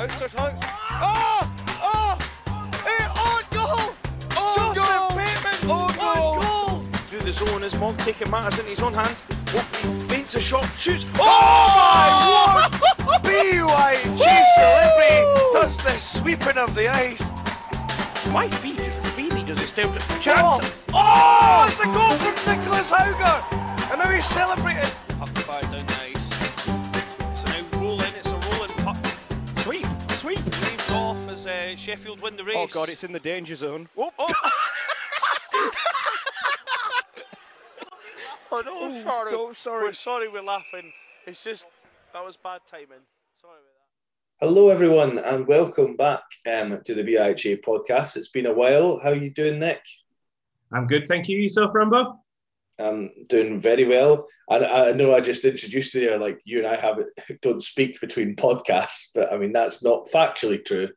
Outstretched 0.00 0.34
hand. 0.34 0.56
Oh! 0.62 1.52
Oh! 1.82 2.16
Hey, 2.88 3.04
on 3.20 3.42
goal! 3.52 3.92
On 4.40 4.54
Joseph 4.56 4.82
goal! 4.82 5.10
Bateman! 5.10 5.70
On 5.70 5.92
goal! 5.94 6.40
goal! 6.40 6.80
Through 7.10 7.20
the 7.20 7.32
zone 7.34 7.62
as 7.62 7.78
Monk 7.78 7.98
taking 7.98 8.30
matters 8.30 8.58
into 8.58 8.70
his 8.70 8.80
own 8.80 8.94
hands. 8.94 9.22
Oakley 9.54 10.08
feints 10.08 10.34
a 10.36 10.40
shot, 10.40 10.64
shoots. 10.78 11.04
Oh, 11.16 11.20
Oh, 11.20 11.76
my 11.76 12.62
word! 12.62 12.72
BYG 13.24 14.44
celebrity 14.54 15.20
does 15.52 15.76
the 15.84 15.90
sweeping 15.90 16.56
of 16.56 16.74
the 16.74 16.88
ice. 16.88 17.30
My 18.32 18.48
feet 18.48 18.80
is 18.80 18.94
speedy, 19.04 19.42
does 19.42 19.60
it 19.62 19.66
still 19.68 19.90
Oh, 19.94 20.18
chance? 20.22 20.82
oh, 20.94 21.66
it's 21.68 21.80
a 21.80 21.84
goal 21.84 22.08
from 22.16 22.56
Nicholas 22.56 22.90
Hauger! 22.90 23.92
And 23.92 24.00
now 24.00 24.08
he's 24.08 24.24
celebrating. 24.24 24.88
Sheffield 31.90 32.20
win 32.20 32.36
the 32.36 32.44
race. 32.44 32.54
Oh 32.56 32.68
god, 32.68 32.88
it's 32.88 33.02
in 33.02 33.10
the 33.10 33.18
danger 33.18 33.56
zone. 33.56 33.88
Oh, 33.98 34.12
oh. 34.16 34.32
Oh 38.52 38.62
no, 38.64 38.72
Oh, 38.74 38.92
sorry. 39.02 39.32
no, 39.32 39.52
sorry. 39.52 39.84
We're 39.86 39.92
sorry 39.92 40.28
we're 40.28 40.42
laughing. 40.42 40.92
It's 41.26 41.42
just, 41.42 41.66
that 42.12 42.24
was 42.24 42.36
bad 42.36 42.60
timing. 42.68 43.02
Sorry 43.40 43.54
about 43.54 44.40
that. 44.40 44.46
Hello, 44.46 44.68
everyone, 44.70 45.18
and 45.18 45.48
welcome 45.48 45.96
back 45.96 46.22
um, 46.48 46.80
to 46.84 46.94
the 46.94 47.02
BIHA 47.02 47.60
podcast. 47.64 48.16
It's 48.16 48.28
been 48.28 48.46
a 48.46 48.52
while. 48.52 49.00
How 49.02 49.10
are 49.10 49.14
you 49.16 49.30
doing, 49.30 49.58
Nick? 49.58 49.82
I'm 50.72 50.86
good, 50.86 51.06
thank 51.08 51.28
you. 51.28 51.38
Yourself, 51.38 51.72
Rambo? 51.74 52.20
I'm 52.78 53.10
doing 53.28 53.58
very 53.58 53.84
well. 53.84 54.26
I, 54.48 54.90
I 54.90 54.92
know 54.92 55.12
I 55.14 55.20
just 55.20 55.44
introduced 55.44 55.94
you 55.94 56.02
there, 56.02 56.18
like 56.18 56.40
you 56.44 56.58
and 56.58 56.66
I 56.68 56.76
have 56.76 57.00
don't 57.42 57.62
speak 57.62 58.00
between 58.00 58.36
podcasts, 58.36 59.08
but 59.14 59.32
I 59.32 59.38
mean 59.38 59.52
that's 59.52 59.82
not 59.84 60.08
factually 60.12 60.64
true. 60.64 60.88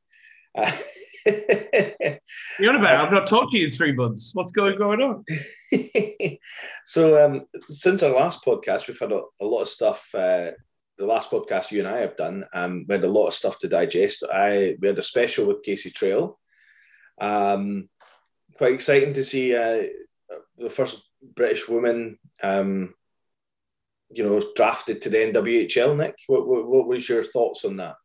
You're 2.60 2.76
about? 2.76 3.06
I've 3.06 3.14
not 3.14 3.28
talked 3.28 3.52
to 3.52 3.58
you 3.58 3.66
in 3.66 3.72
three 3.72 3.94
months. 3.94 4.32
What's 4.34 4.52
going 4.52 4.78
going 4.78 5.02
on? 5.02 5.26
so 6.86 7.26
um, 7.26 7.42
since 7.70 8.04
our 8.04 8.14
last 8.14 8.44
podcast, 8.46 8.88
we've 8.88 9.00
had 9.00 9.12
a, 9.12 9.22
a 9.42 9.46
lot 9.46 9.62
of 9.62 9.68
stuff. 9.68 10.10
Uh, 10.14 10.52
the 10.98 11.06
last 11.06 11.32
podcast 11.32 11.72
you 11.72 11.80
and 11.80 11.88
I 11.88 12.00
have 12.00 12.18
done, 12.18 12.46
um, 12.54 12.86
we 12.88 12.94
had 12.94 13.04
a 13.04 13.10
lot 13.10 13.28
of 13.28 13.34
stuff 13.34 13.58
to 13.60 13.68
digest. 13.68 14.24
I 14.24 14.76
we 14.80 14.88
had 14.88 14.98
a 14.98 15.04
special 15.04 15.48
with 15.48 15.64
Casey 15.64 15.90
Trail. 15.90 16.40
Um, 17.20 17.90
quite 18.58 18.74
exciting 18.74 19.14
to 19.16 19.24
see 19.24 19.56
uh, 19.56 19.84
the 20.58 20.70
first 20.70 21.02
British 21.22 21.68
woman, 21.68 22.20
um, 22.42 22.94
you 24.12 24.24
know, 24.24 24.42
drafted 24.56 25.02
to 25.04 25.10
the 25.10 25.18
NWHL. 25.18 25.98
Nick, 25.98 26.16
what, 26.28 26.48
what, 26.48 26.68
what 26.68 26.88
was 26.88 27.08
your 27.08 27.24
thoughts 27.24 27.66
on 27.66 27.78
that? 27.78 27.96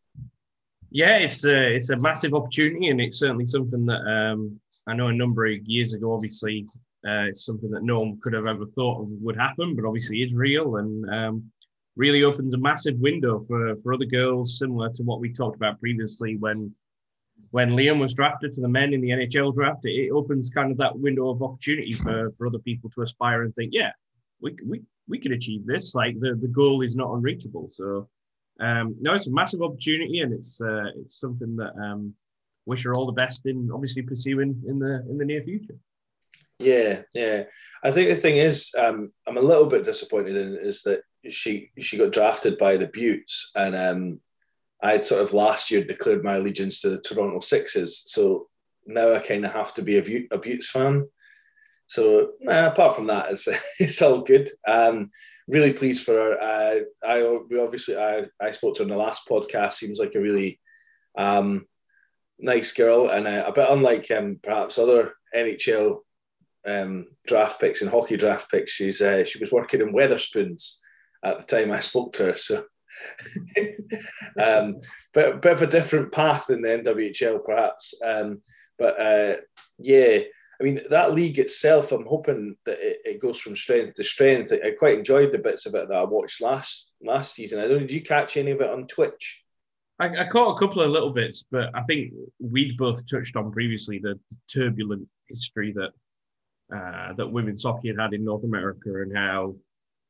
Yeah, 0.90 1.18
it's 1.18 1.44
a 1.44 1.74
it's 1.74 1.90
a 1.90 1.96
massive 1.96 2.34
opportunity, 2.34 2.88
and 2.88 3.00
it's 3.00 3.18
certainly 3.18 3.46
something 3.46 3.86
that 3.86 4.00
um, 4.06 4.58
I 4.86 4.94
know 4.94 5.08
a 5.08 5.12
number 5.12 5.44
of 5.46 5.58
years 5.64 5.92
ago. 5.92 6.14
Obviously, 6.14 6.66
uh, 7.06 7.28
it's 7.28 7.44
something 7.44 7.70
that 7.70 7.82
no 7.82 8.00
one 8.00 8.18
could 8.22 8.32
have 8.32 8.46
ever 8.46 8.64
thought 8.74 9.06
would 9.06 9.36
happen, 9.36 9.76
but 9.76 9.84
obviously 9.84 10.18
is 10.22 10.36
real, 10.36 10.76
and 10.76 11.08
um, 11.10 11.50
really 11.96 12.22
opens 12.22 12.54
a 12.54 12.58
massive 12.58 12.98
window 12.98 13.40
for 13.40 13.76
for 13.76 13.92
other 13.92 14.06
girls, 14.06 14.58
similar 14.58 14.90
to 14.94 15.02
what 15.02 15.20
we 15.20 15.32
talked 15.32 15.56
about 15.56 15.78
previously 15.78 16.36
when 16.36 16.74
when 17.50 17.70
Liam 17.70 18.00
was 18.00 18.14
drafted 18.14 18.54
for 18.54 18.62
the 18.62 18.68
men 18.68 18.94
in 18.94 19.02
the 19.02 19.10
NHL 19.10 19.52
draft. 19.54 19.84
It, 19.84 20.06
it 20.06 20.10
opens 20.10 20.48
kind 20.48 20.72
of 20.72 20.78
that 20.78 20.98
window 20.98 21.28
of 21.28 21.42
opportunity 21.42 21.92
for 21.92 22.32
for 22.32 22.46
other 22.46 22.60
people 22.60 22.88
to 22.90 23.02
aspire 23.02 23.42
and 23.42 23.54
think, 23.54 23.72
yeah, 23.74 23.92
we 24.40 24.56
we 24.66 24.82
we 25.06 25.18
can 25.18 25.32
achieve 25.32 25.66
this. 25.66 25.94
Like 25.94 26.18
the 26.18 26.34
the 26.34 26.48
goal 26.48 26.80
is 26.80 26.96
not 26.96 27.12
unreachable. 27.12 27.68
So 27.72 28.08
um, 28.60 28.96
no, 29.00 29.14
it's 29.14 29.26
a 29.26 29.32
massive 29.32 29.62
opportunity, 29.62 30.20
and 30.20 30.32
it's 30.32 30.60
uh, 30.60 30.90
it's 30.96 31.20
something 31.20 31.56
that 31.56 31.72
um, 31.76 32.14
wish 32.66 32.84
her 32.84 32.92
all 32.94 33.06
the 33.06 33.12
best 33.12 33.46
in 33.46 33.70
obviously 33.72 34.02
pursuing 34.02 34.62
in 34.66 34.78
the 34.78 35.04
in 35.08 35.18
the 35.18 35.24
near 35.24 35.42
future. 35.42 35.76
Yeah, 36.58 37.02
yeah. 37.14 37.44
I 37.84 37.92
think 37.92 38.08
the 38.08 38.16
thing 38.16 38.36
is, 38.36 38.74
um, 38.76 39.12
I'm 39.26 39.36
a 39.36 39.42
little 39.42 39.66
bit 39.66 39.84
disappointed 39.84 40.36
in 40.36 40.56
is 40.56 40.82
that 40.82 41.02
she 41.28 41.70
she 41.78 41.98
got 41.98 42.12
drafted 42.12 42.58
by 42.58 42.76
the 42.76 42.88
Beauts, 42.88 43.52
and 43.54 43.76
um, 43.76 44.20
I 44.82 44.92
had 44.92 45.04
sort 45.04 45.22
of 45.22 45.32
last 45.32 45.70
year 45.70 45.84
declared 45.84 46.24
my 46.24 46.34
allegiance 46.34 46.80
to 46.80 46.90
the 46.90 47.00
Toronto 47.00 47.40
Sixes, 47.40 48.02
so 48.06 48.48
now 48.86 49.14
I 49.14 49.20
kind 49.20 49.44
of 49.44 49.52
have 49.52 49.74
to 49.74 49.82
be 49.82 49.98
a, 49.98 50.38
Beauts 50.38 50.68
fan. 50.68 51.08
So 51.86 52.32
nah, 52.40 52.66
apart 52.66 52.96
from 52.96 53.06
that, 53.06 53.30
it's 53.30 53.46
it's 53.78 54.02
all 54.02 54.22
good. 54.22 54.50
Um, 54.66 55.10
really 55.48 55.72
pleased 55.72 56.04
for 56.04 56.14
her. 56.14 56.40
Uh, 56.40 56.80
I 57.04 57.38
we 57.48 57.60
obviously 57.60 57.96
I 57.96 58.26
I 58.40 58.52
spoke 58.52 58.76
to 58.76 58.82
her 58.82 58.84
in 58.84 58.90
the 58.90 58.96
last 58.96 59.28
podcast. 59.28 59.72
Seems 59.72 59.98
like 59.98 60.14
a 60.14 60.20
really 60.20 60.60
um, 61.16 61.66
nice 62.38 62.72
girl, 62.72 63.08
and 63.08 63.26
uh, 63.26 63.44
a 63.46 63.52
bit 63.52 63.68
unlike 63.68 64.10
um, 64.10 64.38
perhaps 64.42 64.78
other 64.78 65.14
NHL 65.34 66.00
um, 66.66 67.06
draft 67.26 67.60
picks 67.60 67.82
and 67.82 67.90
hockey 67.90 68.16
draft 68.16 68.50
picks. 68.50 68.72
She's 68.72 69.00
uh, 69.00 69.24
she 69.24 69.38
was 69.38 69.50
working 69.50 69.80
in 69.80 69.92
Wetherspoons 69.92 70.76
at 71.24 71.40
the 71.40 71.46
time 71.46 71.72
I 71.72 71.80
spoke 71.80 72.12
to 72.14 72.26
her, 72.26 72.36
so 72.36 72.64
um, 74.40 74.80
but 75.14 75.42
bit 75.42 75.52
of 75.52 75.62
a 75.62 75.66
different 75.66 76.12
path 76.12 76.50
in 76.50 76.62
the 76.62 76.68
NWHL 76.68 77.44
perhaps. 77.44 77.94
Um, 78.04 78.42
but 78.78 79.00
uh, 79.00 79.36
yeah, 79.78 80.20
I 80.60 80.64
mean 80.64 80.80
that 80.90 81.14
league 81.14 81.38
itself. 81.38 81.92
I'm 81.92 82.06
hoping 82.06 82.56
that 82.64 82.78
it, 82.80 83.00
it 83.04 83.20
goes 83.20 83.38
from 83.38 83.56
strength 83.56 83.94
to 83.94 84.04
strength. 84.04 84.52
I, 84.52 84.72
quite 84.72 84.98
enjoyed 84.98 85.30
the 85.30 85.38
bits 85.38 85.66
of 85.66 85.74
it 85.74 85.88
that 85.88 85.96
I 85.96 86.04
watched 86.04 86.40
last 86.40 86.92
last 87.00 87.34
season. 87.34 87.60
I 87.60 87.68
don't. 87.68 87.80
Did 87.80 87.92
you 87.92 88.02
catch 88.02 88.36
any 88.36 88.50
of 88.50 88.60
it 88.60 88.70
on 88.70 88.86
Twitch? 88.86 89.44
I, 90.00 90.06
I 90.06 90.28
caught 90.28 90.56
a 90.56 90.58
couple 90.58 90.82
of 90.82 90.90
little 90.90 91.12
bits, 91.12 91.44
but 91.50 91.70
I 91.74 91.82
think 91.82 92.12
we'd 92.40 92.76
both 92.76 93.08
touched 93.08 93.36
on 93.36 93.52
previously 93.52 93.98
the 93.98 94.18
turbulent 94.52 95.08
history 95.28 95.74
that 95.74 96.76
uh, 96.76 97.12
that 97.14 97.32
women's 97.32 97.64
hockey 97.64 97.88
had 97.88 98.00
had 98.00 98.12
in 98.12 98.24
North 98.24 98.44
America 98.44 99.02
and 99.02 99.16
how 99.16 99.54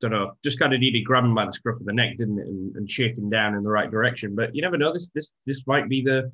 don't 0.01 0.13
know, 0.13 0.33
just 0.45 0.59
kind 0.59 0.73
of 0.73 0.81
needed 0.81 1.05
grabbing 1.05 1.35
by 1.35 1.45
the 1.45 1.53
scruff 1.53 1.81
of 1.81 1.87
the 1.87 1.93
neck, 1.93 2.17
didn't 2.17 2.39
it, 2.39 2.47
and, 2.47 2.77
and 2.77 2.91
shaking 2.91 3.31
down 3.31 3.55
in 3.55 3.63
the 3.63 3.71
right 3.71 3.91
direction. 3.91 4.35
But 4.35 4.55
you 4.55 4.63
never 4.63 4.79
know. 4.79 4.93
This 4.93 5.09
this 5.15 5.33
this 5.47 5.63
might 5.67 5.89
be 5.89 6.03
the 6.03 6.31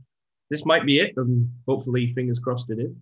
this 0.51 0.67
might 0.67 0.85
be 0.85 0.99
it, 0.99 1.15
and 1.17 1.51
hopefully, 1.67 2.13
fingers 2.15 2.41
crossed, 2.41 2.71
it 2.71 2.79
is. 2.79 2.93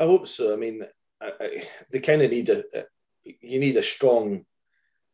I 0.00 0.04
hope 0.04 0.26
so. 0.26 0.52
I 0.54 0.56
mean, 0.56 0.82
I, 1.20 1.32
I, 1.38 1.62
they 1.92 2.00
kind 2.00 2.22
of 2.22 2.30
need 2.30 2.48
a, 2.48 2.64
a 2.74 2.84
you 3.22 3.60
need 3.60 3.76
a 3.76 3.82
strong 3.82 4.46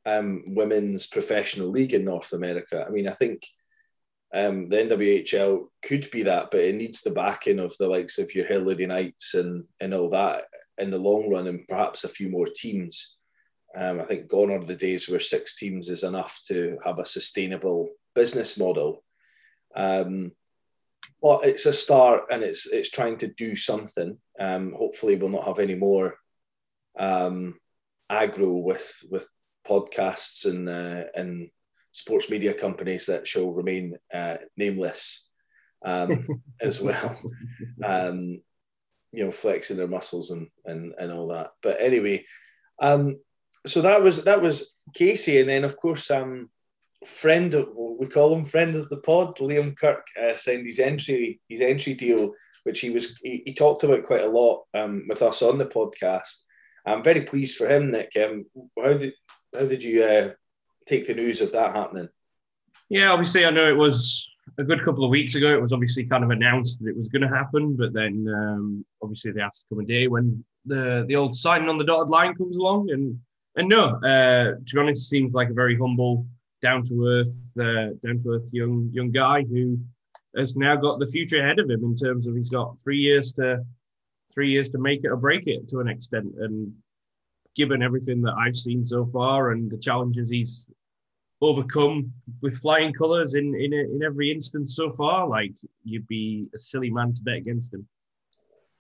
um, 0.06 0.54
women's 0.54 1.08
professional 1.08 1.70
league 1.70 1.92
in 1.92 2.04
North 2.04 2.32
America. 2.32 2.84
I 2.86 2.91
mean, 2.91 3.08
I 3.08 3.10
think 3.10 3.42
um, 4.32 4.69
the 4.69 4.76
NWHL 4.76 5.64
could 5.82 6.08
be 6.12 6.22
that, 6.22 6.52
but 6.52 6.60
it 6.60 6.76
needs 6.76 7.02
the 7.02 7.10
backing 7.10 7.58
of 7.58 7.74
the 7.78 7.88
likes 7.88 8.19
of 8.19 8.32
your 8.32 8.47
Hilary 8.47 8.86
Knights 8.86 9.34
and 9.34 9.64
and 9.80 9.92
all 9.92 10.10
that 10.10 10.44
in 10.78 10.92
the 10.92 10.98
long 10.98 11.32
run, 11.32 11.48
and 11.48 11.66
perhaps 11.66 12.04
a 12.04 12.08
few 12.08 12.28
more 12.28 12.47
teams. 12.47 13.16
Um, 13.74 14.00
I 14.00 14.04
think 14.04 14.28
gone 14.28 14.53
are 14.53 14.64
the 14.64 14.76
days 14.76 15.08
where 15.08 15.18
six 15.18 15.56
teams 15.56 15.88
is 15.88 16.04
enough 16.04 16.41
to 16.47 16.78
have 16.84 17.00
a 17.00 17.04
sustainable 17.04 17.88
business 18.14 18.56
model. 18.56 19.03
Um, 19.74 20.30
but 21.20 21.44
it's 21.44 21.66
a 21.66 21.72
start, 21.72 22.26
and 22.30 22.44
it's 22.44 22.66
it's 22.66 22.91
trying 22.91 23.18
to 23.18 23.26
do 23.26 23.56
something. 23.56 24.18
Um, 24.38 24.72
hopefully, 24.72 25.16
we'll 25.16 25.30
not 25.30 25.47
have 25.47 25.58
any 25.58 25.74
more 25.74 26.16
um, 26.98 27.58
aggro 28.10 28.62
with 28.62 29.04
with 29.10 29.28
podcasts 29.66 30.44
and 30.44 30.69
uh, 30.69 31.04
and 31.14 31.50
sports 31.92 32.30
media 32.30 32.54
companies 32.54 33.06
that 33.06 33.26
shall 33.26 33.50
remain 33.50 33.97
uh, 34.12 34.36
nameless 34.56 35.26
um, 35.84 36.26
as 36.60 36.80
well. 36.80 37.19
Um, 37.82 38.41
you 39.12 39.24
know, 39.24 39.30
flexing 39.30 39.78
their 39.78 39.88
muscles 39.88 40.30
and 40.30 40.48
and 40.64 40.94
and 40.98 41.12
all 41.12 41.28
that. 41.28 41.50
But 41.62 41.80
anyway, 41.80 42.24
um, 42.80 43.16
so 43.66 43.82
that 43.82 44.03
was 44.03 44.24
that 44.24 44.42
was 44.42 44.74
Casey, 44.94 45.41
and 45.41 45.48
then 45.48 45.64
of 45.64 45.76
course, 45.76 46.10
um, 46.10 46.50
friend 47.04 47.54
of, 47.54 47.68
we 47.74 48.06
call 48.06 48.34
him 48.34 48.44
friend 48.44 48.74
of 48.77 48.89
the 48.89 48.98
pod, 48.98 49.36
Liam 49.39 49.77
Kirk 49.77 50.06
uh, 50.21 50.34
signed 50.34 50.66
his 50.66 50.80
entry 50.80 51.41
his 51.48 51.60
entry 51.60 51.94
deal, 51.94 52.34
which 52.66 52.80
he 52.80 52.91
was 52.91 53.16
he, 53.22 53.42
he 53.47 53.54
talked 53.54 53.84
about 53.84 54.04
quite 54.04 54.24
a 54.24 54.28
lot 54.28 54.65
um, 54.74 55.04
with 55.09 55.22
us 55.22 55.41
on 55.41 55.57
the 55.57 55.66
podcast. 55.66 56.42
I'm 56.84 57.04
very 57.04 57.22
pleased 57.22 57.57
for 57.57 57.68
him, 57.68 57.92
Nick. 57.92 58.10
Um, 58.16 58.47
how 58.77 58.95
did 58.95 59.15
how 59.54 59.66
did 59.66 59.84
you 59.84 60.03
uh, 60.04 60.30
take 60.86 61.07
the 61.07 61.15
news 61.15 61.41
of 61.41 61.53
that 61.53 61.77
happening? 61.77 62.09
Yeah, 62.89 63.13
obviously, 63.13 63.47
I 63.47 63.51
know 63.51 63.68
it 63.68 63.77
was 63.77 64.28
a 64.59 64.65
good 64.65 64.84
couple 64.84 65.04
of 65.04 65.10
weeks 65.10 65.36
ago. 65.36 65.54
It 65.54 65.63
was 65.63 65.72
obviously 65.72 66.07
kind 66.07 66.24
of 66.24 66.30
announced 66.30 66.80
that 66.80 66.91
it 66.91 66.97
was 66.97 67.09
going 67.09 67.22
to 67.22 67.28
happen, 67.28 67.77
but 67.77 67.92
then 67.92 68.27
um, 68.28 68.84
obviously 69.01 69.30
they 69.30 69.42
asked 69.42 69.66
to 69.68 69.74
come 69.77 69.84
a 69.84 69.86
day 69.86 70.09
when 70.09 70.45
the 70.65 71.04
the 71.07 71.15
old 71.15 71.34
signing 71.34 71.68
on 71.68 71.78
the 71.78 71.84
dotted 71.84 72.10
line 72.10 72.34
comes 72.34 72.57
along, 72.57 72.91
and 72.91 73.21
and 73.54 73.68
no, 73.68 73.91
uh, 73.91 74.57
to 74.66 74.74
be 74.74 74.80
honest, 74.80 75.09
seems 75.09 75.33
like 75.33 75.51
a 75.51 75.54
very 75.54 75.78
humble, 75.78 76.27
down 76.63 76.83
to 76.84 77.07
earth, 77.07 77.53
uh, 77.60 77.95
down 78.04 78.18
to 78.18 78.33
earth 78.33 78.51
young 78.53 78.91
young 78.92 79.13
guy 79.13 79.45
who 79.45 79.78
has 80.36 80.56
now 80.56 80.77
got 80.77 80.98
the 80.98 81.06
future 81.06 81.41
ahead 81.41 81.59
of 81.59 81.71
him 81.71 81.84
in 81.84 81.97
terms 81.97 82.27
of 82.27 82.34
he's 82.34 82.50
got 82.50 82.80
three 82.80 82.98
years 82.98 83.33
to 83.34 83.65
three 84.33 84.50
years 84.50 84.71
to 84.71 84.78
make 84.78 85.04
it 85.04 85.09
or 85.09 85.16
break 85.16 85.47
it 85.47 85.68
to 85.68 85.80
an 85.80 85.88
extent, 85.88 86.34
and 86.38 86.74
given 87.54 87.83
everything 87.83 88.22
that 88.22 88.34
I've 88.34 88.56
seen 88.56 88.84
so 88.84 89.06
far 89.06 89.50
and 89.50 89.71
the 89.71 89.78
challenges 89.78 90.30
he's 90.30 90.66
overcome 91.41 92.12
with 92.42 92.59
flying 92.59 92.92
colours 92.92 93.34
in 93.34 93.54
in, 93.54 93.72
in 93.72 94.03
every 94.04 94.30
instance 94.30 94.77
so 94.77 94.91
far. 94.91 95.28
Like 95.28 95.54
you'd 95.84 96.06
be 96.06 96.48
a 96.54 96.59
silly 96.59 96.91
man 96.91 97.15
to 97.15 97.22
bet 97.22 97.36
against 97.36 97.74
him. 97.74 97.89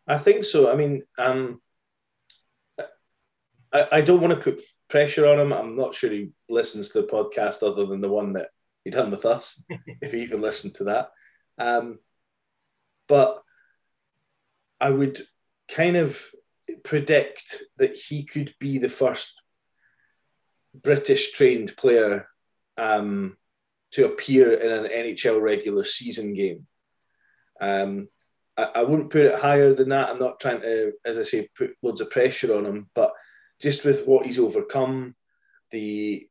I 0.06 0.18
think 0.18 0.44
so. 0.44 0.70
I 0.70 0.76
mean, 0.76 1.02
um, 1.18 1.60
I, 3.72 3.88
I 3.92 4.00
don't 4.02 4.20
want 4.20 4.34
to 4.34 4.52
put 4.52 4.62
pressure 4.88 5.26
on 5.26 5.40
him. 5.40 5.52
I'm 5.52 5.76
not 5.76 5.94
sure 5.94 6.10
he 6.10 6.30
listens 6.48 6.90
to 6.90 7.02
the 7.02 7.08
podcast 7.08 7.62
other 7.62 7.86
than 7.86 8.00
the 8.00 8.08
one 8.08 8.34
that 8.34 8.50
he 8.84 8.90
done 8.90 9.10
with 9.10 9.24
us, 9.26 9.62
if 10.00 10.12
he 10.12 10.22
even 10.22 10.40
listened 10.40 10.76
to 10.76 10.84
that. 10.84 11.10
Um, 11.58 11.98
but 13.08 13.42
I 14.80 14.90
would 14.90 15.18
kind 15.68 15.96
of 15.96 16.20
predict 16.84 17.62
that 17.78 17.94
he 17.94 18.24
could 18.24 18.54
be 18.58 18.78
the 18.78 18.88
first 18.88 19.40
British 20.74 21.32
trained 21.32 21.76
player 21.76 22.28
um, 22.76 23.36
to 23.92 24.06
appear 24.06 24.52
in 24.52 24.70
an 24.70 24.90
NHL 24.90 25.40
regular 25.40 25.84
season 25.84 26.34
game. 26.34 26.66
Um, 27.60 28.08
I, 28.56 28.64
I, 28.76 28.82
wouldn't 28.82 29.10
put 29.10 29.24
it 29.24 29.38
higher 29.38 29.72
than 29.72 29.88
that. 29.90 30.10
I'm 30.10 30.18
not 30.18 30.40
trying 30.40 30.60
to, 30.60 30.92
as 31.04 31.16
I 31.16 31.22
say, 31.22 31.48
put 31.56 31.70
loads 31.82 32.02
of 32.02 32.10
pressure 32.10 32.54
on 32.54 32.66
him, 32.66 32.90
but 32.94 33.12
just 33.62 33.84
with 33.84 34.06
what 34.06 34.26
he's 34.26 34.38
overcome, 34.38 35.14
the 35.70 36.28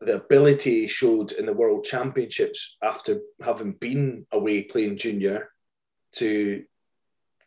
the 0.00 0.16
ability 0.16 0.82
he 0.82 0.88
showed 0.88 1.32
in 1.32 1.46
the 1.46 1.52
World 1.52 1.84
Championships 1.84 2.76
after 2.82 3.20
having 3.42 3.72
been 3.72 4.26
away 4.30 4.62
playing 4.62 4.96
junior 4.96 5.48
to 6.16 6.64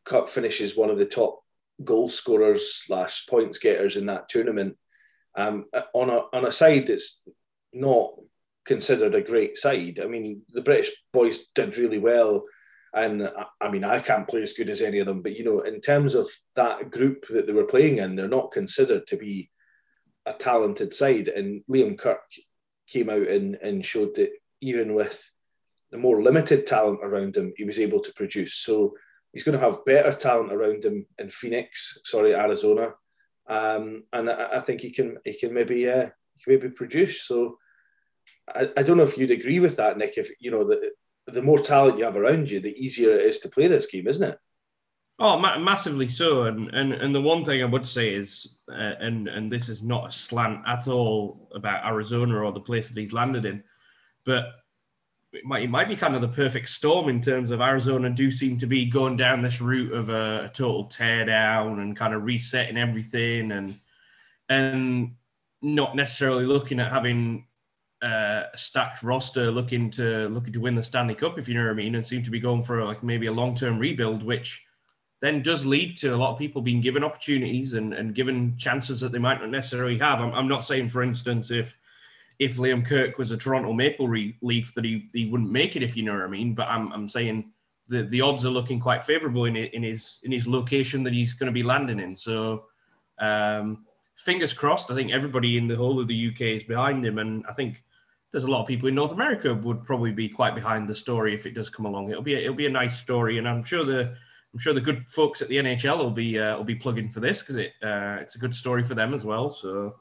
cut 0.06 0.30
finishes 0.30 0.76
one 0.76 0.90
of 0.90 0.98
the 0.98 1.06
top 1.06 1.42
goal 1.84 2.10
scorers 2.10 2.74
slash 2.86 3.28
points 3.28 3.60
getters 3.60 3.96
in 3.96 4.08
that 4.08 4.28
tournament 4.28 4.78
um, 5.36 5.66
on 5.94 6.10
a 6.10 6.22
on 6.34 6.46
a 6.46 6.52
side 6.52 6.88
that's 6.88 7.22
not 7.72 8.12
considered 8.66 9.16
a 9.16 9.22
great 9.22 9.58
side. 9.58 10.00
I 10.02 10.08
mean, 10.08 10.42
the 10.50 10.62
British 10.62 10.92
boys 11.14 11.48
did 11.56 11.78
really 11.78 12.00
well, 12.00 12.46
and 12.94 13.30
I 13.62 13.70
mean, 13.70 13.84
I 13.84 14.00
can't 14.00 14.28
play 14.28 14.42
as 14.42 14.54
good 14.54 14.70
as 14.70 14.82
any 14.82 15.00
of 15.00 15.06
them, 15.06 15.22
but 15.22 15.36
you 15.36 15.44
know, 15.44 15.62
in 15.62 15.82
terms 15.82 16.16
of 16.16 16.28
that 16.56 16.90
group 16.90 17.28
that 17.30 17.48
they 17.48 17.54
were 17.54 17.66
playing 17.66 17.98
in, 17.98 18.16
they're 18.16 18.28
not 18.28 18.52
considered 18.52 19.08
to 19.08 19.18
be 19.18 19.50
a 20.30 20.34
talented 20.34 20.94
side. 20.94 21.28
And 21.28 21.64
Liam 21.70 21.98
Kirk 21.98 22.22
came 22.88 23.10
out 23.10 23.28
and, 23.28 23.56
and 23.56 23.84
showed 23.84 24.16
that 24.16 24.32
even 24.62 24.94
with 24.94 25.30
the 25.92 25.98
more 25.98 26.22
limited 26.22 26.68
talent 26.68 27.00
around 27.04 27.36
him, 27.36 27.54
he 27.58 27.66
was 27.66 27.80
able 27.80 28.02
to 28.02 28.14
produce. 28.14 28.56
So 28.56 28.96
he's 29.34 29.44
going 29.44 29.58
to 29.58 29.66
have 29.66 29.86
better 29.86 30.12
talent 30.12 30.54
around 30.54 30.86
him 30.86 31.06
in 31.18 31.30
Phoenix, 31.30 32.00
sorry, 32.06 32.36
Arizona, 32.36 32.94
um, 33.48 34.04
and 34.14 34.30
I, 34.30 34.58
I, 34.58 34.60
think 34.60 34.82
he 34.82 34.92
can 34.92 35.18
he 35.26 35.34
can 35.34 35.54
maybe 35.54 35.90
uh, 35.90 36.10
he 36.36 36.44
can 36.44 36.54
maybe 36.54 36.70
produce. 36.70 37.24
So 37.24 37.58
I, 38.48 38.70
I 38.78 38.84
don't 38.84 38.98
know 38.98 39.04
if 39.04 39.18
you'd 39.18 39.32
agree 39.32 39.60
with 39.60 39.78
that, 39.78 39.98
Nick. 39.98 40.18
If 40.18 40.30
you 40.40 40.52
know 40.52 40.64
the 40.64 40.92
the 41.26 41.42
more 41.42 41.58
talent 41.58 41.98
you 41.98 42.06
have 42.06 42.16
around 42.16 42.50
you, 42.50 42.60
the 42.60 42.74
easier 42.74 43.18
it 43.18 43.26
is 43.26 43.40
to 43.40 43.50
play 43.50 43.68
this 43.68 43.88
game, 43.88 44.08
isn't 44.08 44.30
it? 44.30 44.38
Oh, 45.20 45.38
ma- 45.38 45.60
massively 45.60 46.08
so. 46.08 46.44
And, 46.44 46.70
and 46.74 46.94
and 46.94 47.14
the 47.14 47.22
one 47.22 47.44
thing 47.44 47.62
I 47.62 47.66
would 47.66 47.86
say 47.86 48.14
is, 48.14 48.56
uh, 48.70 48.74
and 48.74 49.28
and 49.28 49.52
this 49.52 49.68
is 49.68 49.84
not 49.84 50.08
a 50.08 50.12
slant 50.12 50.62
at 50.66 50.88
all 50.88 51.50
about 51.54 51.86
Arizona 51.86 52.42
or 52.42 52.52
the 52.54 52.62
place 52.62 52.90
that 52.90 53.00
he's 53.00 53.12
landed 53.12 53.46
in, 53.46 53.64
but 54.24 54.46
it 55.34 55.44
might, 55.46 55.64
it 55.64 55.70
might 55.70 55.90
be 55.90 55.96
kind 55.96 56.16
of 56.16 56.22
the 56.22 56.28
perfect 56.30 56.70
storm 56.70 57.10
in 57.10 57.22
terms 57.22 57.52
of 57.52 57.62
Arizona 57.62 58.10
do 58.10 58.32
seem 58.32 58.58
to 58.60 58.66
be 58.66 58.86
going 58.86 59.18
down 59.18 59.42
this 59.42 59.62
route 59.62 59.94
of 59.94 60.10
a, 60.10 60.46
a 60.46 60.50
total 60.50 60.86
teardown 60.88 61.82
and 61.82 61.96
kind 61.96 62.14
of 62.14 62.24
resetting 62.24 62.78
everything 62.78 63.52
and 63.52 63.76
and 64.48 65.16
not 65.62 65.96
necessarily 65.96 66.46
looking 66.46 66.80
at 66.80 66.92
having 66.92 67.46
uh, 68.02 68.44
a 68.54 68.58
stacked 68.58 69.04
roster 69.04 69.52
looking 69.52 69.92
to 69.92 70.30
looking 70.30 70.54
to 70.54 70.62
win 70.62 70.76
the 70.76 70.84
Stanley 70.84 71.16
Cup, 71.16 71.38
if 71.38 71.50
you 71.50 71.56
know 71.56 71.66
what 71.66 71.72
I 71.72 71.74
mean, 71.74 71.96
and 71.96 72.06
seem 72.06 72.24
to 72.24 72.32
be 72.32 72.40
going 72.40 72.64
for 72.64 72.86
like 72.86 73.04
maybe 73.04 73.28
a 73.28 73.34
long 73.34 73.56
term 73.56 73.78
rebuild, 73.78 74.24
which 74.24 74.64
then 75.22 75.42
does 75.42 75.66
lead 75.66 75.98
to 75.98 76.14
a 76.14 76.18
lot 76.18 76.32
of 76.32 76.40
people 76.40 76.62
being 76.62 76.82
given 76.82 77.04
opportunities 77.04 77.74
and, 77.74 77.94
and 77.94 78.16
given 78.16 78.56
chances 78.58 79.02
that 79.02 79.12
they 79.12 79.20
might 79.20 79.42
not 79.42 79.50
necessarily 79.50 79.98
have. 79.98 80.22
I'm, 80.22 80.34
I'm 80.34 80.48
not 80.48 80.64
saying, 80.64 80.90
for 80.90 81.04
instance, 81.04 81.52
if 81.52 81.78
if 82.38 82.56
Liam 82.56 82.86
Kirk 82.86 83.18
was 83.18 83.32
a 83.32 83.38
Toronto 83.38 83.74
Maple 83.74 84.10
Leaf 84.42 84.74
that 84.76 84.86
he, 84.86 85.10
he 85.12 85.30
wouldn't 85.30 85.52
make 85.52 85.76
it, 85.76 85.84
if 85.84 85.98
you 85.98 86.04
know 86.04 86.14
what 86.14 86.24
I 86.24 86.28
mean. 86.28 86.56
But 86.56 86.70
I'm, 86.70 86.94
I'm 86.94 87.10
saying 87.10 87.52
the, 87.90 88.04
the 88.04 88.22
odds 88.22 88.46
are 88.46 88.50
looking 88.50 88.80
quite 88.80 89.04
favourable 89.04 89.44
in, 89.44 89.58
in 89.58 89.84
his 89.84 90.20
in 90.24 90.32
his 90.32 90.48
location 90.48 91.04
that 91.04 91.14
he's 91.14 91.34
going 91.34 91.48
to 91.48 91.54
be 91.54 91.64
landing 91.64 92.00
in. 92.00 92.16
So 92.16 92.68
um, 93.20 93.86
fingers 94.16 94.54
crossed. 94.54 94.90
I 94.90 94.96
think 94.96 95.12
everybody 95.12 95.58
in 95.58 95.68
the 95.68 95.76
whole 95.76 96.00
of 96.00 96.08
the 96.08 96.30
UK 96.30 96.42
is 96.42 96.64
behind 96.64 97.04
him, 97.04 97.18
and 97.18 97.46
I 97.48 97.54
think 97.54 97.84
there's 98.32 98.46
a 98.46 98.52
lot 98.52 98.62
of 98.62 98.68
people 98.68 98.88
in 98.88 98.96
North 98.96 99.12
America 99.12 99.54
would 99.54 99.86
probably 99.86 100.12
be 100.12 100.30
quite 100.30 100.56
behind 100.56 100.88
the 100.88 100.96
story 100.96 101.34
if 101.34 101.46
it 101.46 101.56
does 101.56 101.70
come 101.70 101.86
along. 101.86 102.10
It'll 102.10 102.24
be 102.24 102.36
a, 102.36 102.40
it'll 102.40 102.56
be 102.56 102.68
a 102.68 102.72
nice 102.72 102.98
story, 102.98 103.38
and 103.38 103.50
I'm 103.50 103.64
sure 103.64 103.84
the 103.84 104.16
I'm 104.54 104.60
sure 104.60 104.74
the 104.74 104.82
good 104.82 105.06
folks 105.10 105.42
at 105.42 105.48
the 105.48 105.58
NHL 105.58 106.00
will 106.00 106.12
be 106.12 106.40
uh, 106.40 106.58
will 106.58 106.64
be 106.64 106.76
plugging 106.76 107.10
for 107.10 107.20
this 107.20 107.42
because 107.42 107.58
it 107.58 107.74
uh, 107.84 108.18
it's 108.22 108.36
a 108.36 108.40
good 108.40 108.56
story 108.56 108.84
for 108.84 108.96
them 108.96 109.14
as 109.14 109.24
well. 109.24 109.50
So 109.50 109.96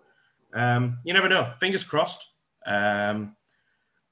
um, 0.55 0.99
you 1.05 1.12
never 1.12 1.29
know. 1.29 1.53
Fingers 1.61 1.85
crossed. 1.85 2.27
Um, 2.67 3.37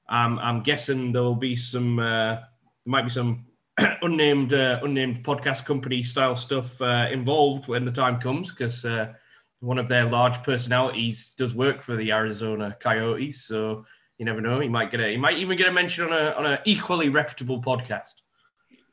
I'm, 0.09 0.39
I'm, 0.39 0.63
guessing 0.63 1.11
there 1.11 1.23
will 1.23 1.35
be 1.35 1.55
some. 1.55 1.99
Uh, 1.99 2.35
there 2.35 2.45
might 2.85 3.03
be 3.03 3.09
some 3.09 3.47
unnamed 4.01 4.53
uh, 4.53 4.79
unnamed 4.83 5.23
podcast 5.23 5.65
company 5.65 6.03
style 6.03 6.35
stuff 6.35 6.81
uh, 6.81 7.07
involved 7.11 7.67
when 7.67 7.83
the 7.83 7.91
time 7.91 8.19
comes 8.19 8.51
because 8.51 8.85
uh, 8.85 9.13
one 9.59 9.79
of 9.79 9.87
their 9.87 10.05
large 10.05 10.43
personalities 10.43 11.33
does 11.37 11.53
work 11.53 11.81
for 11.81 11.95
the 11.95 12.11
Arizona 12.11 12.77
Coyotes. 12.79 13.43
So 13.43 13.85
you 14.17 14.25
never 14.25 14.41
know. 14.41 14.59
He 14.59 14.69
might 14.69 14.91
get 14.91 14.99
a. 14.99 15.09
He 15.09 15.17
might 15.17 15.37
even 15.37 15.57
get 15.57 15.67
a 15.67 15.71
mention 15.71 16.05
on 16.05 16.13
a 16.13 16.31
on 16.31 16.45
an 16.45 16.59
equally 16.65 17.09
reputable 17.09 17.61
podcast. 17.61 18.15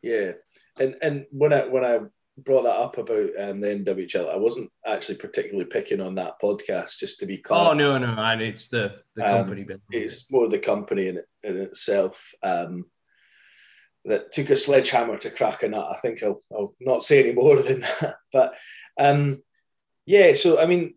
Yeah, 0.02 0.32
and 0.78 0.96
and 1.02 1.26
when 1.30 1.52
I 1.52 1.66
when 1.66 1.84
I 1.84 2.00
brought 2.36 2.62
that 2.62 2.76
up 2.76 2.98
about 2.98 3.30
um, 3.38 3.60
the 3.60 3.68
NWHL, 3.68 4.32
I 4.32 4.36
wasn't 4.36 4.70
actually 4.84 5.16
particularly 5.16 5.66
picking 5.66 6.00
on 6.00 6.16
that 6.16 6.40
podcast, 6.42 6.98
just 6.98 7.20
to 7.20 7.26
be 7.26 7.38
clear. 7.38 7.60
Oh 7.60 7.72
no, 7.74 7.96
no, 7.98 8.14
and 8.18 8.42
it's 8.42 8.68
the 8.68 8.96
the 9.14 9.24
um, 9.24 9.38
company 9.38 9.60
um, 9.62 9.66
bit. 9.66 9.80
It's 9.90 10.30
more 10.30 10.48
the 10.48 10.58
company 10.58 11.08
in, 11.08 11.22
in 11.42 11.56
itself 11.58 12.32
um, 12.42 12.86
that 14.04 14.32
took 14.32 14.50
a 14.50 14.56
sledgehammer 14.56 15.16
to 15.18 15.30
crack 15.30 15.62
a 15.62 15.68
nut. 15.68 15.86
I 15.90 15.98
think 16.00 16.22
I'll, 16.22 16.40
I'll 16.52 16.74
not 16.80 17.02
say 17.02 17.22
any 17.22 17.32
more 17.32 17.56
than 17.56 17.80
that. 17.80 18.16
But 18.32 18.54
um, 18.98 19.42
yeah, 20.06 20.34
so 20.34 20.60
I 20.60 20.66
mean, 20.66 20.94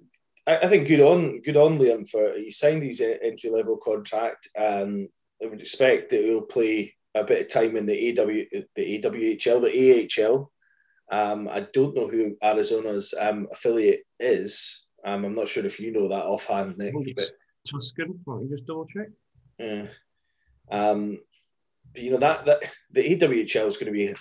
I, 0.47 0.57
I, 0.57 0.68
think 0.68 0.88
good 0.88 1.01
on 1.01 1.41
good 1.41 1.57
on 1.57 1.77
Liam 1.77 2.09
for 2.09 2.33
he 2.35 2.50
signed 2.50 2.81
his 2.81 3.01
entry 3.01 3.51
level 3.51 3.77
contract, 3.77 4.50
and 4.56 5.09
I 5.41 5.45
would 5.45 5.62
expect 5.62 6.09
that 6.09 6.23
he'll 6.23 6.41
play 6.41 6.95
a 7.15 7.24
bit 7.24 7.42
of 7.42 7.52
time 7.52 7.76
in 7.76 7.85
the 7.85 8.19
AW 8.19 8.66
the 8.76 9.02
AWHL, 9.02 9.61
the 9.61 10.23
AHL 10.23 10.52
um, 11.09 11.47
I 11.47 11.61
don't 11.61 11.95
know 11.95 12.07
who 12.07 12.35
Arizona's 12.44 13.14
um, 13.19 13.47
affiliate 13.52 14.04
is. 14.19 14.85
Um, 15.06 15.23
I'm 15.23 15.35
not 15.35 15.47
sure 15.47 15.66
if 15.66 15.80
you 15.80 15.92
know 15.92 16.09
that 16.09 16.26
offhand, 16.26 16.78
Nick. 16.78 16.94
But, 16.94 17.31
Tucson. 17.66 18.19
Let 18.26 18.42
me 18.42 18.49
just 18.49 18.68
double 18.68 18.87
check. 18.87 19.07
Yeah. 19.57 19.87
Um, 20.69 21.19
but, 21.94 22.04
you 22.04 22.11
know 22.11 22.18
that 22.18 22.45
that 22.45 22.64
the 22.92 23.18
AWHL 23.18 23.68
is 23.68 23.78
going 23.78 23.85
to 23.85 23.92
be 23.92 24.14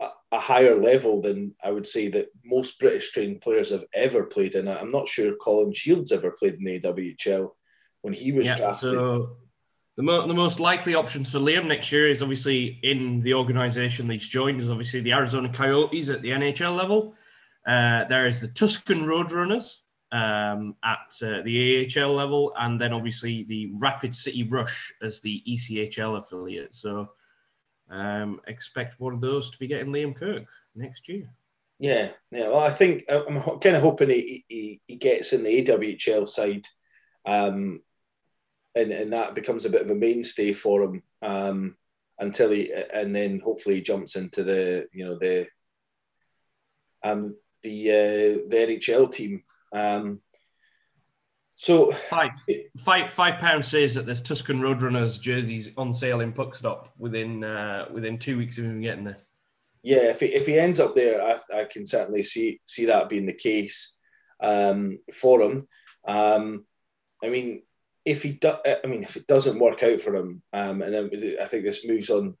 a, 0.00 0.10
a, 0.32 0.38
higher 0.38 0.80
level 0.80 1.20
than 1.20 1.54
I 1.62 1.70
would 1.70 1.86
say 1.86 2.08
that 2.08 2.28
most 2.44 2.80
British 2.80 3.12
trained 3.12 3.42
players 3.42 3.70
have 3.70 3.84
ever 3.92 4.24
played 4.24 4.54
in. 4.54 4.68
I'm 4.68 4.90
not 4.90 5.08
sure 5.08 5.36
Colin 5.36 5.74
Shields 5.74 6.10
ever 6.10 6.30
played 6.30 6.54
in 6.54 6.64
the 6.64 6.80
AWHL 6.80 7.50
when 8.00 8.14
he 8.14 8.32
was 8.32 8.46
yeah, 8.46 8.56
drafted. 8.56 8.92
So 8.92 9.36
the, 9.96 10.02
mo- 10.02 10.26
the 10.26 10.34
most 10.34 10.60
likely 10.60 10.94
options 10.94 11.30
for 11.30 11.38
Liam 11.38 11.66
next 11.66 11.92
year 11.92 12.08
is 12.08 12.22
obviously 12.22 12.78
in 12.82 13.20
the 13.20 13.34
organisation 13.34 14.06
that 14.06 14.14
he's 14.14 14.28
joined 14.28 14.60
is 14.60 14.70
obviously 14.70 15.00
the 15.00 15.12
Arizona 15.12 15.52
Coyotes 15.52 16.08
at 16.08 16.22
the 16.22 16.30
NHL 16.30 16.76
level. 16.76 17.14
Uh, 17.66 18.04
there 18.04 18.26
is 18.26 18.40
the 18.40 18.48
Tucson 18.48 19.02
Roadrunners 19.02 19.78
um, 20.10 20.76
at 20.82 21.14
uh, 21.22 21.42
the 21.42 21.90
AHL 21.96 22.14
level, 22.14 22.52
and 22.56 22.80
then 22.80 22.92
obviously 22.92 23.44
the 23.44 23.72
Rapid 23.74 24.14
City 24.14 24.44
Rush 24.44 24.92
as 25.02 25.20
the 25.20 25.42
ECHL 25.48 26.18
affiliate. 26.18 26.74
So 26.74 27.10
um, 27.90 28.40
expect 28.46 28.98
one 28.98 29.14
of 29.14 29.20
those 29.20 29.50
to 29.50 29.58
be 29.58 29.66
getting 29.66 29.92
Liam 29.92 30.16
Kirk 30.16 30.44
next 30.74 31.08
year. 31.08 31.30
Yeah, 31.78 32.10
yeah. 32.30 32.48
Well, 32.48 32.60
I 32.60 32.70
think 32.70 33.04
I'm 33.08 33.40
kind 33.58 33.76
of 33.76 33.82
hoping 33.82 34.10
he, 34.10 34.44
he, 34.48 34.80
he 34.86 34.96
gets 34.96 35.32
in 35.32 35.42
the 35.42 35.64
AWHL 35.64 36.28
side. 36.28 36.66
Um, 37.24 37.80
and, 38.74 38.92
and 38.92 39.12
that 39.12 39.34
becomes 39.34 39.64
a 39.64 39.70
bit 39.70 39.82
of 39.82 39.90
a 39.90 39.94
mainstay 39.94 40.52
for 40.52 40.82
him 40.82 41.02
um, 41.20 41.76
until 42.18 42.50
he 42.50 42.72
and 42.72 43.14
then 43.14 43.40
hopefully 43.40 43.76
he 43.76 43.80
jumps 43.80 44.16
into 44.16 44.44
the 44.44 44.86
you 44.92 45.04
know 45.04 45.18
the 45.18 45.46
um 47.02 47.36
the 47.62 47.90
uh, 47.90 48.48
the 48.48 48.56
NHL 48.56 49.12
team. 49.12 49.44
Um, 49.72 50.20
so 51.54 51.92
five 51.92 52.30
five 52.78 53.12
five 53.12 53.38
pound 53.38 53.64
says 53.64 53.94
that 53.94 54.06
there's 54.06 54.20
Tucson 54.20 54.60
Roadrunners 54.60 55.20
jerseys 55.20 55.76
on 55.76 55.94
sale 55.94 56.20
in 56.20 56.32
Puckstop 56.32 56.88
within 56.98 57.44
uh, 57.44 57.86
within 57.92 58.18
two 58.18 58.38
weeks 58.38 58.58
of 58.58 58.64
him 58.64 58.80
getting 58.80 59.04
there. 59.04 59.18
Yeah, 59.82 60.10
if 60.10 60.20
he, 60.20 60.26
if 60.26 60.46
he 60.46 60.58
ends 60.58 60.78
up 60.80 60.94
there, 60.94 61.22
I, 61.22 61.60
I 61.60 61.64
can 61.64 61.86
certainly 61.86 62.22
see 62.22 62.60
see 62.64 62.86
that 62.86 63.08
being 63.08 63.26
the 63.26 63.32
case 63.32 63.96
um, 64.40 64.98
for 65.12 65.42
him. 65.42 65.66
Um, 66.04 66.64
I 67.22 67.28
mean, 67.28 67.62
if 68.04 68.22
he 68.22 68.32
do, 68.32 68.52
I 68.66 68.86
mean, 68.86 69.02
if 69.02 69.16
it 69.16 69.26
doesn't 69.26 69.58
work 69.58 69.82
out 69.82 70.00
for 70.00 70.14
him, 70.14 70.42
um, 70.52 70.82
and 70.82 70.92
then 70.92 71.36
I 71.40 71.44
think 71.44 71.64
this 71.64 71.86
moves 71.86 72.10
on 72.10 72.36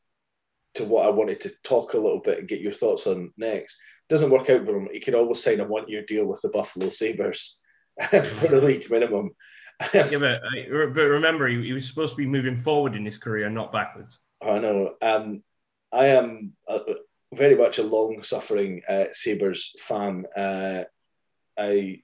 to 0.74 0.84
what 0.84 1.06
I 1.06 1.10
wanted 1.10 1.40
to 1.42 1.52
talk 1.62 1.94
a 1.94 1.98
little 1.98 2.20
bit 2.20 2.38
and 2.38 2.48
get 2.48 2.60
your 2.60 2.72
thoughts 2.72 3.06
on 3.06 3.32
next. 3.36 3.78
Doesn't 4.08 4.30
work 4.30 4.50
out 4.50 4.64
for 4.64 4.76
him, 4.76 4.88
he 4.92 5.00
could 5.00 5.14
always 5.14 5.42
sign 5.42 5.60
a 5.60 5.66
one-year 5.66 6.04
deal 6.06 6.26
with 6.26 6.40
the 6.42 6.48
Buffalo 6.48 6.88
Sabres 6.88 7.60
for 8.00 8.18
the 8.18 8.62
league 8.64 8.90
minimum. 8.90 9.30
yeah, 9.94 10.18
but, 10.18 10.42
uh, 10.42 10.86
but 10.94 11.02
remember, 11.02 11.46
he, 11.46 11.62
he, 11.62 11.72
was 11.72 11.86
supposed 11.88 12.12
to 12.12 12.16
be 12.16 12.26
moving 12.26 12.56
forward 12.56 12.94
in 12.94 13.04
his 13.04 13.18
career, 13.18 13.48
not 13.48 13.72
backwards. 13.72 14.18
I 14.42 14.58
know. 14.58 14.94
Um, 15.00 15.42
I 15.92 16.06
am 16.06 16.52
a, 16.68 16.80
very 17.32 17.56
much 17.56 17.78
a 17.78 17.82
long-suffering 17.82 18.82
uh, 18.88 19.06
Sabres 19.12 19.74
fan. 19.78 20.26
Uh, 20.36 20.84
I 21.56 22.02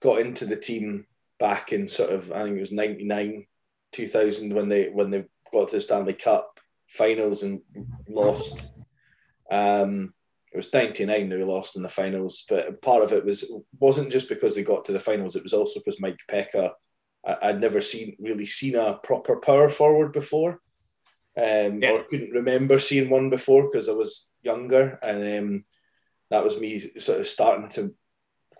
got 0.00 0.20
into 0.20 0.46
the 0.46 0.56
team 0.56 1.06
back 1.38 1.72
in 1.72 1.88
sort 1.88 2.10
of 2.10 2.32
I 2.32 2.44
think 2.44 2.56
it 2.56 2.60
was 2.60 2.72
'99, 2.72 3.46
2000 3.92 4.54
when 4.54 4.68
they 4.68 4.88
when 4.88 5.10
they 5.10 5.24
got 5.52 5.68
to 5.68 5.76
the 5.76 5.80
Stanley 5.80 6.14
Cup 6.14 6.60
finals 6.86 7.42
and 7.42 7.62
lost. 8.08 8.62
Um, 9.50 10.12
it 10.52 10.56
was 10.56 10.72
99 10.72 11.28
they 11.28 11.36
lost 11.44 11.76
in 11.76 11.82
the 11.82 11.88
finals, 11.88 12.44
but 12.48 12.80
part 12.80 13.02
of 13.02 13.12
it 13.12 13.24
was 13.24 13.50
wasn't 13.78 14.10
just 14.10 14.28
because 14.28 14.54
they 14.54 14.62
got 14.62 14.86
to 14.86 14.92
the 14.92 15.00
finals. 15.00 15.36
It 15.36 15.42
was 15.42 15.52
also 15.52 15.80
because 15.80 16.00
Mike 16.00 16.18
Peca. 16.30 16.72
I, 17.24 17.50
would 17.50 17.60
never 17.60 17.80
seen 17.80 18.16
really 18.20 18.46
seen 18.46 18.76
a 18.76 18.94
proper 18.94 19.36
power 19.36 19.68
forward 19.68 20.12
before, 20.12 20.60
um, 21.36 21.82
yeah. 21.82 21.90
or 21.90 22.04
couldn't 22.04 22.30
remember 22.30 22.78
seeing 22.78 23.10
one 23.10 23.30
before 23.30 23.64
because 23.64 23.88
I 23.88 23.92
was 23.92 24.28
younger, 24.42 24.96
and 25.02 25.38
um, 25.38 25.64
that 26.30 26.44
was 26.44 26.58
me 26.58 26.98
sort 26.98 27.18
of 27.18 27.26
starting 27.26 27.68
to 27.70 27.94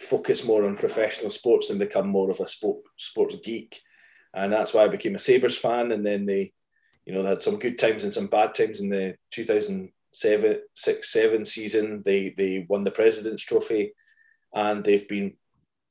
focus 0.00 0.44
more 0.44 0.64
on 0.64 0.76
professional 0.76 1.30
sports 1.30 1.70
and 1.70 1.78
become 1.78 2.08
more 2.08 2.30
of 2.30 2.40
a 2.40 2.48
sport, 2.48 2.82
sports 2.96 3.36
geek. 3.42 3.80
And 4.34 4.52
that's 4.52 4.74
why 4.74 4.84
I 4.84 4.88
became 4.88 5.14
a 5.14 5.18
Sabres 5.18 5.56
fan. 5.56 5.92
And 5.92 6.04
then 6.04 6.26
they, 6.26 6.52
you 7.04 7.14
know, 7.14 7.22
they 7.22 7.30
had 7.30 7.42
some 7.42 7.58
good 7.58 7.78
times 7.78 8.04
and 8.04 8.12
some 8.12 8.26
bad 8.26 8.54
times 8.54 8.80
in 8.80 8.90
the 8.90 9.16
2007 9.30 10.60
6 10.74 11.12
7 11.12 11.44
season. 11.44 12.02
They, 12.04 12.34
they 12.36 12.66
won 12.68 12.84
the 12.84 12.90
President's 12.90 13.44
Trophy 13.44 13.92
and 14.54 14.84
they've 14.84 15.08
been 15.08 15.34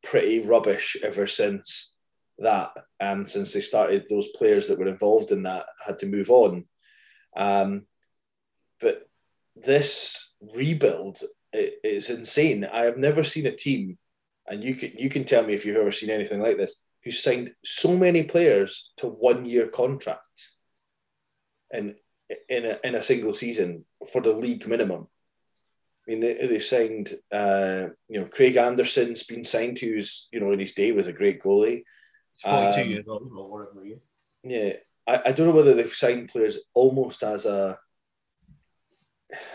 pretty 0.03 0.45
rubbish 0.45 0.97
ever 1.03 1.25
since 1.27 1.93
that. 2.39 2.71
And 2.99 3.27
since 3.27 3.53
they 3.53 3.61
started, 3.61 4.05
those 4.09 4.27
players 4.27 4.67
that 4.67 4.79
were 4.79 4.87
involved 4.87 5.31
in 5.31 5.43
that 5.43 5.65
had 5.83 5.99
to 5.99 6.05
move 6.05 6.29
on. 6.29 6.65
Um, 7.35 7.85
but 8.79 9.07
this 9.55 10.35
rebuild 10.53 11.19
it's 11.83 12.09
insane. 12.09 12.65
I 12.65 12.85
have 12.85 12.97
never 12.97 13.23
seen 13.23 13.45
a 13.45 13.55
team, 13.55 13.97
and 14.47 14.63
you 14.63 14.75
can 14.75 14.93
you 14.97 15.09
can 15.09 15.25
tell 15.25 15.45
me 15.45 15.53
if 15.53 15.65
you've 15.65 15.77
ever 15.77 15.91
seen 15.91 16.09
anything 16.09 16.41
like 16.41 16.57
this, 16.57 16.81
who 17.03 17.11
signed 17.11 17.53
so 17.63 17.97
many 17.97 18.23
players 18.23 18.91
to 18.97 19.07
one 19.07 19.45
year 19.45 19.67
contracts, 19.67 20.55
in 21.71 21.95
in 22.49 22.65
a, 22.65 22.79
in 22.83 22.95
a 22.95 23.03
single 23.03 23.33
season 23.33 23.85
for 24.11 24.21
the 24.21 24.33
league 24.33 24.67
minimum. 24.67 25.07
I 26.07 26.11
mean, 26.11 26.19
they, 26.19 26.33
they 26.33 26.59
signed, 26.59 27.09
uh, 27.31 27.87
you 28.07 28.19
know, 28.19 28.27
Craig 28.27 28.57
Anderson's 28.57 29.23
been 29.23 29.43
signed, 29.43 29.77
to, 29.77 29.87
who's, 29.87 30.27
you 30.31 30.39
know, 30.39 30.51
in 30.51 30.59
his 30.59 30.73
day 30.73 30.91
was 30.91 31.07
a 31.07 31.13
great 31.13 31.41
goalie. 31.41 31.83
He's 32.35 32.43
42 32.43 32.81
um, 32.81 32.89
years 32.89 33.05
old 33.07 33.31
or 33.35 33.49
whatever 33.49 33.83
he 33.83 33.91
is. 33.93 33.99
Yeah. 34.43 34.73
I, 35.07 35.29
I 35.29 35.31
don't 35.31 35.47
know 35.47 35.53
whether 35.53 35.73
they've 35.73 35.87
signed 35.87 36.29
players 36.29 36.59
almost 36.73 37.23
as 37.23 37.45
a 37.45 37.79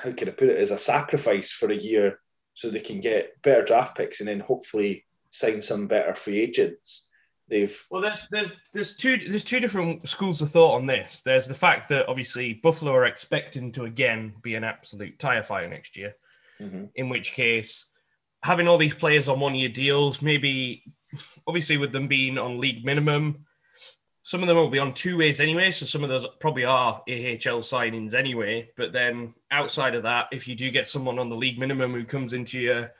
how 0.02 0.12
can 0.12 0.28
I 0.28 0.32
put 0.32 0.48
it, 0.48 0.58
as 0.58 0.70
a 0.70 0.78
sacrifice 0.78 1.50
for 1.50 1.70
a 1.70 1.76
year 1.76 2.20
so 2.54 2.70
they 2.70 2.80
can 2.80 3.00
get 3.00 3.40
better 3.42 3.62
draft 3.62 3.96
picks 3.96 4.20
and 4.20 4.28
then 4.28 4.40
hopefully 4.40 5.04
sign 5.30 5.62
some 5.62 5.86
better 5.86 6.14
free 6.14 6.40
agents. 6.40 7.06
They've 7.48 7.76
well, 7.90 8.02
there's 8.02 8.28
there's 8.30 8.52
there's 8.72 8.96
two 8.96 9.28
there's 9.28 9.44
two 9.44 9.58
different 9.58 10.08
schools 10.08 10.40
of 10.40 10.50
thought 10.50 10.76
on 10.76 10.86
this. 10.86 11.22
There's 11.22 11.48
the 11.48 11.54
fact 11.54 11.88
that 11.88 12.08
obviously 12.08 12.54
Buffalo 12.54 12.92
are 12.92 13.06
expecting 13.06 13.72
to 13.72 13.84
again 13.84 14.34
be 14.40 14.54
an 14.54 14.62
absolute 14.62 15.18
tire 15.18 15.42
fire 15.42 15.68
next 15.68 15.96
year, 15.96 16.14
mm-hmm. 16.60 16.84
in 16.94 17.08
which 17.08 17.32
case 17.32 17.86
having 18.42 18.68
all 18.68 18.78
these 18.78 18.94
players 18.94 19.28
on 19.28 19.40
one 19.40 19.54
year 19.54 19.68
deals, 19.68 20.22
maybe 20.22 20.84
obviously 21.46 21.76
with 21.76 21.92
them 21.92 22.08
being 22.08 22.38
on 22.38 22.60
league 22.60 22.84
minimum, 22.84 23.44
some 24.22 24.42
of 24.42 24.48
them 24.48 24.56
will 24.56 24.70
be 24.70 24.78
on 24.78 24.94
two 24.94 25.16
ways 25.16 25.40
anyway, 25.40 25.70
so 25.70 25.86
some 25.86 26.04
of 26.04 26.10
those 26.10 26.26
probably 26.38 26.64
are 26.64 27.02
AHL 27.08 27.62
signings 27.62 28.14
anyway. 28.14 28.70
But 28.76 28.92
then 28.92 29.34
outside 29.50 29.94
of 29.94 30.02
that, 30.02 30.28
if 30.32 30.46
you 30.46 30.54
do 30.54 30.70
get 30.70 30.88
someone 30.88 31.18
on 31.18 31.30
the 31.30 31.36
league 31.36 31.58
minimum 31.58 31.92
who 31.92 32.04
comes 32.04 32.32
into 32.32 32.58
your 32.58 32.92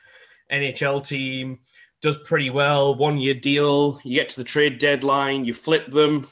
NHL 0.50 1.06
team, 1.06 1.60
does 2.00 2.16
pretty 2.16 2.48
well, 2.48 2.94
one 2.94 3.18
year 3.18 3.34
deal, 3.34 4.00
you 4.02 4.14
get 4.14 4.30
to 4.30 4.40
the 4.40 4.44
trade 4.44 4.78
deadline, 4.78 5.44
you 5.44 5.52
flip 5.52 5.90
them. 5.90 6.26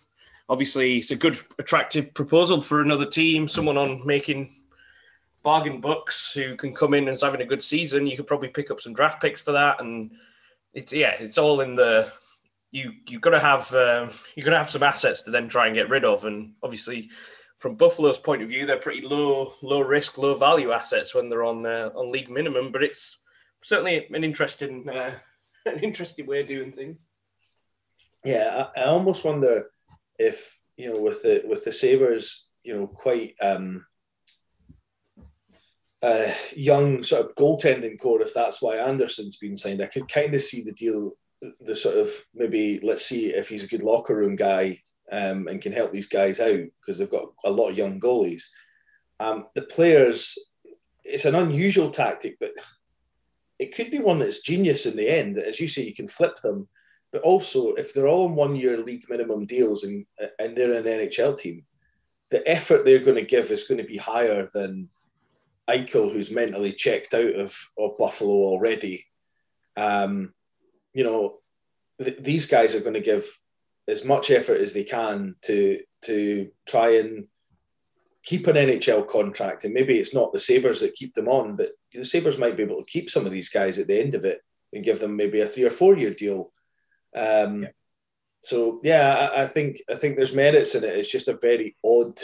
Obviously, 0.48 0.96
it's 0.96 1.10
a 1.10 1.16
good, 1.16 1.38
attractive 1.58 2.14
proposal 2.14 2.62
for 2.62 2.80
another 2.80 3.04
team, 3.04 3.48
someone 3.48 3.76
on 3.76 4.06
making 4.06 4.54
bargain 5.42 5.82
bucks 5.82 6.32
who 6.32 6.56
can 6.56 6.74
come 6.74 6.94
in 6.94 7.04
and 7.04 7.12
is 7.12 7.22
having 7.22 7.42
a 7.42 7.46
good 7.46 7.62
season. 7.62 8.06
You 8.06 8.16
could 8.16 8.26
probably 8.26 8.48
pick 8.48 8.70
up 8.70 8.80
some 8.80 8.94
draft 8.94 9.20
picks 9.20 9.42
for 9.42 9.52
that. 9.52 9.80
And 9.80 10.12
it's, 10.72 10.94
yeah, 10.94 11.14
it's 11.18 11.36
all 11.36 11.60
in 11.60 11.76
the 11.76 12.10
you 12.70 12.92
you've 13.06 13.22
got 13.22 13.30
to 13.30 13.40
have 13.40 13.72
um, 13.74 14.10
you've 14.34 14.44
got 14.44 14.52
to 14.52 14.58
have 14.58 14.70
some 14.70 14.82
assets 14.82 15.22
to 15.22 15.30
then 15.30 15.48
try 15.48 15.66
and 15.66 15.76
get 15.76 15.88
rid 15.88 16.04
of, 16.04 16.24
and 16.24 16.54
obviously 16.62 17.10
from 17.58 17.74
Buffalo's 17.74 18.18
point 18.18 18.42
of 18.42 18.48
view, 18.48 18.66
they're 18.66 18.78
pretty 18.78 19.02
low 19.02 19.52
low 19.62 19.80
risk, 19.80 20.18
low 20.18 20.34
value 20.34 20.72
assets 20.72 21.14
when 21.14 21.28
they're 21.28 21.44
on 21.44 21.66
uh, 21.66 21.90
on 21.94 22.12
league 22.12 22.30
minimum. 22.30 22.72
But 22.72 22.84
it's 22.84 23.18
certainly 23.62 24.06
an 24.10 24.24
interesting 24.24 24.88
uh, 24.88 25.14
an 25.66 25.80
interesting 25.80 26.26
way 26.26 26.42
of 26.42 26.48
doing 26.48 26.72
things. 26.72 27.06
Yeah, 28.24 28.68
I, 28.76 28.80
I, 28.80 28.84
almost 28.86 29.24
wonder 29.24 29.70
if 30.18 30.58
you 30.76 30.92
know 30.92 31.00
with 31.00 31.22
the 31.22 31.42
with 31.44 31.64
the 31.64 31.72
Sabres, 31.72 32.48
you 32.62 32.74
know, 32.74 32.86
quite 32.86 33.34
um, 33.40 33.86
uh, 36.02 36.30
young 36.54 37.02
sort 37.02 37.26
of 37.26 37.34
goaltending 37.34 37.98
core, 37.98 38.22
if 38.22 38.34
that's 38.34 38.62
why 38.62 38.76
Anderson's 38.76 39.36
been 39.36 39.56
signed, 39.56 39.82
I 39.82 39.86
could 39.86 40.08
kind 40.08 40.34
of 40.34 40.42
see 40.42 40.62
the 40.62 40.72
deal 40.72 41.12
the 41.60 41.76
sort 41.76 41.96
of 41.96 42.10
maybe 42.34 42.80
let's 42.82 43.04
see 43.04 43.26
if 43.26 43.48
he's 43.48 43.64
a 43.64 43.68
good 43.68 43.82
locker 43.82 44.14
room 44.14 44.36
guy 44.36 44.82
um, 45.10 45.46
and 45.48 45.62
can 45.62 45.72
help 45.72 45.92
these 45.92 46.08
guys 46.08 46.40
out 46.40 46.60
because 46.80 46.98
they've 46.98 47.10
got 47.10 47.32
a 47.44 47.50
lot 47.50 47.70
of 47.70 47.78
young 47.78 48.00
goalies. 48.00 48.44
Um, 49.20 49.46
the 49.54 49.62
players, 49.62 50.38
it's 51.04 51.24
an 51.24 51.34
unusual 51.34 51.90
tactic, 51.90 52.36
but 52.38 52.50
it 53.58 53.74
could 53.74 53.90
be 53.90 53.98
one 53.98 54.18
that's 54.18 54.42
genius 54.42 54.86
in 54.86 54.96
the 54.96 55.08
end. 55.08 55.38
As 55.38 55.58
you 55.58 55.68
say, 55.68 55.82
you 55.82 55.94
can 55.94 56.08
flip 56.08 56.40
them, 56.42 56.68
but 57.12 57.22
also 57.22 57.74
if 57.74 57.94
they're 57.94 58.08
all 58.08 58.26
on 58.26 58.34
one-year 58.34 58.78
league 58.78 59.04
minimum 59.08 59.46
deals 59.46 59.84
and 59.84 60.06
and 60.38 60.56
they're 60.56 60.82
the 60.82 60.90
NHL 60.90 61.38
team, 61.38 61.64
the 62.30 62.46
effort 62.48 62.84
they're 62.84 62.98
going 62.98 63.16
to 63.16 63.22
give 63.22 63.50
is 63.50 63.64
going 63.64 63.78
to 63.78 63.88
be 63.88 63.96
higher 63.96 64.48
than 64.52 64.88
Eichel, 65.68 66.12
who's 66.12 66.30
mentally 66.30 66.72
checked 66.72 67.14
out 67.14 67.34
of, 67.34 67.56
of 67.78 67.98
Buffalo 67.98 68.30
already. 68.30 69.06
Um, 69.76 70.32
you 70.98 71.04
know, 71.04 71.38
th- 72.02 72.18
these 72.18 72.46
guys 72.46 72.74
are 72.74 72.80
going 72.80 72.94
to 72.94 73.10
give 73.12 73.24
as 73.86 74.04
much 74.04 74.32
effort 74.32 74.60
as 74.60 74.72
they 74.72 74.82
can 74.82 75.36
to 75.42 75.78
to 76.06 76.48
try 76.66 76.96
and 76.96 77.28
keep 78.24 78.48
an 78.48 78.56
NHL 78.56 79.06
contract. 79.06 79.64
And 79.64 79.72
maybe 79.72 79.96
it's 79.96 80.12
not 80.12 80.32
the 80.32 80.40
Sabres 80.40 80.80
that 80.80 80.96
keep 80.96 81.14
them 81.14 81.28
on, 81.28 81.54
but 81.54 81.70
the 81.94 82.04
Sabres 82.04 82.36
might 82.36 82.56
be 82.56 82.64
able 82.64 82.82
to 82.82 82.90
keep 82.90 83.10
some 83.10 83.26
of 83.26 83.32
these 83.32 83.48
guys 83.48 83.78
at 83.78 83.86
the 83.86 84.00
end 84.00 84.16
of 84.16 84.24
it 84.24 84.40
and 84.72 84.84
give 84.84 84.98
them 84.98 85.14
maybe 85.14 85.40
a 85.40 85.46
three 85.46 85.62
or 85.62 85.70
four 85.70 85.96
year 85.96 86.12
deal. 86.12 86.50
Um, 87.14 87.62
yeah. 87.62 87.68
So 88.42 88.80
yeah, 88.82 89.30
I, 89.32 89.42
I, 89.42 89.46
think 89.46 89.80
I 89.88 89.94
think 89.94 90.16
there's 90.16 90.34
merits 90.34 90.74
in 90.74 90.82
it. 90.82 90.96
It's 90.96 91.12
just 91.12 91.28
a 91.28 91.38
very 91.40 91.76
odd 91.84 92.18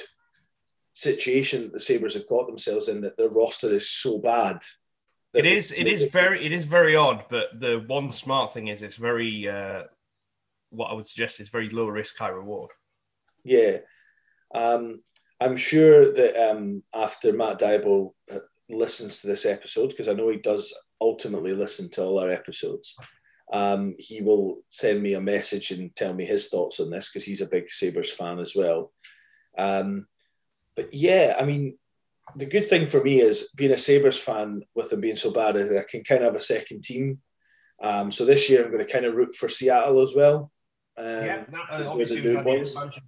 situation 0.95 1.63
that 1.63 1.75
the 1.75 1.79
Sabres 1.79 2.15
have 2.15 2.27
got 2.27 2.49
themselves 2.49 2.89
in 2.89 3.03
that 3.03 3.17
their 3.17 3.31
roster 3.31 3.73
is 3.73 3.89
so 3.89 4.19
bad 4.19 4.59
it 5.35 5.47
is. 5.47 5.73
It 5.73 5.87
is 5.87 6.05
very. 6.05 6.45
It 6.45 6.53
is 6.53 6.67
very 6.67 6.97
odd. 6.97 7.25
But 7.29 7.59
the 7.59 7.83
one 7.87 8.11
smart 8.11 8.53
thing 8.53 8.69
is, 8.69 8.83
it's 8.83 8.97
very. 8.97 9.49
Uh, 9.49 9.85
what 10.71 10.87
I 10.87 10.95
would 10.95 11.07
suggest 11.07 11.41
is 11.41 11.49
very 11.49 11.69
low 11.69 11.87
risk, 11.87 12.19
high 12.19 12.29
reward. 12.29 12.71
Yeah, 13.45 13.79
um, 14.55 15.01
I'm 15.41 15.57
sure 15.57 16.13
that 16.13 16.51
um, 16.51 16.83
after 16.95 17.33
Matt 17.33 17.61
Dybul 17.61 18.13
uh, 18.33 18.39
listens 18.69 19.19
to 19.19 19.27
this 19.27 19.47
episode, 19.47 19.91
because 19.91 20.09
I 20.09 20.15
know 20.15 20.29
he 20.31 20.39
does 20.39 20.75
ultimately 21.01 21.53
listen 21.53 21.91
to 21.91 22.03
all 22.03 22.19
our 22.19 22.31
episodes, 22.31 22.97
um, 23.53 23.95
he 23.99 24.23
will 24.23 24.63
send 24.69 25.03
me 25.03 25.15
a 25.15 25.21
message 25.21 25.71
and 25.71 25.95
tell 25.95 26.15
me 26.15 26.25
his 26.25 26.49
thoughts 26.49 26.81
on 26.81 26.91
this 26.91 27.11
because 27.11 27.25
he's 27.25 27.41
a 27.41 27.47
big 27.47 27.71
Sabres 27.71 28.13
fan 28.13 28.39
as 28.39 28.55
well. 28.55 28.93
Um, 29.57 30.07
but 30.77 30.95
yeah, 30.95 31.37
I 31.39 31.45
mean, 31.45 31.79
the 32.37 32.47
good 32.47 32.69
thing 32.69 32.87
for 32.87 33.03
me 33.03 33.21
is 33.21 33.51
being 33.57 33.73
a 33.73 33.79
Sabres 33.79 34.19
fan 34.19 34.63
with 34.75 34.91
them 34.91 35.01
being 35.01 35.17
so 35.17 35.31
bad 35.31 35.57
is 35.57 35.71
I 35.71 35.85
can 35.89 36.05
kind 36.05 36.23
of 36.23 36.33
have 36.33 36.41
a 36.41 36.45
second 36.45 36.85
team. 36.85 37.21
Um, 37.83 38.13
so 38.13 38.25
this 38.25 38.49
year 38.49 38.65
I'm 38.65 38.71
going 38.71 38.85
to 38.85 38.93
kind 38.93 39.05
of 39.05 39.15
root 39.15 39.35
for 39.35 39.49
Seattle 39.49 40.03
as 40.03 40.15
well. 40.15 40.51
Um, 40.97 41.07
yeah, 41.07 41.45
that, 41.51 41.89
obviously 41.89 42.23
we've 42.23 42.37
had 42.37 42.45
the 42.45 42.61
expansion 42.61 43.03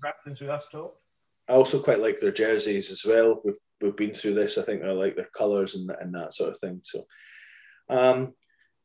I 1.48 1.52
also 1.52 1.80
quite 1.80 2.00
like 2.00 2.18
their 2.18 2.32
jerseys 2.32 2.90
as 2.90 3.04
well. 3.06 3.40
We've 3.44 3.58
we've 3.80 3.96
been 3.96 4.14
through 4.14 4.34
this. 4.34 4.58
I 4.58 4.62
think 4.62 4.82
I 4.82 4.90
like 4.90 5.16
their 5.16 5.28
colours 5.32 5.76
and, 5.76 5.90
and 5.90 6.14
that 6.14 6.34
sort 6.34 6.50
of 6.50 6.58
thing. 6.58 6.80
So, 6.82 7.06
um, 7.88 8.34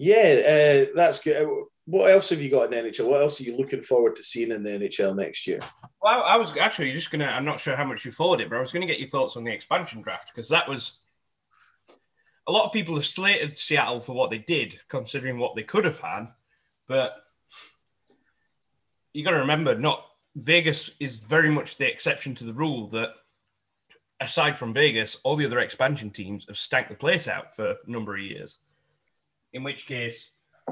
yeah, 0.01 0.87
uh, 0.87 0.91
that's 0.95 1.21
good. 1.21 1.45
Uh, 1.45 1.49
what 1.85 2.09
else 2.09 2.29
have 2.29 2.41
you 2.41 2.49
got 2.49 2.73
in 2.73 2.85
NHL? 2.85 3.05
What 3.05 3.21
else 3.21 3.39
are 3.39 3.43
you 3.43 3.55
looking 3.55 3.83
forward 3.83 4.15
to 4.15 4.23
seeing 4.23 4.49
in 4.49 4.63
the 4.63 4.71
NHL 4.71 5.15
next 5.15 5.45
year? 5.45 5.59
Well, 6.01 6.23
I 6.23 6.37
was 6.37 6.57
actually 6.57 6.91
just 6.93 7.11
gonna. 7.11 7.25
I'm 7.25 7.45
not 7.45 7.59
sure 7.59 7.75
how 7.75 7.85
much 7.85 8.03
you 8.03 8.11
followed 8.11 8.41
it, 8.41 8.49
but 8.49 8.57
I 8.57 8.61
was 8.61 8.71
gonna 8.71 8.87
get 8.87 8.97
your 8.97 9.09
thoughts 9.09 9.37
on 9.37 9.43
the 9.43 9.51
expansion 9.51 10.01
draft 10.01 10.31
because 10.33 10.49
that 10.49 10.67
was 10.67 10.99
a 12.47 12.51
lot 12.51 12.65
of 12.65 12.73
people 12.73 12.95
have 12.95 13.05
slated 13.05 13.59
Seattle 13.59 14.01
for 14.01 14.13
what 14.13 14.31
they 14.31 14.39
did, 14.39 14.79
considering 14.89 15.37
what 15.37 15.55
they 15.55 15.61
could 15.61 15.85
have 15.85 15.99
had. 15.99 16.29
But 16.87 17.13
you 19.13 19.23
got 19.23 19.31
to 19.31 19.37
remember, 19.37 19.77
not 19.77 20.03
Vegas 20.35 20.89
is 20.99 21.19
very 21.19 21.51
much 21.51 21.77
the 21.77 21.87
exception 21.87 22.33
to 22.35 22.45
the 22.45 22.53
rule. 22.53 22.87
That 22.87 23.11
aside 24.19 24.57
from 24.57 24.73
Vegas, 24.73 25.19
all 25.23 25.35
the 25.35 25.45
other 25.45 25.59
expansion 25.59 26.09
teams 26.09 26.47
have 26.47 26.57
stacked 26.57 26.89
the 26.89 26.95
place 26.95 27.27
out 27.27 27.55
for 27.55 27.71
a 27.71 27.75
number 27.85 28.15
of 28.15 28.23
years. 28.23 28.57
In 29.53 29.63
which 29.63 29.85
case, 29.85 30.31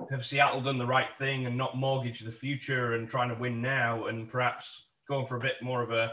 have 0.10 0.26
Seattle 0.26 0.62
done 0.62 0.78
the 0.78 0.86
right 0.86 1.14
thing 1.16 1.46
and 1.46 1.58
not 1.58 1.78
mortgage 1.78 2.22
the 2.22 2.32
future 2.32 2.94
and 2.94 3.10
trying 3.10 3.30
to 3.30 3.36
win 3.36 3.62
now 3.62 4.06
and 4.06 4.30
perhaps 4.30 4.86
going 5.08 5.26
for 5.26 5.38
a 5.38 5.42
bit 5.42 5.62
more 5.62 5.82
of 5.82 5.92
a 5.92 6.12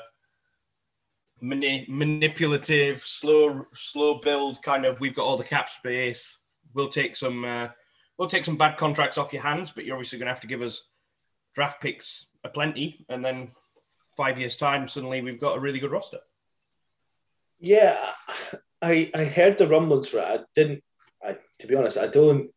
mani- 1.40 1.86
manipulative, 1.88 3.00
slow, 3.00 3.66
slow 3.72 4.20
build 4.20 4.62
kind 4.62 4.84
of? 4.84 5.00
We've 5.00 5.14
got 5.14 5.26
all 5.26 5.36
the 5.36 5.44
cap 5.44 5.68
space. 5.68 6.38
We'll 6.74 6.88
take 6.88 7.14
some, 7.14 7.44
uh, 7.44 7.68
we'll 8.18 8.28
take 8.28 8.44
some 8.44 8.56
bad 8.56 8.76
contracts 8.76 9.18
off 9.18 9.32
your 9.32 9.42
hands, 9.42 9.70
but 9.70 9.84
you're 9.84 9.96
obviously 9.96 10.18
going 10.18 10.26
to 10.26 10.32
have 10.32 10.40
to 10.40 10.48
give 10.48 10.62
us 10.62 10.82
draft 11.54 11.80
picks 11.80 12.26
aplenty, 12.44 13.04
and 13.08 13.24
then 13.24 13.48
five 14.16 14.38
years 14.38 14.56
time, 14.56 14.88
suddenly 14.88 15.22
we've 15.22 15.40
got 15.40 15.56
a 15.56 15.60
really 15.60 15.78
good 15.78 15.90
roster. 15.90 16.18
Yeah, 17.60 17.98
I 18.82 19.10
I 19.14 19.24
heard 19.24 19.58
the 19.58 19.66
rumblings 19.66 20.08
for 20.08 20.18
it. 20.18 20.24
I 20.24 20.38
didn't. 20.54 20.82
I 21.22 21.36
to 21.60 21.66
be 21.66 21.74
honest, 21.74 21.96
I 21.98 22.06
don't 22.06 22.50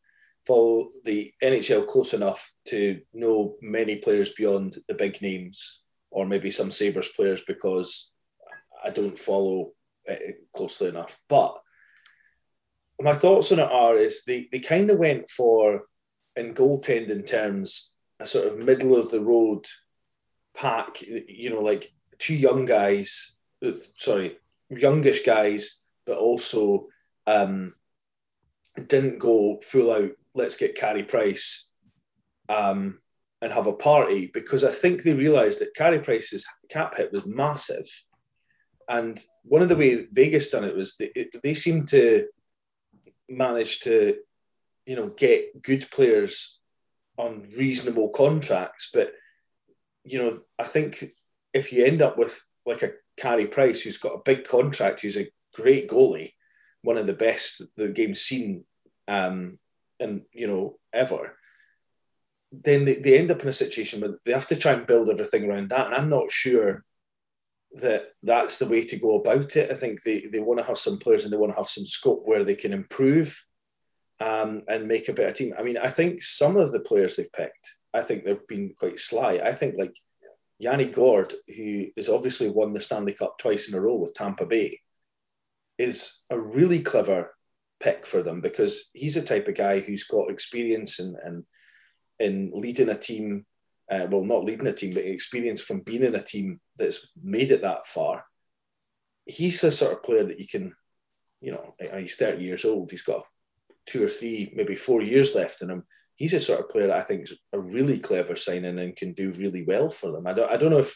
follow 0.49 0.89
the 1.05 1.31
NHL 1.43 1.87
close 1.87 2.15
enough 2.15 2.51
to 2.69 3.01
know 3.13 3.55
many 3.61 3.97
players 3.97 4.33
beyond 4.33 4.75
the 4.87 4.95
big 4.95 5.21
names, 5.21 5.79
or 6.09 6.25
maybe 6.25 6.49
some 6.49 6.71
Sabres 6.71 7.09
players 7.09 7.43
because 7.45 8.11
I 8.83 8.89
don't 8.89 9.17
follow 9.17 9.73
it 10.05 10.37
closely 10.55 10.87
enough. 10.87 11.21
But 11.29 11.55
my 12.99 13.13
thoughts 13.13 13.51
on 13.51 13.59
it 13.59 13.71
are 13.71 13.95
is 13.95 14.23
they, 14.25 14.47
they 14.51 14.59
kind 14.59 14.89
of 14.89 14.97
went 14.97 15.29
for 15.29 15.83
in 16.35 16.55
goaltending 16.55 17.27
terms 17.27 17.91
a 18.19 18.25
sort 18.25 18.47
of 18.47 18.57
middle 18.57 18.97
of 18.97 19.11
the 19.11 19.21
road 19.21 19.65
pack, 20.55 21.03
you 21.03 21.51
know, 21.51 21.61
like 21.61 21.91
two 22.17 22.35
young 22.35 22.65
guys, 22.65 23.35
sorry, 23.97 24.37
youngish 24.71 25.23
guys, 25.23 25.79
but 26.07 26.17
also 26.17 26.87
um, 27.27 27.75
didn't 28.87 29.19
go 29.19 29.59
full 29.61 29.91
out. 29.91 30.11
Let's 30.35 30.57
get 30.57 30.75
Carey 30.75 31.03
Price 31.03 31.69
um, 32.47 32.99
and 33.41 33.51
have 33.51 33.67
a 33.67 33.73
party 33.73 34.29
because 34.31 34.63
I 34.63 34.71
think 34.71 35.03
they 35.03 35.13
realised 35.13 35.59
that 35.59 35.75
Carey 35.75 35.99
Price's 35.99 36.45
cap 36.69 36.97
hit 36.97 37.11
was 37.11 37.25
massive, 37.25 37.87
and 38.87 39.19
one 39.43 39.61
of 39.61 39.69
the 39.69 39.75
way 39.75 40.05
Vegas 40.11 40.49
done 40.49 40.63
it 40.63 40.75
was 40.75 40.97
they, 40.97 41.29
they 41.43 41.53
seemed 41.53 41.89
to 41.89 42.27
manage 43.27 43.81
to, 43.81 44.17
you 44.85 44.95
know, 44.95 45.07
get 45.07 45.61
good 45.61 45.89
players 45.91 46.59
on 47.17 47.49
reasonable 47.55 48.09
contracts, 48.09 48.89
but 48.93 49.11
you 50.03 50.19
know, 50.19 50.39
I 50.57 50.63
think 50.63 51.03
if 51.53 51.71
you 51.71 51.85
end 51.85 52.01
up 52.01 52.17
with 52.17 52.39
like 52.65 52.83
a 52.83 52.91
Carey 53.17 53.47
Price 53.47 53.81
who's 53.81 53.97
got 53.97 54.13
a 54.13 54.23
big 54.23 54.47
contract, 54.47 55.01
who's 55.01 55.17
a 55.17 55.29
great 55.53 55.89
goalie, 55.89 56.33
one 56.81 56.97
of 56.97 57.07
the 57.07 57.13
best 57.13 57.61
the 57.75 57.89
game's 57.89 58.21
seen, 58.21 58.63
um, 59.07 59.59
and 59.99 60.23
you 60.33 60.47
know 60.47 60.77
ever, 60.93 61.35
then 62.51 62.85
they, 62.85 62.95
they 62.95 63.17
end 63.17 63.31
up 63.31 63.41
in 63.41 63.47
a 63.49 63.53
situation 63.53 64.01
where 64.01 64.19
they 64.25 64.31
have 64.33 64.47
to 64.47 64.55
try 64.55 64.73
and 64.73 64.87
build 64.87 65.09
everything 65.09 65.45
around 65.49 65.69
that, 65.69 65.87
and 65.87 65.95
I'm 65.95 66.09
not 66.09 66.31
sure 66.31 66.83
that 67.73 68.07
that's 68.23 68.57
the 68.57 68.67
way 68.67 68.85
to 68.85 68.97
go 68.97 69.19
about 69.19 69.55
it. 69.55 69.71
I 69.71 69.75
think 69.75 70.01
they, 70.01 70.25
they 70.31 70.39
want 70.39 70.59
to 70.59 70.65
have 70.65 70.79
some 70.79 70.97
players 70.97 71.23
and 71.23 71.31
they 71.31 71.37
want 71.37 71.51
to 71.51 71.57
have 71.57 71.69
some 71.69 71.85
scope 71.85 72.23
where 72.25 72.43
they 72.43 72.55
can 72.55 72.73
improve 72.73 73.45
um, 74.19 74.63
and 74.67 74.87
make 74.87 75.07
a 75.07 75.13
better 75.13 75.31
team. 75.31 75.53
I 75.57 75.63
mean, 75.63 75.77
I 75.77 75.89
think 75.89 76.23
some 76.23 76.57
of 76.57 76.71
the 76.71 76.79
players 76.79 77.15
they've 77.15 77.31
picked, 77.31 77.71
I 77.93 78.01
think 78.01 78.23
they've 78.23 78.47
been 78.47 78.73
quite 78.77 78.99
sly. 78.99 79.39
I 79.43 79.53
think 79.53 79.75
like 79.77 79.93
Yanni 80.57 80.85
Gourde, 80.85 81.35
who 81.47 81.87
has 81.95 82.09
obviously 82.09 82.49
won 82.49 82.73
the 82.73 82.81
Stanley 82.81 83.13
Cup 83.13 83.37
twice 83.37 83.69
in 83.69 83.75
a 83.75 83.81
row 83.81 83.95
with 83.95 84.15
Tampa 84.15 84.45
Bay, 84.45 84.79
is 85.77 86.21
a 86.29 86.39
really 86.39 86.81
clever 86.81 87.33
pick 87.79 88.05
for 88.05 88.23
them 88.23 88.41
because 88.41 88.89
he's 88.93 89.15
the 89.15 89.21
type 89.21 89.47
of 89.47 89.55
guy 89.55 89.79
who's 89.79 90.05
got 90.05 90.31
experience 90.31 90.99
in 90.99 91.15
in, 91.25 91.45
in 92.19 92.51
leading 92.53 92.89
a 92.89 92.97
team. 92.97 93.45
Uh, 93.89 94.05
well, 94.11 94.23
not 94.23 94.45
leading 94.45 94.67
a 94.67 94.73
team, 94.73 94.93
but 94.93 95.03
experience 95.03 95.63
from 95.63 95.79
being 95.79 96.03
in 96.03 96.13
a 96.13 96.21
team 96.21 96.59
that's 96.77 97.09
made 97.19 97.49
it 97.49 97.63
that 97.63 97.87
far. 97.87 98.23
He's 99.25 99.61
the 99.61 99.71
sort 99.71 99.93
of 99.93 100.03
player 100.03 100.25
that 100.25 100.39
you 100.39 100.47
can, 100.47 100.75
you 101.41 101.53
know, 101.53 101.73
he's 101.97 102.15
30 102.15 102.43
years 102.43 102.65
old. 102.65 102.91
He's 102.91 103.01
got 103.01 103.23
two 103.87 104.03
or 104.03 104.09
three, 104.09 104.51
maybe 104.55 104.75
four 104.75 105.01
years 105.01 105.33
left 105.33 105.63
in 105.63 105.71
him. 105.71 105.85
He's 106.15 106.35
a 106.35 106.39
sort 106.39 106.59
of 106.59 106.69
player 106.69 106.87
that 106.87 106.97
I 106.97 107.01
think 107.01 107.23
is 107.23 107.39
a 107.51 107.59
really 107.59 107.97
clever 107.97 108.35
signing 108.35 108.77
and 108.77 108.95
can 108.95 109.13
do 109.13 109.31
really 109.31 109.63
well 109.63 109.89
for 109.89 110.11
them. 110.11 110.27
I 110.27 110.33
don't, 110.33 110.51
I 110.51 110.57
don't 110.57 110.69
know 110.69 110.79
if 110.79 110.95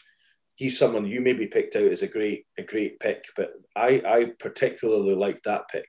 he's 0.54 0.78
someone 0.78 1.06
you 1.06 1.20
maybe 1.20 1.46
picked 1.46 1.74
out 1.74 1.90
as 1.90 2.02
a 2.02 2.08
great, 2.08 2.46
a 2.56 2.62
great 2.62 3.00
pick, 3.00 3.24
but 3.36 3.50
I, 3.74 4.02
I 4.06 4.26
particularly 4.38 5.16
like 5.16 5.42
that 5.42 5.68
pick. 5.68 5.88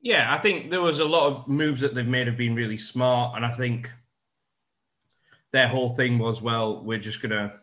Yeah, 0.00 0.32
I 0.32 0.38
think 0.38 0.70
there 0.70 0.80
was 0.80 1.00
a 1.00 1.04
lot 1.04 1.26
of 1.26 1.48
moves 1.48 1.80
that 1.80 1.94
they've 1.94 2.06
made 2.06 2.28
have 2.28 2.36
been 2.36 2.54
really 2.54 2.76
smart, 2.76 3.36
and 3.36 3.44
I 3.44 3.50
think 3.50 3.92
their 5.50 5.68
whole 5.68 5.88
thing 5.88 6.18
was, 6.18 6.40
well, 6.40 6.84
we're 6.84 6.98
just 6.98 7.20
gonna 7.22 7.60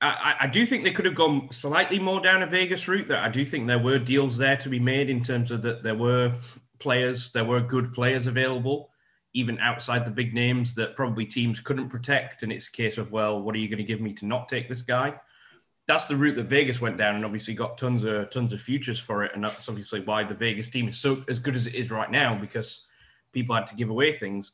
I, 0.00 0.36
I, 0.40 0.46
do 0.46 0.66
think 0.66 0.84
they 0.84 0.92
could 0.92 1.06
have 1.06 1.14
gone 1.14 1.48
slightly 1.52 1.98
more 1.98 2.20
down 2.20 2.42
a 2.42 2.46
Vegas 2.46 2.86
route. 2.86 3.08
That 3.08 3.24
I 3.24 3.30
do 3.30 3.44
think 3.46 3.66
there 3.66 3.78
were 3.78 3.98
deals 3.98 4.36
there 4.36 4.56
to 4.58 4.68
be 4.68 4.78
made 4.78 5.08
in 5.08 5.22
terms 5.22 5.50
of 5.50 5.62
that 5.62 5.82
there 5.82 5.94
were 5.94 6.34
players, 6.78 7.32
there 7.32 7.46
were 7.46 7.60
good 7.60 7.94
players 7.94 8.26
available, 8.26 8.90
even 9.32 9.58
outside 9.58 10.04
the 10.04 10.10
big 10.10 10.34
names 10.34 10.74
that 10.74 10.96
probably 10.96 11.24
teams 11.24 11.60
couldn't 11.60 11.88
protect. 11.88 12.42
And 12.42 12.52
it's 12.52 12.68
a 12.68 12.72
case 12.72 12.98
of, 12.98 13.10
well, 13.10 13.40
what 13.40 13.54
are 13.54 13.58
you 13.58 13.68
going 13.68 13.78
to 13.78 13.84
give 13.84 14.00
me 14.00 14.12
to 14.14 14.26
not 14.26 14.50
take 14.50 14.68
this 14.68 14.82
guy? 14.82 15.14
That's 15.86 16.06
the 16.06 16.16
route 16.16 16.36
that 16.36 16.48
Vegas 16.48 16.80
went 16.80 16.96
down, 16.96 17.14
and 17.16 17.24
obviously 17.24 17.54
got 17.54 17.78
tons 17.78 18.04
of 18.04 18.30
tons 18.30 18.52
of 18.52 18.60
futures 18.60 18.98
for 18.98 19.24
it. 19.24 19.32
And 19.34 19.44
that's 19.44 19.68
obviously 19.68 20.00
why 20.00 20.24
the 20.24 20.34
Vegas 20.34 20.68
team 20.68 20.88
is 20.88 20.98
so 20.98 21.22
as 21.28 21.38
good 21.38 21.56
as 21.56 21.66
it 21.66 21.74
is 21.74 21.90
right 21.90 22.10
now 22.10 22.36
because 22.36 22.86
people 23.32 23.54
had 23.54 23.68
to 23.68 23.76
give 23.76 23.90
away 23.90 24.12
things. 24.12 24.52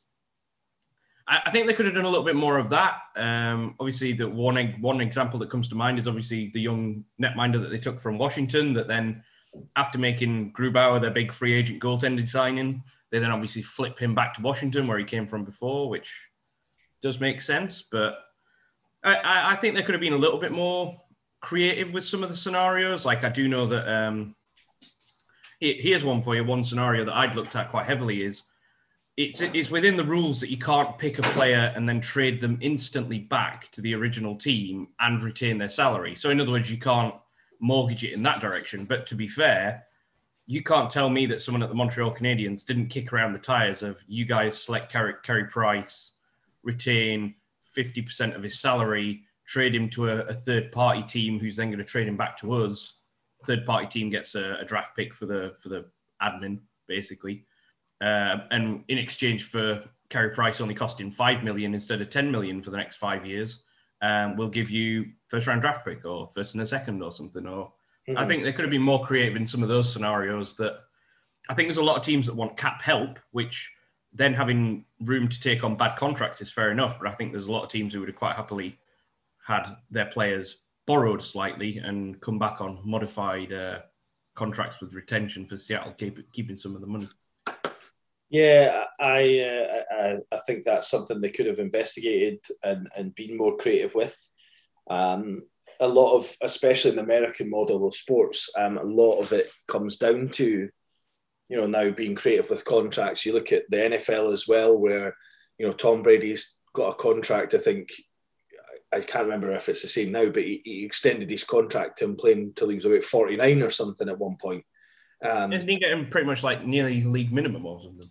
I, 1.27 1.51
think 1.51 1.67
they 1.67 1.75
could 1.75 1.87
have 1.87 1.95
done 1.95 2.05
a 2.05 2.09
little 2.09 2.25
bit 2.25 2.35
more 2.35 2.59
of 2.59 2.71
that. 2.71 3.01
Um, 3.17 3.77
obviously, 3.79 4.13
the 4.13 4.29
one 4.29 4.57
one 4.81 5.01
example 5.01 5.39
that 5.41 5.51
comes 5.51 5.69
to 5.69 5.75
mind 5.75 5.99
is 5.99 6.09
obviously 6.09 6.51
the 6.53 6.61
young 6.61 7.05
netminder 7.21 7.61
that 7.63 7.71
they 7.71 7.79
took 7.79 8.01
from 8.01 8.19
Washington. 8.19 8.75
That 8.75 8.89
then, 8.89 9.23
after 9.77 9.99
making 9.99 10.53
Grubauer 10.53 11.01
their 11.01 11.11
big 11.11 11.33
free 11.33 11.55
agent 11.55 11.81
goaltending 11.81 12.29
signing, 12.29 12.83
they 13.11 13.19
then 13.19 13.31
obviously 13.31 13.63
flip 13.63 13.99
him 13.99 14.15
back 14.15 14.35
to 14.35 14.43
Washington 14.43 14.87
where 14.87 14.99
he 14.99 15.05
came 15.05 15.27
from 15.27 15.45
before, 15.45 15.89
which 15.89 16.29
does 17.01 17.21
make 17.21 17.41
sense. 17.41 17.83
But 17.83 18.15
I, 19.05 19.53
I 19.53 19.57
think 19.57 19.75
there 19.75 19.85
could 19.85 19.95
have 19.95 20.01
been 20.01 20.13
a 20.13 20.19
little 20.19 20.39
bit 20.39 20.53
more 20.53 21.01
creative 21.43 21.93
with 21.93 22.05
some 22.05 22.23
of 22.23 22.31
the 22.31 22.37
scenarios. 22.37 23.05
Like 23.05 23.25
I 23.25 23.29
do 23.29 23.47
know 23.47 23.67
that 23.67 23.87
um, 23.87 24.35
here's 25.61 26.05
one 26.05 26.23
for 26.23 26.35
you. 26.35 26.45
One 26.45 26.65
scenario 26.65 27.05
that 27.05 27.15
I'd 27.15 27.35
looked 27.35 27.55
at 27.55 27.69
quite 27.69 27.85
heavily 27.85 28.23
is 28.23 28.43
it's 29.15 29.43
it's 29.43 29.71
within 29.71 29.99
the 29.99 30.05
rules 30.05 30.41
that 30.41 30.51
you 30.51 30.57
can't 30.57 30.97
pick 30.97 31.19
a 31.19 31.23
player 31.23 31.71
and 31.77 31.87
then 31.87 32.01
trade 32.01 32.41
them 32.41 32.59
instantly 32.63 33.19
back 33.19 33.71
to 33.73 33.83
the 33.83 33.95
original 33.95 34.37
team 34.37 34.89
and 34.99 35.23
retain 35.23 35.59
their 35.59 35.69
salary. 35.69 36.15
So 36.15 36.31
in 36.31 36.41
other 36.41 36.53
words, 36.53 36.71
you 36.71 36.79
can't 36.79 37.15
mortgage 37.61 38.05
it 38.05 38.13
in 38.13 38.23
that 38.23 38.41
direction. 38.41 38.87
But 38.87 39.09
to 39.09 39.15
be 39.15 39.29
fair, 39.29 39.85
you 40.47 40.63
can't 40.63 40.91
tell 40.91 41.09
me 41.09 41.27
that 41.27 41.43
someone 41.43 41.63
at 41.63 41.69
the 41.69 41.75
Montreal 41.75 42.15
Canadiens 42.15 42.65
didn't 42.65 42.89
kick 42.89 43.13
around 43.13 43.33
the 43.33 43.39
tires 43.39 43.83
of 43.83 44.03
you 44.09 44.25
guys 44.25 44.61
select 44.63 44.91
Carey, 44.91 45.15
Carey 45.23 45.45
Price, 45.45 46.13
retain 46.63 47.35
50% 47.77 48.35
of 48.35 48.43
his 48.43 48.59
salary, 48.59 49.25
trade 49.53 49.75
him 49.75 49.91
to 49.91 50.09
a, 50.09 50.17
a 50.23 50.35
third 50.35 50.73
party 50.73 51.03
team 51.03 51.39
who's 51.39 51.57
then 51.57 51.69
going 51.69 51.79
to 51.79 51.85
trade 51.85 52.09
him 52.09 52.17
back 52.17 52.39
to 52.39 52.53
us. 52.53 52.95
Third 53.47 53.67
party 53.67 53.87
team 53.87 54.11
gets 54.11 54.35
a, 54.35 54.59
a 54.61 54.65
draft 54.65 54.97
pick 54.97 55.15
for 55.15 55.27
the 55.27 55.55
for 55.63 55.69
the 55.69 55.85
admin 56.21 56.61
basically 56.89 57.45
uh, 58.03 58.39
and 58.51 58.85
in 58.89 58.99
exchange 58.99 59.45
for 59.45 59.85
Carey 60.09 60.31
Price 60.31 60.61
only 60.61 60.75
costing 60.75 61.13
five 61.13 61.45
million 61.45 61.73
instead 61.73 62.01
of 62.01 62.11
ten 62.11 62.33
million 62.33 62.61
for 62.61 62.71
the 62.71 62.77
next 62.77 62.97
five 62.97 63.25
years, 63.25 63.63
um, 64.01 64.37
we'll 64.37 64.49
give 64.49 64.71
you 64.71 65.13
first 65.29 65.47
round 65.47 65.63
draft 65.63 65.85
pick 65.85 66.05
or 66.05 66.29
first 66.29 66.55
and 66.55 66.63
a 66.63 66.67
second 66.67 67.01
or 67.03 67.13
something. 67.13 67.47
Or 67.47 67.73
mm-hmm. 68.09 68.19
I 68.19 68.27
think 68.27 68.43
they 68.43 68.53
could 68.53 68.65
have 68.65 68.73
been 68.73 68.83
more 68.83 69.07
creative 69.07 69.37
in 69.37 69.47
some 69.47 69.63
of 69.63 69.69
those 69.69 69.93
scenarios. 69.93 70.57
That 70.57 70.81
I 71.49 71.55
think 71.55 71.69
there's 71.69 71.77
a 71.77 71.85
lot 71.85 71.97
of 71.97 72.03
teams 72.03 72.27
that 72.27 72.35
want 72.35 72.57
cap 72.57 72.83
help, 72.83 73.21
which 73.31 73.73
then 74.13 74.35
having 74.35 74.85
room 75.01 75.29
to 75.29 75.41
take 75.41 75.63
on 75.63 75.77
bad 75.77 75.97
contracts 75.97 76.43
is 76.43 76.51
fair 76.51 76.73
enough. 76.73 76.99
But 76.99 77.09
I 77.09 77.13
think 77.13 77.31
there's 77.31 77.47
a 77.47 77.53
lot 77.53 77.63
of 77.63 77.69
teams 77.69 77.95
who 77.95 78.01
would 78.01 78.09
have 78.09 78.17
quite 78.17 78.35
happily 78.35 78.81
had 79.47 79.65
their 79.91 80.07
players 80.07 80.59
borrowed 80.87 81.23
slightly 81.23 81.79
and 81.79 82.21
come 82.21 82.39
back 82.39 82.61
on 82.61 82.81
modified 82.85 83.53
uh, 83.53 83.79
contracts 84.35 84.81
with 84.81 84.95
retention 84.95 85.47
for 85.47 85.57
Seattle, 85.57 85.93
keep, 85.93 86.33
keeping 86.33 86.57
some 86.57 86.75
of 86.75 86.81
the 86.81 86.87
money. 86.87 87.09
Yeah, 88.31 88.85
I, 88.99 89.41
uh, 89.41 89.95
I 89.95 90.17
I 90.35 90.41
think 90.47 90.65
that's 90.65 90.89
something 90.89 91.21
they 91.21 91.29
could 91.29 91.47
have 91.47 91.59
investigated 91.59 92.39
and, 92.63 92.89
and 92.97 93.15
been 93.15 93.37
more 93.37 93.59
creative 93.59 93.95
with. 93.95 94.17
Um, 94.89 95.43
a 95.81 95.89
lot 95.89 96.17
of, 96.17 96.35
especially 96.41 96.93
in 96.93 96.97
the 96.97 97.03
American 97.03 97.51
model 97.51 97.87
of 97.87 97.95
sports, 97.95 98.49
um, 98.57 98.79
a 98.79 98.85
lot 98.85 99.21
of 99.21 99.33
it 99.33 99.51
comes 99.69 99.99
down 99.99 100.31
to, 100.31 100.69
you 101.49 101.57
know, 101.57 101.67
now 101.67 101.91
being 101.91 102.15
creative 102.15 102.49
with 102.49 102.65
contracts. 102.65 103.27
You 103.27 103.35
look 103.35 103.53
at 103.53 103.65
the 103.69 103.77
NFL 103.77 104.33
as 104.33 104.49
well, 104.49 104.79
where, 104.79 105.15
you 105.59 105.67
know, 105.67 105.73
Tom 105.73 106.03
Brady's 106.03 106.57
got 106.73 106.93
a 106.93 106.95
contract. 106.95 107.53
I 107.53 107.59
think 107.59 107.91
I 108.93 109.01
can't 109.01 109.25
remember 109.25 109.53
if 109.53 109.69
it's 109.69 109.83
the 109.83 109.89
same 109.89 110.13
now, 110.13 110.29
but 110.29 110.43
he, 110.43 110.61
he 110.65 110.85
extended 110.85 111.31
his 111.31 111.45
contract 111.45 111.99
to 111.99 112.05
him 112.05 112.17
playing 112.17 112.41
until 112.41 112.69
he 112.69 112.77
was 112.77 112.85
about 112.85 113.05
49 113.05 113.63
or 113.63 113.71
something 113.71 114.09
at 114.09 114.19
one 114.19 114.37
point. 114.41 114.65
Um, 115.23 115.53
Isn't 115.53 115.69
he 115.69 115.79
getting 115.79 116.11
pretty 116.11 116.27
much 116.27 116.43
like 116.43 116.65
nearly 116.65 117.03
league 117.05 117.33
minimum 117.33 117.65
or 117.65 117.81
something? 117.81 118.11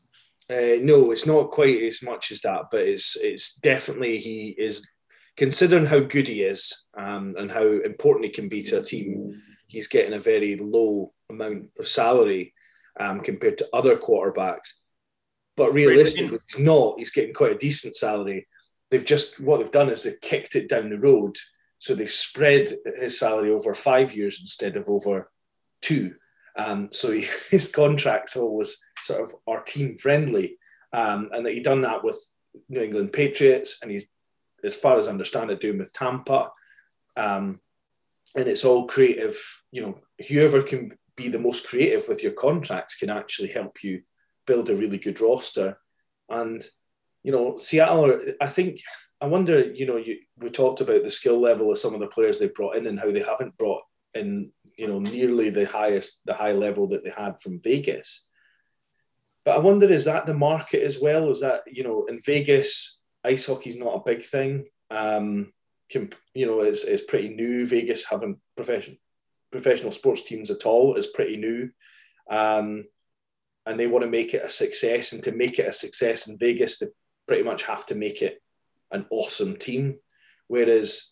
Uh, 0.50 0.78
no, 0.82 1.12
it's 1.12 1.26
not 1.26 1.52
quite 1.52 1.82
as 1.84 2.02
much 2.02 2.32
as 2.32 2.42
that, 2.42 2.66
but 2.72 2.82
it's 2.82 3.16
it's 3.16 3.56
definitely 3.60 4.18
he 4.18 4.50
is 4.50 4.90
considering 5.38 5.86
how 5.86 6.00
good 6.00 6.28
he 6.28 6.42
is 6.42 6.88
um, 6.98 7.36
and 7.38 7.52
how 7.52 7.66
important 7.66 8.26
he 8.26 8.32
can 8.32 8.50
be 8.50 8.64
to 8.64 8.80
a 8.80 8.84
team. 8.84 9.42
He's 9.68 9.88
getting 9.88 10.14
a 10.14 10.20
very 10.20 10.58
low 10.58 11.14
amount 11.30 11.70
of 11.80 11.88
salary 11.88 12.54
um, 13.00 13.22
compared 13.22 13.60
to 13.60 13.70
other 13.72 13.96
quarterbacks, 13.96 14.74
but 15.56 15.74
realistically, 15.74 16.38
he's 16.48 16.60
not. 16.60 16.96
He's 16.98 17.12
getting 17.12 17.34
quite 17.34 17.54
a 17.54 17.58
decent 17.58 17.96
salary. 17.96 18.48
They've 18.92 19.06
just 19.06 19.40
what 19.40 19.60
they've 19.60 19.72
done 19.72 19.90
is 19.90 20.04
they've 20.04 20.20
kicked 20.22 20.56
it 20.56 20.70
down 20.70 20.90
the 20.90 21.00
road, 21.00 21.38
so 21.80 21.96
they've 21.96 22.12
spread 22.12 22.70
his 22.86 23.18
salary 23.18 23.52
over 23.52 23.74
five 23.74 24.14
years 24.14 24.40
instead 24.42 24.76
of 24.76 24.90
over 24.90 25.32
two. 25.82 26.16
Um, 26.58 26.90
so 26.92 27.12
he, 27.12 27.22
his 27.50 27.72
contracts 27.72 28.36
always 28.36 28.86
sort 29.04 29.24
of 29.24 29.34
are 29.48 29.64
team 29.64 29.98
friendly, 29.98 30.58
um, 30.92 31.30
and 31.32 31.46
that 31.46 31.54
he 31.54 31.62
done 31.62 31.84
that 31.84 32.04
with 32.04 32.24
New 32.68 32.82
England 32.82 33.14
Patriots, 33.14 33.80
and 33.82 33.90
he's, 33.90 34.06
as 34.62 34.76
far 34.76 34.98
as 34.98 35.08
I 35.08 35.12
understand 35.12 35.52
it, 35.52 35.62
doing 35.62 35.80
with 35.80 35.94
Tampa, 35.94 36.52
um, 37.16 37.62
and 38.36 38.48
it's 38.48 38.66
all 38.66 38.88
creative. 38.88 39.40
You 39.72 39.84
know, 39.84 40.00
whoever 40.30 40.62
can 40.64 40.98
be 41.16 41.30
the 41.30 41.40
most 41.40 41.66
creative 41.66 42.10
with 42.10 42.24
your 42.24 42.34
contracts 42.34 42.96
can 42.96 43.10
actually 43.10 43.50
help 43.50 43.84
you 43.84 44.02
build 44.46 44.70
a 44.70 44.76
really 44.76 44.98
good 44.98 45.22
roster, 45.22 45.78
and 46.30 46.62
you 47.24 47.32
know, 47.32 47.58
Seattle. 47.58 48.20
I 48.40 48.48
think. 48.48 48.80
I 49.24 49.28
wonder, 49.28 49.72
you 49.72 49.86
know, 49.86 49.98
you, 49.98 50.18
we 50.36 50.50
talked 50.50 50.82
about 50.82 51.04
the 51.04 51.12
skill 51.12 51.40
level 51.40 51.72
of 51.72 51.78
some 51.78 51.94
of 51.94 52.00
the 52.00 52.08
players 52.08 52.40
they 52.40 52.48
brought 52.48 52.76
in 52.76 52.88
and 52.88 53.00
how 53.00 53.12
they 53.12 53.20
haven't 53.20 53.56
brought 53.56 53.84
in 54.14 54.52
you 54.78 54.88
know 54.88 55.00
nearly 55.00 55.50
the 55.50 55.66
highest 55.66 56.22
the 56.26 56.34
high 56.34 56.54
level 56.54 56.88
that 56.88 57.04
they 57.04 57.12
had 57.12 57.40
from 57.40 57.62
Vegas. 57.62 58.28
But 59.44 59.56
I 59.56 59.60
wonder 59.60 59.88
is 59.88 60.06
that 60.06 60.26
the 60.26 60.34
market 60.34 60.84
as 60.84 61.00
well? 61.00 61.30
Is 61.32 61.42
that 61.42 61.62
you 61.68 61.84
know 61.84 62.06
in 62.06 62.20
Vegas 62.20 63.00
ice 63.24 63.46
hockey's 63.46 63.78
not 63.78 63.96
a 63.96 64.04
big 64.06 64.24
thing. 64.24 64.66
Um, 64.90 65.54
can, 65.90 66.10
you 66.34 66.46
know 66.46 66.62
it's, 66.62 66.84
it's 66.84 67.04
pretty 67.04 67.30
new. 67.30 67.66
Vegas 67.66 68.06
having 68.06 68.40
professional 68.56 68.98
professional 69.52 69.92
sports 69.92 70.24
teams 70.24 70.50
at 70.50 70.66
all 70.66 70.96
is 70.96 71.08
pretty 71.08 71.38
new. 71.38 71.70
Um, 72.30 72.86
and 73.66 73.80
they 73.80 73.86
want 73.86 74.04
to 74.04 74.10
make 74.10 74.34
it 74.34 74.44
a 74.44 74.50
success. 74.50 75.14
And 75.14 75.24
to 75.24 75.32
make 75.32 75.60
it 75.60 75.68
a 75.68 75.74
success 75.74 76.28
in 76.28 76.38
Vegas, 76.38 76.82
pretty 77.28 77.44
much 77.44 77.64
have 77.64 77.86
to 77.88 77.96
make 77.96 78.22
it 78.22 78.42
an 78.92 79.06
awesome 79.10 79.58
team. 79.58 79.98
Whereas 80.48 81.12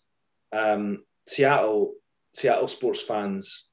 um, 0.51 1.03
Seattle 1.27 1.93
Seattle 2.33 2.67
sports 2.67 3.01
fans 3.01 3.69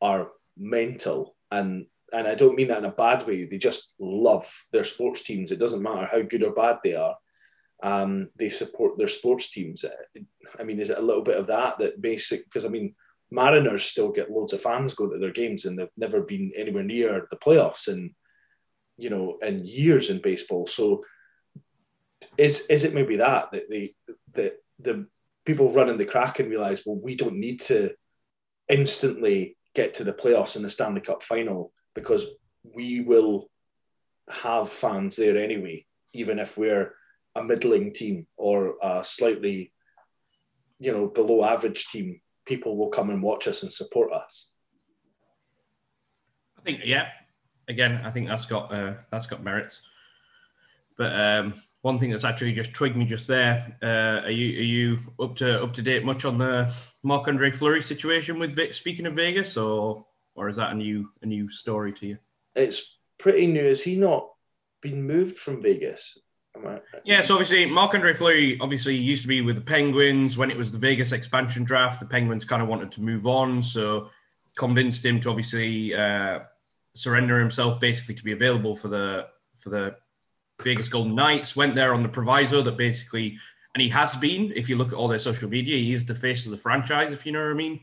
are 0.00 0.30
mental, 0.56 1.36
and 1.50 1.86
and 2.12 2.26
I 2.26 2.34
don't 2.34 2.56
mean 2.56 2.68
that 2.68 2.78
in 2.78 2.84
a 2.84 2.92
bad 2.92 3.26
way. 3.26 3.44
They 3.44 3.58
just 3.58 3.92
love 3.98 4.50
their 4.72 4.84
sports 4.84 5.22
teams. 5.22 5.50
It 5.50 5.58
doesn't 5.58 5.82
matter 5.82 6.06
how 6.06 6.22
good 6.22 6.42
or 6.42 6.52
bad 6.52 6.78
they 6.82 6.94
are. 6.94 7.16
Um, 7.82 8.30
they 8.38 8.50
support 8.50 8.98
their 8.98 9.08
sports 9.08 9.50
teams. 9.50 9.84
I 10.58 10.64
mean, 10.64 10.78
is 10.80 10.90
it 10.90 10.98
a 10.98 11.02
little 11.02 11.22
bit 11.22 11.36
of 11.36 11.48
that 11.48 11.78
that 11.78 12.00
basic? 12.00 12.44
Because 12.44 12.64
I 12.64 12.68
mean, 12.68 12.94
Mariners 13.30 13.84
still 13.84 14.12
get 14.12 14.30
loads 14.30 14.52
of 14.52 14.60
fans 14.60 14.94
going 14.94 15.12
to 15.12 15.18
their 15.18 15.32
games, 15.32 15.64
and 15.64 15.78
they've 15.78 15.88
never 15.96 16.22
been 16.22 16.52
anywhere 16.56 16.84
near 16.84 17.26
the 17.30 17.36
playoffs 17.36 17.88
in 17.88 18.14
you 18.96 19.10
know 19.10 19.38
in 19.42 19.64
years 19.64 20.10
in 20.10 20.20
baseball. 20.20 20.66
So 20.66 21.04
is 22.36 22.66
is 22.66 22.84
it 22.84 22.94
maybe 22.94 23.16
that 23.16 23.52
that 23.52 23.70
the 23.70 23.92
the 24.32 24.56
the 24.80 25.06
people 25.44 25.70
running 25.70 25.96
the 25.98 26.04
Kraken 26.04 26.48
realize 26.48 26.82
well 26.84 26.98
we 27.00 27.16
don't 27.16 27.36
need 27.36 27.60
to 27.60 27.94
instantly 28.68 29.56
get 29.74 29.94
to 29.94 30.04
the 30.04 30.12
playoffs 30.12 30.56
in 30.56 30.62
the 30.62 30.70
Stanley 30.70 31.00
Cup 31.00 31.22
final 31.22 31.72
because 31.94 32.26
we 32.62 33.00
will 33.00 33.48
have 34.28 34.70
fans 34.70 35.16
there 35.16 35.36
anyway, 35.36 35.84
even 36.12 36.38
if 36.38 36.56
we're 36.56 36.94
a 37.34 37.42
middling 37.42 37.92
team 37.92 38.26
or 38.36 38.76
a 38.82 39.04
slightly, 39.04 39.72
you 40.78 40.92
know, 40.92 41.08
below 41.08 41.44
average 41.44 41.86
team. 41.88 42.20
People 42.46 42.76
will 42.76 42.90
come 42.90 43.08
and 43.08 43.22
watch 43.22 43.48
us 43.48 43.62
and 43.62 43.72
support 43.72 44.12
us. 44.12 44.52
I 46.58 46.62
think, 46.62 46.80
yeah. 46.84 47.08
Again, 47.66 48.02
I 48.04 48.10
think 48.10 48.28
that's 48.28 48.44
got 48.44 48.70
uh, 48.72 48.94
that's 49.10 49.26
got 49.26 49.42
merits. 49.42 49.80
But 50.98 51.18
um, 51.18 51.54
one 51.84 51.98
thing 51.98 52.12
that's 52.12 52.24
actually 52.24 52.54
just 52.54 52.72
twigged 52.72 52.96
me 52.96 53.04
just 53.04 53.26
there. 53.26 53.76
Uh, 53.82 54.26
are 54.26 54.30
you 54.30 54.58
are 54.58 54.62
you 54.62 54.98
up 55.20 55.36
to 55.36 55.62
up 55.62 55.74
to 55.74 55.82
date 55.82 56.02
much 56.02 56.24
on 56.24 56.38
the 56.38 56.74
Marc 57.02 57.28
Andre 57.28 57.50
Fleury 57.50 57.82
situation 57.82 58.38
with 58.38 58.52
Vic, 58.52 58.72
speaking 58.72 59.04
of 59.04 59.12
Vegas, 59.12 59.58
or 59.58 60.06
or 60.34 60.48
is 60.48 60.56
that 60.56 60.72
a 60.72 60.74
new 60.74 61.10
a 61.20 61.26
new 61.26 61.50
story 61.50 61.92
to 61.92 62.06
you? 62.06 62.18
It's 62.54 62.96
pretty 63.18 63.48
new. 63.48 63.66
Has 63.66 63.82
he 63.82 63.96
not 63.96 64.30
been 64.80 65.02
moved 65.02 65.36
from 65.36 65.60
Vegas? 65.60 66.16
I, 66.56 66.80
yeah, 67.04 67.20
so 67.20 67.34
obviously 67.34 67.66
Marc 67.66 67.92
Andre 67.92 68.14
Fleury 68.14 68.58
obviously 68.62 68.96
used 68.96 69.22
to 69.22 69.28
be 69.28 69.42
with 69.42 69.56
the 69.56 69.60
Penguins 69.60 70.38
when 70.38 70.50
it 70.50 70.56
was 70.56 70.70
the 70.70 70.78
Vegas 70.78 71.12
expansion 71.12 71.64
draft. 71.64 72.00
The 72.00 72.06
Penguins 72.06 72.46
kind 72.46 72.62
of 72.62 72.68
wanted 72.68 72.92
to 72.92 73.02
move 73.02 73.26
on, 73.26 73.62
so 73.62 74.08
convinced 74.56 75.04
him 75.04 75.20
to 75.20 75.28
obviously 75.28 75.94
uh, 75.94 76.38
surrender 76.94 77.38
himself 77.38 77.78
basically 77.78 78.14
to 78.14 78.24
be 78.24 78.32
available 78.32 78.74
for 78.74 78.88
the 78.88 79.26
for 79.56 79.68
the 79.68 79.96
Vegas 80.64 80.88
Golden 80.88 81.14
Knights. 81.14 81.54
Went 81.54 81.74
there 81.74 81.94
on 81.94 82.02
the 82.02 82.08
proviso 82.08 82.62
that 82.62 82.76
basically, 82.76 83.38
and 83.74 83.82
he 83.82 83.90
has 83.90 84.16
been. 84.16 84.52
If 84.54 84.68
you 84.68 84.76
look 84.76 84.88
at 84.88 84.94
all 84.94 85.08
their 85.08 85.18
social 85.18 85.48
media, 85.48 85.76
he 85.76 85.92
is 85.92 86.06
the 86.06 86.14
face 86.14 86.46
of 86.46 86.50
the 86.50 86.56
franchise, 86.56 87.12
if 87.12 87.26
you 87.26 87.32
know 87.32 87.42
what 87.42 87.50
I 87.50 87.54
mean, 87.54 87.80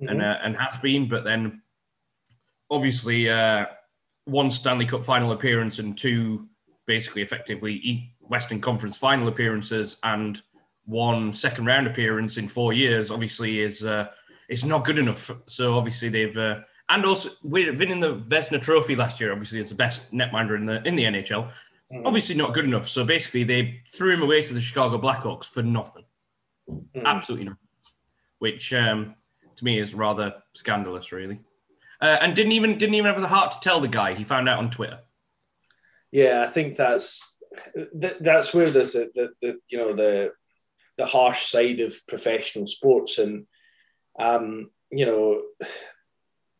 mm-hmm. 0.00 0.08
and 0.08 0.22
uh, 0.22 0.38
and 0.42 0.56
has 0.56 0.80
been. 0.80 1.08
But 1.08 1.24
then, 1.24 1.62
obviously, 2.70 3.30
uh, 3.30 3.66
one 4.24 4.50
Stanley 4.50 4.86
Cup 4.86 5.04
final 5.04 5.32
appearance 5.32 5.78
and 5.78 5.96
two 5.96 6.48
basically 6.86 7.22
effectively 7.22 8.14
Western 8.20 8.60
Conference 8.60 8.96
final 8.96 9.28
appearances 9.28 9.96
and 10.02 10.40
one 10.84 11.34
second 11.34 11.66
round 11.66 11.86
appearance 11.86 12.36
in 12.36 12.48
four 12.48 12.72
years. 12.72 13.10
Obviously, 13.10 13.60
is 13.60 13.84
uh, 13.84 14.08
it's 14.48 14.64
not 14.64 14.84
good 14.84 14.98
enough. 14.98 15.30
So 15.46 15.76
obviously 15.76 16.08
they've. 16.08 16.36
Uh, 16.36 16.60
and 16.88 17.04
also, 17.04 17.30
we're 17.42 17.76
winning 17.76 17.98
the 17.98 18.14
Vezina 18.14 18.62
Trophy 18.62 18.94
last 18.94 19.20
year, 19.20 19.32
obviously, 19.32 19.58
is 19.58 19.70
the 19.70 19.74
best 19.74 20.12
netminder 20.12 20.56
in 20.56 20.66
the 20.66 20.86
in 20.86 20.94
the 20.96 21.04
NHL. 21.04 21.50
Mm. 21.92 22.02
Obviously 22.04 22.34
not 22.34 22.54
good 22.54 22.64
enough. 22.64 22.88
So 22.88 23.04
basically, 23.04 23.44
they 23.44 23.82
threw 23.90 24.14
him 24.14 24.22
away 24.22 24.42
to 24.42 24.54
the 24.54 24.60
Chicago 24.60 24.98
Blackhawks 24.98 25.44
for 25.44 25.62
nothing. 25.62 26.04
Mm. 26.68 27.04
Absolutely 27.04 27.46
nothing. 27.46 27.58
Which 28.38 28.72
um, 28.72 29.14
to 29.56 29.64
me 29.64 29.78
is 29.78 29.94
rather 29.94 30.34
scandalous, 30.54 31.12
really. 31.12 31.40
Uh, 32.00 32.18
and 32.20 32.36
didn't 32.36 32.52
even 32.52 32.78
didn't 32.78 32.94
even 32.94 33.12
have 33.12 33.20
the 33.20 33.28
heart 33.28 33.52
to 33.52 33.60
tell 33.60 33.80
the 33.80 33.88
guy. 33.88 34.14
He 34.14 34.24
found 34.24 34.48
out 34.48 34.58
on 34.58 34.70
Twitter. 34.70 35.00
Yeah, 36.10 36.44
I 36.46 36.50
think 36.50 36.76
that's 36.76 37.38
that's 37.94 38.52
where 38.52 38.70
there's 38.70 38.94
a, 38.94 39.06
the, 39.14 39.30
the 39.40 39.58
you 39.68 39.78
know 39.78 39.94
the 39.94 40.32
the 40.98 41.06
harsh 41.06 41.46
side 41.46 41.80
of 41.80 41.94
professional 42.06 42.66
sports, 42.66 43.18
and 43.18 43.46
um, 44.18 44.70
you 44.90 45.06
know, 45.06 45.42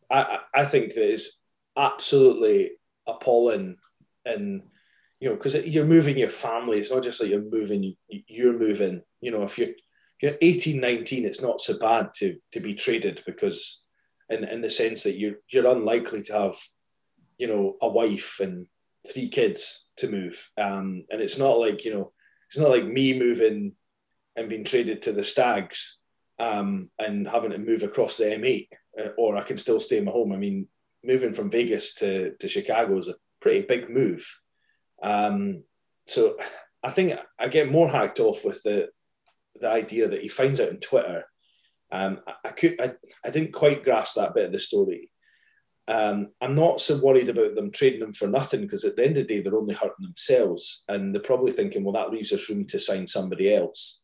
I 0.09 0.39
I 0.53 0.65
think 0.65 0.93
that 0.93 1.11
is 1.11 1.37
absolutely 1.75 2.71
appalling 3.05 3.77
and 4.25 4.63
you 5.19 5.29
know, 5.29 5.35
because 5.35 5.55
you're 5.55 5.85
moving 5.85 6.17
your 6.17 6.29
family. 6.29 6.79
It's 6.79 6.91
not 6.91 7.03
just 7.03 7.19
like 7.19 7.29
you're 7.29 7.41
moving, 7.41 7.95
you're 8.07 8.57
moving. 8.57 9.01
You 9.21 9.31
know, 9.31 9.43
if 9.43 9.57
you're 9.57 9.69
you're 10.21 10.37
18, 10.41 10.79
19, 10.79 11.25
it's 11.25 11.41
not 11.41 11.61
so 11.61 11.77
bad 11.77 12.09
to 12.17 12.37
to 12.53 12.59
be 12.59 12.75
traded 12.75 13.23
because, 13.25 13.83
in 14.29 14.43
in 14.43 14.61
the 14.61 14.69
sense 14.69 15.03
that 15.03 15.17
you're 15.17 15.35
you're 15.49 15.67
unlikely 15.67 16.23
to 16.23 16.33
have, 16.33 16.55
you 17.37 17.47
know, 17.47 17.75
a 17.81 17.89
wife 17.89 18.39
and 18.39 18.67
three 19.11 19.29
kids 19.29 19.85
to 19.97 20.07
move. 20.07 20.49
Um, 20.57 21.05
and 21.09 21.21
it's 21.21 21.39
not 21.39 21.59
like 21.59 21.83
you 21.85 21.93
know, 21.93 22.11
it's 22.49 22.59
not 22.59 22.69
like 22.69 22.85
me 22.85 23.17
moving 23.17 23.73
and 24.35 24.49
being 24.49 24.65
traded 24.65 25.03
to 25.03 25.11
the 25.11 25.23
Stags 25.23 25.99
um, 26.37 26.91
and 26.99 27.27
having 27.27 27.51
to 27.51 27.57
move 27.57 27.81
across 27.81 28.17
the 28.17 28.25
M8, 28.25 28.67
uh, 28.99 29.09
or 29.17 29.35
I 29.35 29.41
can 29.41 29.57
still 29.57 29.79
stay 29.79 29.97
in 29.97 30.05
my 30.05 30.11
home. 30.11 30.31
I 30.31 30.37
mean, 30.37 30.67
moving 31.03 31.33
from 31.33 31.49
Vegas 31.49 31.95
to 31.95 32.33
to 32.39 32.47
Chicago 32.47 32.99
is 32.99 33.07
a 33.07 33.15
pretty 33.41 33.61
big 33.61 33.89
move. 33.89 34.23
Um, 35.01 35.63
so 36.05 36.37
I 36.83 36.91
think 36.91 37.19
I 37.37 37.47
get 37.49 37.71
more 37.71 37.89
hacked 37.89 38.19
off 38.19 38.43
with 38.45 38.63
the 38.63 38.89
the 39.59 39.69
idea 39.69 40.07
that 40.07 40.21
he 40.21 40.29
finds 40.29 40.59
out 40.59 40.69
on 40.69 40.77
Twitter. 40.77 41.25
Um, 41.91 42.21
I, 42.27 42.33
I 42.45 42.51
could 42.51 42.81
I, 42.81 42.93
I 43.23 43.29
didn't 43.31 43.53
quite 43.53 43.83
grasp 43.83 44.15
that 44.15 44.33
bit 44.35 44.45
of 44.45 44.51
the 44.51 44.59
story. 44.59 45.11
um, 45.87 46.29
I'm 46.41 46.55
not 46.55 46.81
so 46.81 46.97
worried 46.97 47.29
about 47.29 47.55
them 47.55 47.71
trading 47.71 48.01
them 48.01 48.13
for 48.13 48.27
nothing 48.27 48.61
because 48.61 48.83
at 48.83 48.95
the 48.97 49.05
end 49.05 49.17
of 49.17 49.27
the 49.27 49.35
day, 49.35 49.41
they're 49.41 49.57
only 49.57 49.73
hurting 49.73 50.05
themselves. 50.05 50.83
And 50.87 51.13
they're 51.13 51.21
probably 51.21 51.53
thinking, 51.53 51.83
well, 51.83 51.93
that 51.93 52.11
leaves 52.11 52.33
us 52.33 52.49
room 52.49 52.67
to 52.67 52.79
sign 52.79 53.07
somebody 53.07 53.53
else. 53.53 54.03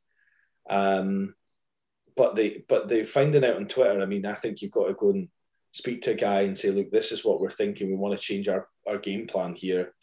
Um, 0.69 1.35
but 2.15 2.35
they 2.35 2.63
but 2.69 2.87
they 2.87 3.03
finding 3.03 3.43
out 3.43 3.57
on 3.57 3.67
Twitter. 3.67 4.01
I 4.01 4.05
mean, 4.05 4.25
I 4.25 4.33
think 4.33 4.61
you've 4.61 4.71
got 4.71 4.87
to 4.87 4.93
go 4.93 5.09
and 5.09 5.27
speak 5.73 6.03
to 6.03 6.11
a 6.11 6.15
guy 6.15 6.41
and 6.41 6.57
say, 6.57 6.69
look, 6.69 6.89
this 6.91 7.11
is 7.11 7.25
what 7.25 7.41
we're 7.41 7.51
thinking. 7.51 7.89
We 7.89 7.95
want 7.95 8.15
to 8.15 8.21
change 8.21 8.47
our, 8.47 8.67
our 8.87 8.97
game 8.99 9.27
plan 9.27 9.53
here. 9.53 9.93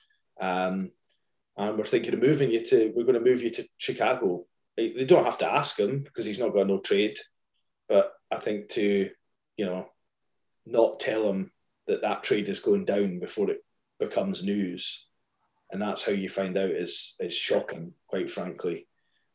Um, 0.40 0.90
and 1.56 1.76
we're 1.76 1.84
thinking 1.84 2.14
of 2.14 2.20
moving 2.20 2.50
you 2.50 2.64
to, 2.66 2.92
we're 2.94 3.04
going 3.04 3.22
to 3.22 3.30
move 3.30 3.42
you 3.42 3.50
to 3.50 3.68
Chicago. 3.76 4.46
They 4.76 5.04
don't 5.04 5.24
have 5.24 5.38
to 5.38 5.52
ask 5.52 5.78
him 5.78 6.00
because 6.00 6.24
he's 6.24 6.38
not 6.38 6.54
got 6.54 6.66
no 6.66 6.78
trade. 6.80 7.18
But 7.88 8.12
I 8.30 8.36
think 8.36 8.70
to, 8.70 9.10
you 9.56 9.66
know, 9.66 9.88
not 10.64 11.00
tell 11.00 11.28
him 11.28 11.52
that 11.86 12.02
that 12.02 12.22
trade 12.22 12.48
is 12.48 12.60
going 12.60 12.84
down 12.84 13.18
before 13.18 13.50
it 13.50 13.62
becomes 13.98 14.42
news. 14.42 15.06
And 15.70 15.82
that's 15.82 16.04
how 16.04 16.12
you 16.12 16.28
find 16.28 16.56
out 16.56 16.70
is, 16.70 17.14
is 17.20 17.34
shocking, 17.34 17.92
quite 18.06 18.30
frankly. 18.30 18.86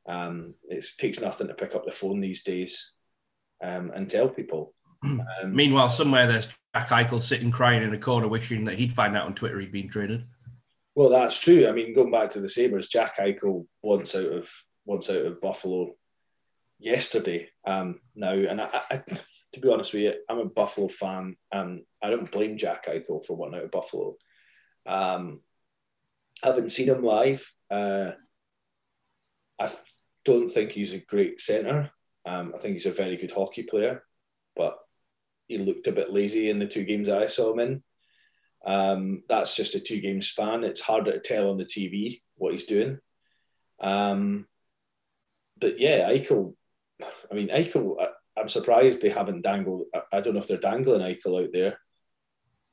Um, 0.07 0.55
it 0.69 0.85
takes 0.97 1.19
nothing 1.19 1.47
to 1.47 1.53
pick 1.53 1.75
up 1.75 1.85
the 1.85 1.91
phone 1.91 2.21
these 2.21 2.43
days 2.43 2.93
um, 3.61 3.91
and 3.93 4.09
tell 4.09 4.29
people. 4.29 4.73
Um, 5.03 5.21
Meanwhile, 5.53 5.91
somewhere 5.91 6.27
there's 6.27 6.47
Jack 6.75 6.89
Eichel 6.89 7.21
sitting 7.21 7.51
crying 7.51 7.83
in 7.83 7.93
a 7.93 7.99
corner, 7.99 8.27
wishing 8.27 8.65
that 8.65 8.77
he'd 8.77 8.93
find 8.93 9.15
out 9.15 9.27
on 9.27 9.35
Twitter 9.35 9.59
he'd 9.59 9.71
been 9.71 9.89
traded. 9.89 10.25
Well, 10.95 11.09
that's 11.09 11.37
true. 11.37 11.67
I 11.67 11.73
mean, 11.73 11.93
going 11.93 12.11
back 12.11 12.31
to 12.31 12.39
the 12.39 12.47
Sabres, 12.47 12.87
Jack 12.87 13.17
Eichel 13.17 13.65
wants 13.83 14.15
out 14.15 14.31
of 14.31 14.49
wants 14.85 15.09
out 15.09 15.25
of 15.25 15.41
Buffalo 15.41 15.95
yesterday. 16.79 17.49
Um, 17.65 17.99
now, 18.15 18.31
and 18.31 18.61
I, 18.61 18.81
I, 18.89 19.03
to 19.53 19.59
be 19.59 19.69
honest 19.69 19.93
with 19.93 20.03
you, 20.03 20.13
I'm 20.29 20.39
a 20.39 20.45
Buffalo 20.45 20.87
fan, 20.87 21.35
and 21.51 21.81
I 22.01 22.09
don't 22.09 22.31
blame 22.31 22.57
Jack 22.57 22.85
Eichel 22.85 23.25
for 23.25 23.35
wanting 23.35 23.59
out 23.59 23.65
of 23.65 23.71
Buffalo. 23.71 24.15
Um, 24.85 25.41
I 26.43 26.47
haven't 26.47 26.71
seen 26.71 26.87
him 26.87 27.03
live. 27.03 27.51
Uh, 27.69 28.11
I 29.59 29.71
don't 30.23 30.47
think 30.47 30.71
he's 30.71 30.93
a 30.93 30.99
great 30.99 31.41
centre. 31.41 31.91
Um, 32.25 32.53
I 32.55 32.57
think 32.59 32.73
he's 32.73 32.85
a 32.85 32.91
very 32.91 33.17
good 33.17 33.31
hockey 33.31 33.63
player, 33.63 34.03
but 34.55 34.77
he 35.47 35.57
looked 35.57 35.87
a 35.87 35.91
bit 35.91 36.11
lazy 36.11 36.49
in 36.49 36.59
the 36.59 36.67
two 36.67 36.83
games 36.83 37.09
I 37.09 37.27
saw 37.27 37.53
him 37.53 37.59
in. 37.59 37.83
Um, 38.65 39.23
that's 39.29 39.55
just 39.55 39.75
a 39.75 39.79
two 39.79 40.01
game 40.01 40.21
span. 40.21 40.63
It's 40.63 40.81
harder 40.81 41.11
to 41.11 41.19
tell 41.19 41.51
on 41.51 41.57
the 41.57 41.65
TV 41.65 42.21
what 42.35 42.53
he's 42.53 42.65
doing. 42.65 42.99
Um, 43.79 44.47
but 45.59 45.79
yeah, 45.79 46.09
Eichel, 46.09 46.55
I 47.01 47.35
mean, 47.35 47.49
Eichel, 47.49 47.95
I, 48.01 48.41
am 48.41 48.49
surprised 48.49 49.01
they 49.01 49.09
haven't 49.09 49.43
dangled. 49.43 49.85
I, 49.93 50.01
I, 50.11 50.21
don't 50.21 50.33
know 50.33 50.39
if 50.39 50.47
they're 50.47 50.57
dangling 50.57 51.01
Eichel 51.01 51.43
out 51.43 51.51
there 51.53 51.77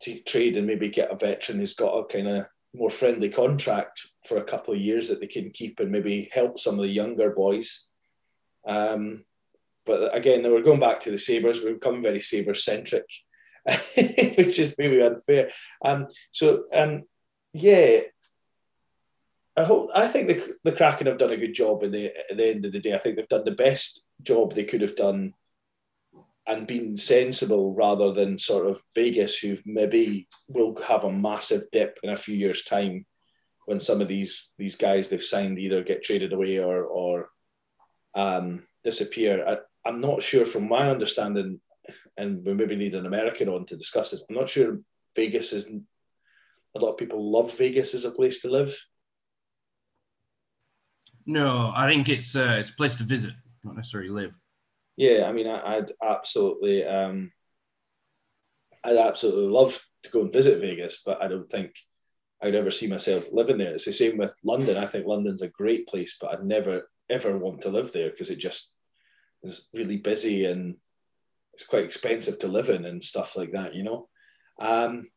to 0.03 0.21
trade 0.21 0.57
and 0.57 0.67
maybe 0.67 0.89
get 0.89 1.11
a 1.11 1.17
veteran 1.17 1.59
who's 1.59 1.75
got 1.75 1.97
a 1.97 2.05
kind 2.07 2.29
of 2.29 2.47
more 2.75 2.91
friendly 2.91 3.29
contract 3.29 4.01
for 4.27 4.39
a 4.39 4.45
couple 4.45 4.75
of 4.75 4.81
years 4.81 5.09
that 5.09 5.21
they 5.21 5.27
can 5.27 5.51
keep 5.51 5.79
and 5.81 5.91
maybe 5.91 6.29
help 6.33 6.59
some 6.59 6.75
of 6.75 6.81
the 6.81 6.89
younger 6.89 7.31
boys. 7.31 7.87
Um, 8.67 9.25
but 9.85 10.15
again, 10.17 10.49
were 10.51 10.63
going 10.63 10.81
back 10.81 11.01
to 11.01 11.11
the 11.11 11.19
Sabres. 11.19 11.63
We're 11.63 11.75
becoming 11.75 12.03
very 12.03 12.21
Sabre 12.21 12.55
centric, 12.55 13.05
which 13.97 14.59
is 14.59 14.75
maybe 14.79 15.03
unfair. 15.03 15.51
Um, 15.85 16.09
so 16.31 16.65
um, 16.73 17.05
yeah, 17.53 18.01
I 19.57 19.65
hope. 19.65 19.91
I 19.95 20.09
think 20.09 20.29
the 20.29 20.57
the 20.65 20.73
Kraken 20.73 21.07
have 21.07 21.19
done 21.19 21.31
a 21.31 21.37
good 21.37 21.55
job. 21.55 21.83
In 21.83 21.93
the 21.93 22.07
at 22.07 22.37
the 22.37 22.49
end 22.49 22.65
of 22.65 22.73
the 22.73 22.81
day, 22.81 22.95
I 22.95 22.99
think 22.99 23.17
they've 23.17 23.29
done 23.29 23.45
the 23.45 23.53
best 23.53 24.07
job 24.23 24.55
they 24.55 24.65
could 24.65 24.81
have 24.81 24.97
done, 24.97 25.35
and 26.47 26.67
been 26.67 26.97
sensible 26.97 27.75
rather 27.75 28.13
than 28.13 28.39
sort 28.39 28.67
of 28.67 28.83
Vegas, 28.95 29.39
who 29.39 29.57
maybe 29.65 30.27
will 30.49 30.77
have 30.83 31.05
a 31.05 31.13
massive 31.13 31.63
dip 31.71 31.99
in 32.03 32.11
a 32.11 32.17
few 32.17 32.35
years' 32.35 32.65
time 32.65 33.07
when 33.67 33.79
some 33.79 34.01
of 34.01 34.09
these 34.09 34.51
these 34.59 34.77
guys 34.77 35.09
they've 35.09 35.23
signed 35.23 35.59
either 35.59 35.85
get 35.85 36.03
traded 36.03 36.33
away 36.33 36.59
or 36.59 36.85
or 36.85 37.29
um, 38.15 38.67
disappear. 38.85 39.47
I, 39.47 39.59
I'm 39.89 40.01
not 40.01 40.23
sure, 40.23 40.47
from 40.47 40.69
my 40.69 40.91
understanding, 40.91 41.61
and 42.17 42.45
we 42.45 42.55
maybe 42.55 42.77
need 42.77 42.95
an 42.95 43.07
American 43.07 43.49
on 43.49 43.67
to 43.67 43.77
discuss 43.77 44.11
this. 44.11 44.25
I'm 44.29 44.35
not 44.35 44.49
sure 44.49 44.81
Vegas 45.17 45.53
is. 45.53 45.67
A 46.75 46.79
lot 46.79 46.93
of 46.93 46.97
people 46.97 47.31
love 47.31 47.57
Vegas 47.59 47.95
as 47.95 48.05
a 48.05 48.11
place 48.11 48.41
to 48.43 48.51
live. 48.51 48.75
No, 51.27 51.73
I 51.75 51.89
think 51.89 52.09
it's 52.09 52.35
uh, 52.35 52.57
it's 52.59 52.71
a 52.71 52.75
place 52.75 52.97
to 52.97 53.05
visit, 53.05 53.35
not 53.63 53.77
necessarily 53.77 54.11
live. 54.11 54.37
Yeah, 54.97 55.27
I 55.27 55.33
mean, 55.33 55.47
I, 55.47 55.77
would 55.77 55.93
absolutely, 56.03 56.85
um, 56.85 57.33
I'd 58.85 58.97
absolutely 58.97 59.49
love 59.49 59.79
to 60.03 60.11
go 60.11 60.23
and 60.23 60.33
visit 60.33 60.61
Vegas, 60.61 61.03
but 61.05 61.23
I 61.23 61.29
don't 61.29 61.49
think 61.49 61.75
I'd 62.43 62.55
ever 62.55 62.71
see 62.71 62.89
myself 62.89 63.29
living 63.33 63.59
there. 63.59 63.73
It's 63.75 63.85
the 63.85 63.93
same 63.93 64.19
with 64.19 64.35
London. 64.45 64.77
I 64.77 64.87
think 64.87 65.07
London's 65.07 65.43
a 65.43 65.49
great 65.49 65.87
place, 65.87 66.17
but 66.21 66.33
I'd 66.33 66.45
never 66.45 66.89
ever 67.09 67.37
want 67.37 67.63
to 67.63 67.71
live 67.71 67.93
there 67.93 68.11
because 68.11 68.31
it 68.31 68.39
just 68.39 68.73
is 69.43 69.69
really 69.75 69.97
busy 69.97 70.47
and 70.47 70.77
it's 71.55 71.65
quite 71.65 71.85
expensive 71.85 72.39
to 72.41 72.49
live 72.49 72.69
in 72.69 72.85
and 72.85 73.03
stuff 73.03 73.37
like 73.37 73.53
that, 73.53 73.75
you 73.75 73.85
know. 73.85 74.09
Um, 74.59 75.09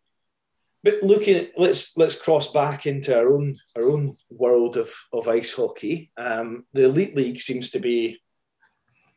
but 0.83 1.01
looking 1.01 1.35
at 1.35 1.57
let's 1.57 1.97
let's 1.97 2.21
cross 2.21 2.51
back 2.53 2.85
into 2.85 3.17
our 3.17 3.33
own 3.33 3.57
our 3.75 3.83
own 3.83 4.17
world 4.29 4.77
of 4.77 4.93
of 5.11 5.27
ice 5.27 5.53
hockey. 5.53 6.11
Um, 6.15 6.65
the 6.73 6.85
elite 6.85 7.15
league 7.15 7.41
seems 7.41 7.71
to 7.71 7.79
be 7.79 8.21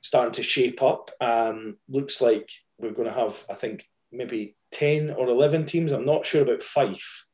starting 0.00 0.32
to 0.34 0.42
shape 0.42 0.82
up. 0.82 1.10
Um, 1.20 1.76
looks 1.88 2.22
like 2.22 2.48
we're 2.78 2.92
going 2.92 3.08
to 3.08 3.14
have, 3.14 3.44
I 3.50 3.54
think, 3.54 3.84
maybe 4.10 4.56
ten 4.70 5.10
or 5.10 5.28
eleven 5.28 5.66
teams. 5.66 5.92
I'm 5.92 6.06
not 6.06 6.24
sure 6.24 6.42
about 6.42 6.62
Fife, 6.62 7.26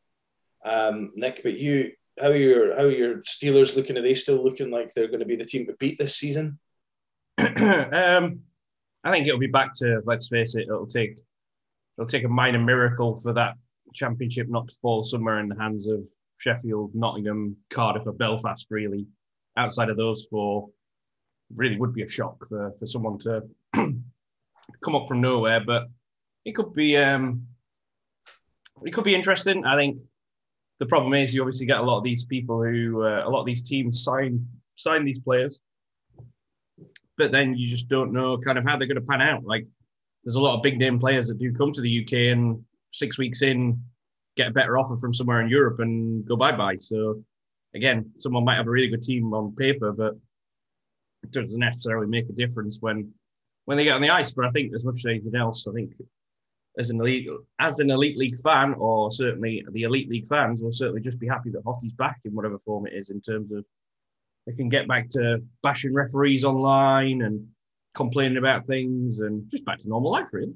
um, 0.64 1.12
Nick. 1.14 1.42
But 1.44 1.56
you, 1.56 1.92
how 2.20 2.30
are 2.30 2.36
your 2.36 2.74
how 2.74 2.84
are 2.84 2.90
your 2.90 3.18
Steelers 3.18 3.76
looking? 3.76 3.96
Are 3.96 4.02
they 4.02 4.14
still 4.14 4.42
looking 4.42 4.70
like 4.70 4.92
they're 4.92 5.08
going 5.08 5.20
to 5.20 5.26
be 5.26 5.36
the 5.36 5.44
team 5.44 5.66
to 5.66 5.76
beat 5.78 5.96
this 5.96 6.16
season? 6.16 6.58
um, 7.38 8.40
I 9.04 9.12
think 9.12 9.26
it'll 9.26 9.38
be 9.38 9.46
back 9.46 9.74
to 9.76 10.00
let's 10.04 10.28
face 10.28 10.54
it. 10.54 10.66
It'll 10.66 10.86
take 10.86 11.20
it'll 11.96 12.08
take 12.08 12.24
a 12.24 12.28
minor 12.28 12.58
miracle 12.58 13.16
for 13.16 13.34
that 13.34 13.54
championship 13.92 14.48
not 14.48 14.68
to 14.68 14.74
fall 14.80 15.04
somewhere 15.04 15.38
in 15.40 15.48
the 15.48 15.60
hands 15.60 15.86
of 15.86 16.08
Sheffield, 16.38 16.94
Nottingham, 16.94 17.56
Cardiff, 17.70 18.06
or 18.06 18.12
Belfast. 18.12 18.66
Really, 18.70 19.06
outside 19.56 19.90
of 19.90 19.98
those 19.98 20.26
four, 20.30 20.70
really 21.54 21.76
would 21.76 21.92
be 21.92 22.02
a 22.02 22.08
shock 22.08 22.48
for 22.48 22.72
for 22.78 22.86
someone 22.86 23.18
to 23.20 23.42
come 23.74 24.94
up 24.94 25.06
from 25.06 25.20
nowhere. 25.20 25.60
But 25.64 25.88
it 26.46 26.52
could 26.52 26.72
be 26.72 26.96
um, 26.96 27.48
it 28.82 28.92
could 28.92 29.04
be 29.04 29.14
interesting. 29.14 29.66
I 29.66 29.76
think 29.76 29.98
the 30.78 30.86
problem 30.86 31.12
is 31.12 31.34
you 31.34 31.42
obviously 31.42 31.66
get 31.66 31.78
a 31.78 31.82
lot 31.82 31.98
of 31.98 32.04
these 32.04 32.24
people 32.24 32.62
who 32.62 33.02
uh, 33.02 33.22
a 33.26 33.28
lot 33.28 33.40
of 33.40 33.46
these 33.46 33.62
teams 33.62 34.02
sign 34.02 34.48
sign 34.74 35.04
these 35.04 35.20
players 35.20 35.58
but 37.16 37.32
then 37.32 37.54
you 37.54 37.68
just 37.68 37.88
don't 37.88 38.12
know 38.12 38.38
kind 38.38 38.58
of 38.58 38.64
how 38.64 38.76
they're 38.76 38.88
going 38.88 39.00
to 39.00 39.06
pan 39.06 39.22
out. 39.22 39.44
Like 39.44 39.66
there's 40.24 40.36
a 40.36 40.40
lot 40.40 40.56
of 40.56 40.62
big 40.62 40.78
name 40.78 40.98
players 40.98 41.28
that 41.28 41.38
do 41.38 41.52
come 41.52 41.72
to 41.72 41.80
the 41.80 42.04
UK 42.04 42.32
and 42.32 42.64
six 42.90 43.18
weeks 43.18 43.42
in 43.42 43.82
get 44.36 44.48
a 44.48 44.52
better 44.52 44.76
offer 44.78 44.96
from 44.96 45.14
somewhere 45.14 45.40
in 45.40 45.48
Europe 45.48 45.80
and 45.80 46.26
go 46.26 46.36
bye 46.36 46.56
bye. 46.56 46.76
So 46.78 47.22
again, 47.74 48.12
someone 48.18 48.44
might 48.44 48.56
have 48.56 48.66
a 48.66 48.70
really 48.70 48.88
good 48.88 49.02
team 49.02 49.32
on 49.34 49.54
paper, 49.54 49.92
but 49.92 50.14
it 51.22 51.30
doesn't 51.30 51.58
necessarily 51.58 52.06
make 52.06 52.28
a 52.28 52.32
difference 52.32 52.78
when 52.80 53.12
when 53.64 53.78
they 53.78 53.84
get 53.84 53.94
on 53.94 54.02
the 54.02 54.10
ice. 54.10 54.32
But 54.32 54.46
I 54.46 54.50
think 54.50 54.74
as 54.74 54.84
much 54.84 54.98
as 54.98 55.06
anything 55.06 55.36
else, 55.36 55.66
I 55.66 55.72
think 55.72 55.92
as 56.78 56.90
an 56.90 57.00
elite 57.00 57.28
as 57.60 57.78
an 57.78 57.90
elite 57.90 58.18
league 58.18 58.38
fan, 58.38 58.74
or 58.74 59.10
certainly 59.10 59.64
the 59.70 59.82
elite 59.82 60.08
league 60.08 60.28
fans, 60.28 60.62
will 60.62 60.72
certainly 60.72 61.00
just 61.00 61.20
be 61.20 61.28
happy 61.28 61.50
that 61.50 61.62
hockey's 61.64 61.92
back 61.92 62.20
in 62.24 62.34
whatever 62.34 62.58
form 62.58 62.86
it 62.86 62.94
is 62.94 63.10
in 63.10 63.20
terms 63.20 63.52
of 63.52 63.64
they 64.46 64.52
can 64.52 64.68
get 64.68 64.88
back 64.88 65.10
to 65.10 65.42
bashing 65.62 65.94
referees 65.94 66.44
online 66.44 67.22
and 67.22 67.48
complaining 67.94 68.38
about 68.38 68.66
things 68.66 69.18
and 69.18 69.50
just 69.50 69.64
back 69.64 69.78
to 69.80 69.88
normal 69.88 70.12
life, 70.12 70.28
really. 70.32 70.54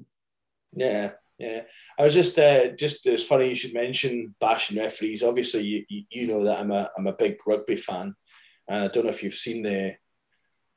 Yeah, 0.73 1.11
yeah. 1.37 1.61
I 1.97 2.03
was 2.03 2.13
just 2.13 2.37
uh, 2.37 2.69
just 2.69 3.05
it's 3.05 3.23
funny 3.23 3.49
you 3.49 3.55
should 3.55 3.73
mention 3.73 4.35
bashing 4.39 4.77
referees. 4.77 5.23
Obviously, 5.23 5.85
you, 5.89 6.03
you 6.09 6.27
know 6.27 6.45
that 6.45 6.59
I'm 6.59 6.71
a 6.71 6.89
I'm 6.97 7.07
a 7.07 7.13
big 7.13 7.37
rugby 7.47 7.77
fan, 7.77 8.15
and 8.67 8.83
I 8.83 8.87
don't 8.87 9.05
know 9.05 9.11
if 9.11 9.23
you've 9.23 9.33
seen 9.33 9.63
the 9.63 9.95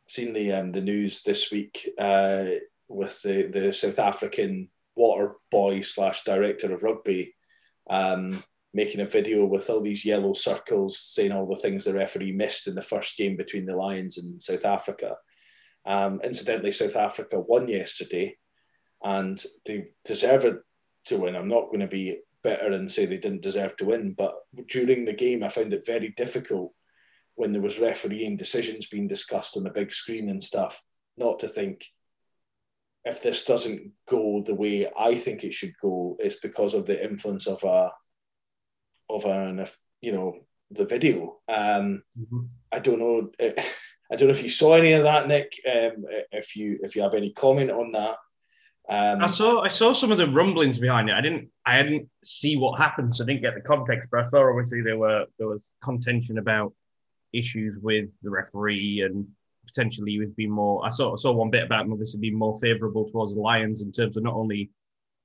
seen 0.07 0.33
the 0.33 0.53
um, 0.53 0.71
the 0.71 0.81
news 0.81 1.23
this 1.23 1.51
week 1.51 1.89
uh, 1.99 2.47
with 2.89 3.21
the 3.23 3.43
the 3.43 3.73
South 3.73 3.99
African 3.99 4.69
water 4.95 5.35
boy 5.51 5.83
slash 5.83 6.25
director 6.25 6.73
of 6.73 6.83
rugby 6.83 7.35
um, 7.89 8.31
making 8.75 9.01
a 9.01 9.07
video 9.07 9.45
with 9.45 9.69
all 9.69 9.81
these 9.81 10.05
yellow 10.05 10.33
circles 10.33 10.99
saying 10.99 11.33
all 11.33 11.47
the 11.47 11.61
things 11.61 11.85
the 11.85 11.93
referee 11.93 12.33
missed 12.33 12.67
in 12.67 12.75
the 12.75 12.83
first 12.83 13.17
game 13.17 13.37
between 13.37 13.67
the 13.67 13.77
Lions 13.77 14.19
and 14.19 14.43
South 14.43 14.65
Africa. 14.65 15.17
Um, 15.85 16.21
incidentally, 16.23 16.73
South 16.73 16.97
Africa 16.97 17.39
won 17.39 17.69
yesterday 17.69 18.37
and 19.03 19.43
they 19.67 19.87
deserved 20.05 20.59
to 21.07 21.17
win. 21.19 21.37
I'm 21.37 21.49
not 21.49 21.67
going 21.67 21.81
to 21.81 21.89
be 21.89 22.21
better 22.43 22.73
and 22.73 22.91
say 22.91 23.07
they 23.07 23.19
didn't 23.19 23.43
deserve 23.43 23.77
to 23.77 23.85
win, 23.85 24.15
but 24.17 24.35
during 24.69 25.05
the 25.05 25.13
game, 25.13 25.43
I 25.43 25.49
found 25.49 25.73
it 25.73 25.87
very 25.87 26.09
difficult 26.17 26.73
when 27.35 27.53
there 27.53 27.63
was 27.63 27.79
refereeing 27.79 28.37
decisions 28.37 28.87
being 28.89 29.09
discussed 29.09 29.57
on 29.57 29.65
the 29.65 29.71
big 29.71 29.93
screen 29.93 30.29
and 30.29 30.43
stuff, 30.43 30.83
not 31.17 31.41
to 31.41 31.49
think 31.49 31.85
if 33.05 33.23
this 33.23 33.45
doesn't 33.45 33.93
go 34.09 34.43
the 34.43 34.55
way 34.55 34.89
I 34.97 35.17
think 35.17 35.43
it 35.43 35.55
should 35.55 35.73
go, 35.81 36.17
it's 36.19 36.37
because 36.37 36.75
of 36.75 36.87
the 36.87 37.03
influence 37.03 37.47
of 37.47 37.65
a 37.65 37.91
of 39.09 39.25
an 39.25 39.67
you 40.01 40.13
know 40.13 40.39
the 40.71 40.85
video. 40.85 41.39
Um, 41.49 42.03
Mhm. 42.19 42.49
I 42.71 42.79
don't 42.79 42.99
know. 42.99 43.31
I 43.41 44.17
don't 44.17 44.29
know 44.29 44.35
if 44.35 44.43
you 44.43 44.51
saw 44.51 44.75
any 44.75 44.93
of 44.93 45.05
that, 45.05 45.29
Nick. 45.29 45.53
Um, 45.71 46.05
if 46.33 46.57
you 46.57 46.81
if 46.83 46.97
you 46.97 47.03
have 47.03 47.15
any 47.15 47.33
comment 47.33 47.71
on 47.71 47.93
that. 47.93 48.17
Um, 48.89 49.23
I 49.23 49.29
saw 49.29 49.61
I 49.61 49.69
saw 49.69 49.93
some 49.93 50.11
of 50.13 50.19
the 50.19 50.29
rumblings 50.29 50.79
behind 50.79 51.09
it. 51.09 51.15
I 51.15 51.21
didn't 51.21 51.51
I 51.65 51.83
didn't 51.83 52.09
see 52.25 52.57
what 52.57 52.79
happened, 52.79 53.15
so 53.15 53.25
I 53.25 53.27
didn't 53.27 53.43
get 53.43 53.55
the 53.55 53.61
context. 53.61 54.09
But 54.11 54.21
I 54.21 54.25
thought 54.25 54.51
obviously 54.51 54.83
there 54.83 54.99
were 54.99 55.27
there 55.39 55.49
was 55.49 55.73
contention 55.83 56.39
about 56.39 56.75
issues 57.33 57.79
with 57.81 58.15
the 58.23 58.31
referee 58.31 59.03
and 59.07 59.29
potentially 59.67 60.13
he 60.13 60.19
was 60.19 60.31
being 60.31 60.51
more. 60.51 60.85
I 60.85 60.91
saw 60.91 61.13
I 61.13 61.17
saw 61.17 61.33
one 61.33 61.51
bit 61.51 61.63
about 61.65 61.87
him 61.87 61.93
obviously 61.93 62.21
being 62.21 62.39
more 62.39 62.59
favourable 62.59 63.09
towards 63.09 63.35
the 63.35 63.41
Lions 63.41 63.83
in 63.83 63.93
terms 63.93 64.17
of 64.17 64.25
not 64.25 64.35
only 64.35 64.71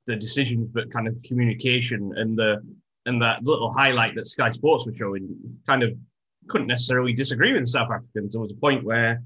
the 0.05 0.15
decisions 0.15 0.69
but 0.71 0.91
kind 0.91 1.07
of 1.07 1.21
communication 1.23 2.13
and 2.15 2.37
the 2.37 2.63
and 3.07 3.21
that 3.21 3.43
little 3.43 3.71
highlight 3.71 4.15
that 4.15 4.27
Sky 4.27 4.51
Sports 4.51 4.85
was 4.85 4.97
showing 4.97 5.59
kind 5.65 5.81
of 5.81 5.93
couldn't 6.47 6.67
necessarily 6.67 7.13
disagree 7.13 7.53
with 7.53 7.63
the 7.63 7.67
South 7.67 7.89
Africans. 7.91 8.33
There 8.33 8.41
was 8.41 8.51
a 8.51 8.59
point 8.59 8.83
where 8.83 9.23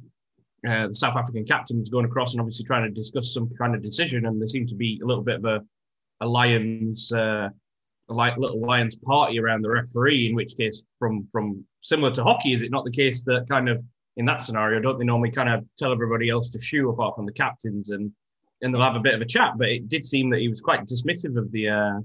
uh, 0.68 0.88
the 0.88 0.94
South 0.94 1.16
African 1.16 1.46
captain 1.46 1.80
was 1.80 1.90
going 1.90 2.06
across 2.06 2.34
and 2.34 2.42
obviously 2.42 2.66
trying 2.66 2.84
to 2.84 2.92
discuss 2.92 3.34
some 3.34 3.50
kind 3.58 3.76
of 3.76 3.84
decision, 3.84 4.26
and 4.26 4.40
there 4.40 4.48
seemed 4.48 4.70
to 4.70 4.76
be 4.76 5.00
a 5.04 5.06
little 5.06 5.24
bit 5.24 5.36
of 5.36 5.46
a, 5.46 5.62
a 6.22 6.28
Lions, 6.28 7.12
uh, 7.12 7.50
a 8.10 8.14
li- 8.14 8.36
little 8.38 8.62
Lions 8.62 8.96
party 8.96 9.40
around 9.40 9.64
the 9.64 9.70
referee. 9.70 10.28
In 10.30 10.36
which 10.36 10.56
case, 10.56 10.84
from 11.00 11.28
from 11.32 11.66
similar 11.82 12.12
to 12.12 12.24
hockey, 12.24 12.54
is 12.54 12.62
it 12.62 12.72
not 12.72 12.86
the 12.86 12.92
case 12.92 13.24
that 13.24 13.48
kind 13.50 13.68
of 13.68 13.84
in 14.18 14.26
that 14.26 14.42
scenario, 14.42 14.80
don't 14.80 15.00
they 15.00 15.06
normally 15.06 15.32
kind 15.32 15.50
of 15.50 15.66
tell 15.78 15.92
everybody 15.92 16.30
else 16.30 16.50
to 16.52 16.62
shoo 16.62 16.90
apart 16.90 17.16
from 17.16 17.26
the 17.26 17.34
captains 17.34 17.90
and 17.90 18.12
and 18.62 18.72
they'll 18.72 18.84
have 18.84 18.96
a 18.96 19.00
bit 19.00 19.16
of 19.16 19.22
a 19.22 19.26
chat? 19.26 19.54
But 19.58 19.70
it 19.70 19.90
did 19.90 20.06
seem 20.06 20.30
that 20.32 20.40
he 20.40 20.48
was 20.48 20.62
quite 20.62 20.86
dismissive 20.86 21.38
of 21.38 21.52
the. 21.52 21.70
Uh, 21.70 22.00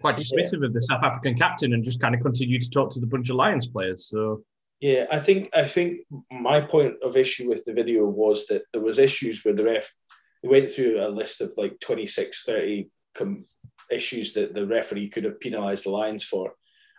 Quite 0.00 0.16
dismissive 0.16 0.64
of 0.64 0.72
the 0.72 0.80
South 0.80 1.02
African 1.02 1.36
captain 1.36 1.72
and 1.72 1.84
just 1.84 2.00
kind 2.00 2.14
of 2.14 2.20
continued 2.20 2.62
to 2.62 2.70
talk 2.70 2.92
to 2.92 3.00
the 3.00 3.06
bunch 3.06 3.30
of 3.30 3.36
Lions 3.36 3.66
players. 3.66 4.06
So 4.08 4.44
Yeah, 4.80 5.06
I 5.10 5.18
think 5.18 5.50
I 5.54 5.66
think 5.66 6.00
my 6.30 6.60
point 6.60 6.96
of 7.02 7.16
issue 7.16 7.48
with 7.48 7.64
the 7.64 7.72
video 7.72 8.04
was 8.04 8.46
that 8.46 8.62
there 8.72 8.82
was 8.82 8.98
issues 8.98 9.44
where 9.44 9.54
the 9.54 9.64
ref 9.64 9.92
they 10.42 10.48
went 10.48 10.70
through 10.70 11.00
a 11.00 11.08
list 11.08 11.40
of 11.40 11.52
like 11.56 11.78
26, 11.80 12.44
30 12.44 12.90
com- 13.14 13.46
issues 13.90 14.34
that 14.34 14.54
the 14.54 14.66
referee 14.66 15.08
could 15.08 15.24
have 15.24 15.40
penalised 15.40 15.84
the 15.84 15.90
Lions 15.90 16.24
for. 16.24 16.54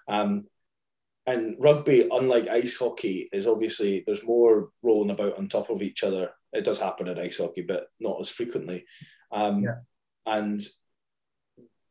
Um, 0.08 0.46
and 1.26 1.56
rugby, 1.60 2.08
unlike 2.12 2.48
ice 2.50 2.78
hockey, 2.78 3.30
is 3.32 3.48
obviously 3.48 4.04
there's 4.06 4.26
more 4.26 4.70
rolling 4.82 5.10
about 5.10 5.38
on 5.38 5.48
top 5.48 5.70
of 5.70 5.82
each 5.82 6.04
other. 6.04 6.32
It 6.52 6.66
does 6.66 6.80
happen 6.80 7.08
in 7.08 7.18
ice 7.18 7.38
hockey, 7.38 7.62
but 7.62 7.88
not 8.00 8.20
as 8.20 8.30
frequently. 8.30 8.86
Um, 9.32 9.64
Yeah. 9.64 9.76
And 10.26 10.62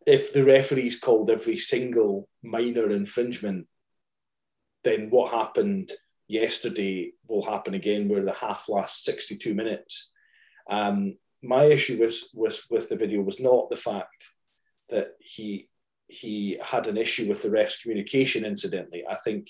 if 0.06 0.32
the 0.32 0.44
referees 0.44 0.98
called 0.98 1.30
every 1.30 1.56
single 1.56 2.28
minor 2.42 2.90
infringement 2.90 3.66
then 4.84 5.10
what 5.10 5.32
happened 5.32 5.92
yesterday 6.28 7.12
will 7.28 7.44
happen 7.44 7.74
again, 7.74 8.08
where 8.08 8.24
the 8.24 8.32
half 8.32 8.68
lasts 8.68 9.04
62 9.04 9.54
minutes. 9.54 10.12
Um, 10.68 11.16
my 11.42 11.64
issue 11.64 11.98
was, 11.98 12.30
was 12.34 12.64
with 12.70 12.88
the 12.88 12.96
video 12.96 13.20
was 13.22 13.40
not 13.40 13.68
the 13.68 13.76
fact 13.76 14.28
that 14.88 15.08
he 15.20 15.68
he 16.08 16.58
had 16.62 16.88
an 16.88 16.98
issue 16.98 17.26
with 17.26 17.40
the 17.40 17.50
ref's 17.50 17.80
communication. 17.80 18.44
Incidentally, 18.44 19.04
I 19.08 19.14
think 19.14 19.48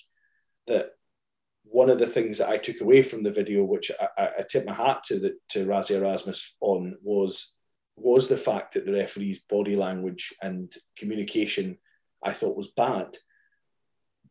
that 0.68 0.90
one 1.64 1.90
of 1.90 1.98
the 1.98 2.06
things 2.06 2.38
that 2.38 2.48
I 2.48 2.56
took 2.56 2.80
away 2.80 3.02
from 3.02 3.22
the 3.22 3.32
video, 3.32 3.64
which 3.64 3.90
I, 4.00 4.30
I, 4.38 4.44
tip 4.48 4.64
my 4.64 4.72
hat 4.72 5.02
to 5.04 5.18
the, 5.18 5.34
to 5.50 5.66
Rassie 5.66 5.96
Erasmus 5.96 6.54
on, 6.60 6.98
was 7.02 7.52
was 7.96 8.28
the 8.28 8.36
fact 8.36 8.74
that 8.74 8.86
the 8.86 8.92
referee's 8.92 9.40
body 9.40 9.76
language 9.76 10.32
and 10.42 10.72
communication 10.96 11.78
I 12.22 12.32
thought 12.32 12.56
was 12.56 12.70
bad. 12.76 13.16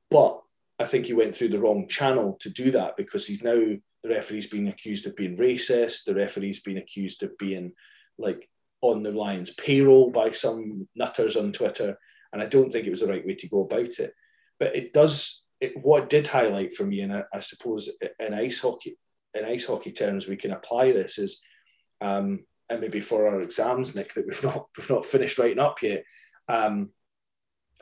But 0.10 0.42
I 0.80 0.86
think 0.86 1.06
he 1.06 1.14
went 1.14 1.36
through 1.36 1.50
the 1.50 1.60
wrong 1.60 1.88
channel 1.88 2.38
to 2.42 2.50
do 2.50 2.72
that 2.72 2.98
because 2.98 3.28
he's 3.28 3.44
now 3.44 3.56
the 3.56 4.10
referee's 4.10 4.48
being 4.48 4.68
accused 4.68 5.06
of 5.08 5.16
being 5.16 5.38
racist. 5.38 6.06
The 6.06 6.16
referee's 6.16 6.62
been 6.62 6.78
accused 6.78 7.24
of 7.24 7.38
being 7.38 7.74
like 8.18 8.50
on 8.82 9.04
the 9.04 9.12
Lions 9.12 9.52
payroll 9.52 10.10
by 10.10 10.32
some 10.32 10.88
nutters 10.96 11.36
on 11.38 11.54
Twitter, 11.54 11.98
and 12.34 12.42
I 12.42 12.48
don't 12.48 12.72
think 12.72 12.88
it 12.88 12.92
was 12.92 13.02
the 13.02 13.08
right 13.08 13.26
way 13.26 13.36
to 13.36 13.50
go 13.50 13.64
about 13.64 14.00
it. 14.00 14.14
But 14.60 14.76
it 14.76 14.94
does. 14.94 15.46
It, 15.60 15.78
what 15.78 16.04
it 16.04 16.10
did 16.10 16.26
highlight 16.26 16.74
for 16.74 16.84
me, 16.84 17.02
and 17.02 17.14
I, 17.14 17.24
I 17.32 17.42
suppose 17.42 17.90
in 18.20 18.34
ice 18.34 18.60
hockey, 18.60 18.98
in 19.36 19.46
ice 19.46 19.68
hockey 19.68 19.92
terms, 19.92 20.28
we 20.28 20.36
can 20.36 20.52
apply 20.52 20.92
this 20.92 21.20
is, 21.20 21.44
um, 22.02 22.46
and 22.72 22.80
maybe 22.80 23.02
for 23.02 23.28
our 23.28 23.42
exams, 23.42 23.96
Nick, 23.96 24.14
that 24.14 24.26
we've 24.26 24.44
not 24.50 24.68
we've 24.78 24.90
not 24.90 25.06
finished 25.06 25.38
writing 25.38 25.60
up 25.60 25.82
yet. 25.82 26.04
Um, 26.48 26.90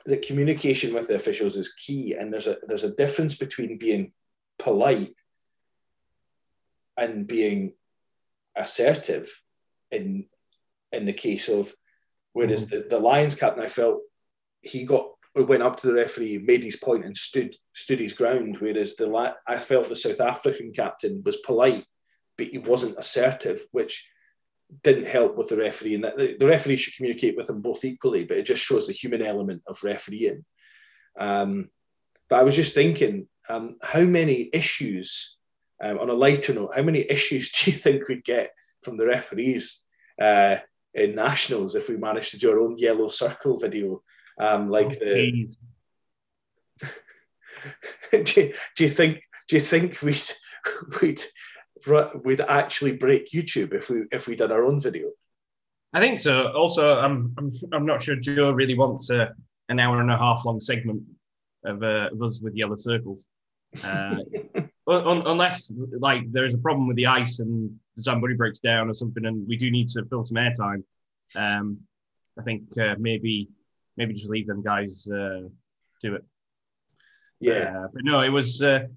that 0.06 0.26
communication 0.26 0.94
with 0.94 1.08
the 1.08 1.16
officials 1.16 1.56
is 1.58 1.74
key, 1.74 2.16
and 2.16 2.34
there's 2.34 2.48
a 2.48 2.58
there's 2.68 2.84
a 2.84 2.96
difference 2.96 3.36
between 3.36 3.78
being 3.78 4.14
polite 4.58 5.14
and 6.98 7.28
being 7.28 7.74
assertive 8.56 9.30
in 9.92 10.26
in 10.92 11.06
the 11.06 11.14
case 11.14 11.50
of 11.50 11.72
whereas 12.34 12.68
the, 12.68 12.86
the 12.90 13.00
Lions 13.00 13.36
captain 13.36 13.64
I 13.64 13.68
felt 13.68 14.02
he 14.62 14.86
got 14.86 15.12
went 15.36 15.64
up 15.64 15.78
to 15.78 15.88
the 15.88 15.94
referee, 15.94 16.40
made 16.40 16.64
his 16.64 16.76
point 16.76 17.06
and 17.06 17.16
stood 17.16 17.56
stood 17.74 18.00
his 18.00 18.14
ground, 18.14 18.58
whereas 18.58 18.96
the 18.96 19.36
I 19.48 19.58
felt 19.58 19.90
the 19.90 19.96
South 19.96 20.20
African 20.20 20.72
captain 20.74 21.22
was 21.24 21.38
polite, 21.38 21.86
but 22.38 22.48
he 22.48 22.58
wasn't 22.58 22.98
assertive, 22.98 23.62
which 23.72 24.10
didn't 24.84 25.08
help 25.08 25.36
with 25.36 25.50
the 25.50 25.58
referee. 25.58 25.96
And 25.96 26.04
that 26.04 26.18
the, 26.18 26.48
referee 26.48 26.78
should 26.78 26.96
communicate 26.96 27.36
with 27.36 27.48
them 27.48 27.62
both 27.62 27.84
equally, 27.84 28.26
but 28.26 28.38
it 28.38 28.46
just 28.46 28.64
shows 28.64 28.88
the 28.88 28.94
human 28.94 29.22
element 29.22 29.64
of 29.68 29.84
refereeing. 29.84 30.46
Um, 31.18 31.70
but 32.30 32.40
I 32.40 32.44
was 32.44 32.56
just 32.56 32.76
thinking, 32.76 33.28
um, 33.50 33.78
how 33.82 34.02
many 34.02 34.50
issues, 34.54 35.38
um, 35.82 35.98
on 36.00 36.10
a 36.10 36.14
lighter 36.14 36.54
note, 36.54 36.76
how 36.76 36.84
many 36.84 37.00
issues 37.10 37.52
do 37.52 37.72
you 37.72 37.78
think 37.78 38.08
we'd 38.08 38.24
get 38.24 38.52
from 38.84 38.98
the 38.98 39.06
referees 39.06 39.84
uh, 40.22 40.58
in 40.94 41.16
nationals 41.16 41.76
if 41.76 41.90
we 41.90 41.98
managed 41.98 42.32
to 42.32 42.38
do 42.38 42.52
our 42.52 42.60
own 42.60 42.78
yellow 42.78 43.08
circle 43.08 43.58
video? 43.58 44.02
Um, 44.40 44.70
like 44.70 44.90
the, 44.90 45.50
do, 48.12 48.42
you, 48.42 48.54
do 48.78 48.84
you 48.84 48.90
think 48.90 49.22
do 49.50 49.56
you 49.58 49.60
think 49.60 50.02
we'd 50.02 50.22
we'd 51.02 51.22
we'd 51.88 52.42
actually 52.42 52.94
break 52.94 53.32
YouTube 53.32 53.74
if 53.74 53.90
we 53.90 54.04
if 54.12 54.28
we 54.28 54.36
did 54.36 54.52
our 54.52 54.64
own 54.64 54.80
video? 54.80 55.10
I 55.94 56.00
think 56.00 56.20
so. 56.20 56.52
Also, 56.52 56.94
I'm 56.98 57.34
I'm, 57.38 57.52
I'm 57.74 57.86
not 57.86 58.02
sure 58.02 58.16
Joe 58.16 58.52
really 58.52 58.78
wants 58.78 59.10
a, 59.10 59.34
an 59.70 59.80
hour 59.80 60.02
and 60.02 60.12
a 60.12 60.18
half 60.18 60.46
long 60.46 60.60
segment 60.60 61.04
of, 61.66 61.84
uh, 61.84 62.10
of 62.12 62.22
us 62.22 62.40
with 62.42 62.56
yellow 62.56 62.76
circles, 62.78 63.26
uh, 63.84 64.18
un, 64.88 65.24
unless 65.26 65.72
like 66.00 66.32
there 66.32 66.46
is 66.46 66.54
a 66.54 66.60
problem 66.60 66.88
with 66.88 66.98
the 66.98 67.08
ice 67.08 67.40
and 67.40 67.80
the 67.96 68.04
Zamboni 68.04 68.36
breaks 68.36 68.60
down 68.60 68.90
or 68.90 68.94
something, 68.94 69.26
and 69.26 69.48
we 69.48 69.58
do 69.58 69.72
need 69.72 69.90
to 69.90 70.06
fill 70.06 70.26
some 70.26 70.38
airtime. 70.38 70.84
Um, 71.36 71.80
I 72.38 72.44
think 72.44 72.78
uh, 72.78 72.96
maybe 72.98 73.50
maybe 73.98 74.14
just 74.14 74.30
leave 74.30 74.48
them 74.48 74.64
guys 74.64 75.08
uh, 75.12 75.42
do 76.02 76.16
it. 76.16 76.24
Yeah, 77.40 77.84
Uh, 77.84 77.88
but 77.94 78.04
no, 78.04 78.22
it 78.22 78.30
was 78.30 78.62
uh, 78.62 78.88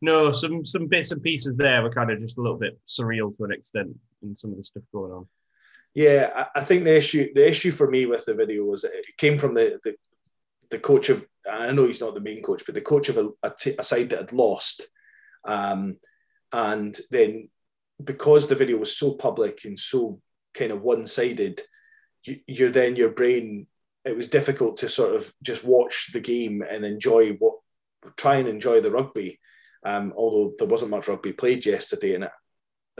no 0.00 0.32
some 0.32 0.64
some 0.64 0.86
bits 0.86 1.12
and 1.12 1.22
pieces 1.22 1.56
there 1.56 1.82
were 1.82 1.90
kind 1.90 2.10
of 2.10 2.20
just 2.20 2.38
a 2.38 2.40
little 2.40 2.58
bit 2.58 2.78
surreal 2.86 3.36
to 3.36 3.44
an 3.44 3.52
extent 3.52 3.96
in 4.22 4.36
some 4.36 4.52
of 4.52 4.56
the 4.56 4.64
stuff 4.64 4.82
going 4.92 5.12
on. 5.12 5.26
yeah. 5.94 6.30
I, 6.34 6.60
I 6.60 6.64
think 6.64 6.84
the 6.84 6.96
issue 6.96 7.32
the 7.34 7.48
issue 7.48 7.70
for 7.70 7.90
me 7.90 8.06
with 8.06 8.24
the 8.24 8.34
video 8.34 8.64
was 8.64 8.84
it 8.84 9.06
came 9.16 9.38
from 9.38 9.54
the 9.54 9.80
the, 9.82 9.94
the 10.70 10.78
coach 10.78 11.08
of 11.08 11.24
I 11.50 11.72
know 11.72 11.86
he's 11.86 12.00
not 12.00 12.14
the 12.14 12.20
main 12.20 12.42
coach, 12.42 12.62
but 12.66 12.74
the 12.74 12.80
coach 12.80 13.08
of 13.08 13.16
a, 13.16 13.30
a, 13.42 13.52
t- 13.58 13.74
a 13.78 13.84
side 13.84 14.10
that 14.10 14.18
had 14.18 14.32
lost, 14.32 14.82
um, 15.44 15.96
and 16.52 16.96
then 17.10 17.48
because 18.02 18.46
the 18.46 18.54
video 18.54 18.76
was 18.76 18.96
so 18.96 19.14
public 19.14 19.64
and 19.64 19.78
so 19.78 20.20
kind 20.54 20.70
of 20.70 20.82
one 20.82 21.06
sided, 21.06 21.60
you, 22.24 22.40
you're 22.46 22.70
then 22.70 22.96
your 22.96 23.10
brain. 23.10 23.66
It 24.04 24.16
was 24.16 24.28
difficult 24.28 24.78
to 24.78 24.88
sort 24.88 25.16
of 25.16 25.32
just 25.42 25.64
watch 25.64 26.10
the 26.12 26.20
game 26.20 26.62
and 26.62 26.84
enjoy 26.84 27.32
what 27.32 27.56
try 28.16 28.36
and 28.36 28.48
enjoy 28.48 28.80
the 28.80 28.90
rugby. 28.90 29.40
Um, 29.84 30.12
although 30.16 30.54
there 30.58 30.68
wasn't 30.68 30.90
much 30.90 31.08
rugby 31.08 31.32
played 31.32 31.64
yesterday, 31.66 32.14
and 32.14 32.24
it, 32.24 32.30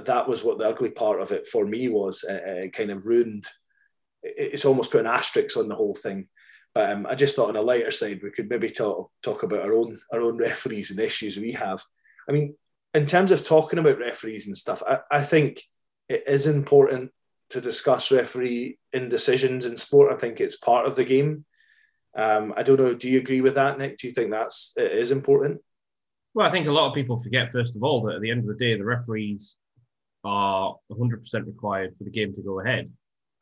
that 0.05 0.29
was 0.29 0.45
what 0.45 0.59
the 0.59 0.69
ugly 0.69 0.91
part 0.91 1.21
of 1.21 1.33
it 1.33 1.47
for 1.47 1.65
me 1.65 1.89
was. 1.89 2.25
Uh, 2.29 2.41
it 2.45 2.73
kind 2.73 2.91
of 2.91 3.07
ruined. 3.07 3.45
it- 4.23 4.53
It's 4.55 4.65
almost 4.65 4.91
put 4.93 5.01
an 5.01 5.07
asterisk 5.07 5.57
on 5.57 5.69
the 5.69 5.75
whole 5.75 5.95
thing. 5.95 6.29
But 6.75 6.91
um, 6.91 7.07
I 7.07 7.15
just 7.15 7.35
thought 7.35 7.49
on 7.49 7.57
a 7.57 7.63
lighter 7.63 7.91
side 7.91 8.21
we 8.23 8.31
could 8.31 8.49
maybe 8.49 8.71
talk 8.71 9.11
talk 9.23 9.43
about 9.43 9.63
our 9.63 9.73
own 9.73 9.99
our 10.13 10.21
own 10.21 10.39
referees 10.39 10.91
and 10.91 11.01
issues 11.01 11.37
we 11.37 11.53
have. 11.53 11.83
I 12.29 12.33
mean, 12.33 12.57
in 12.95 13.07
terms 13.07 13.31
of 13.31 13.45
talking 13.45 13.79
about 13.79 13.99
referees 13.99 14.47
and 14.47 14.57
stuff, 14.57 14.83
I, 14.87 14.99
I 15.11 15.23
think 15.23 15.63
it 16.09 16.25
is 16.29 16.47
important 16.47 17.11
to 17.51 17.61
discuss 17.61 18.13
referee 18.13 18.79
indecisions 18.93 19.65
in 19.67 19.77
sport. 19.79 20.13
I 20.13 20.17
think 20.19 20.41
it's 20.41 20.57
part 20.57 20.87
of 20.87 20.95
the 20.95 21.05
game. 21.05 21.45
Um, 22.15 22.53
I 22.57 22.63
don't 22.63 22.79
know. 22.79 22.95
Do 22.95 23.09
you 23.09 23.19
agree 23.19 23.41
with 23.41 23.55
that, 23.55 23.79
Nick? 23.79 23.99
Do 23.99 24.07
you 24.07 24.13
think 24.13 24.31
that's 24.31 24.73
it 24.77 24.93
is 24.93 25.11
important? 25.11 25.61
Well, 26.39 26.47
I 26.47 26.51
think 26.51 26.69
a 26.69 26.73
lot 26.73 26.87
of 26.87 26.95
people 26.95 27.19
forget, 27.19 27.51
first 27.51 27.75
of 27.75 27.83
all, 27.83 28.01
that 28.03 28.15
at 28.15 28.21
the 28.21 28.31
end 28.31 28.43
of 28.43 28.47
the 28.47 28.65
day, 28.65 28.77
the 28.77 28.85
referees 28.85 29.57
are 30.23 30.77
100% 30.89 31.47
required 31.47 31.97
for 31.99 32.05
the 32.05 32.11
game 32.11 32.33
to 32.33 32.43
go 32.43 32.61
ahead. 32.61 32.93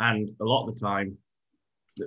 And 0.00 0.30
a 0.40 0.44
lot 0.46 0.66
of 0.66 0.74
the 0.74 0.80
time, 0.80 1.18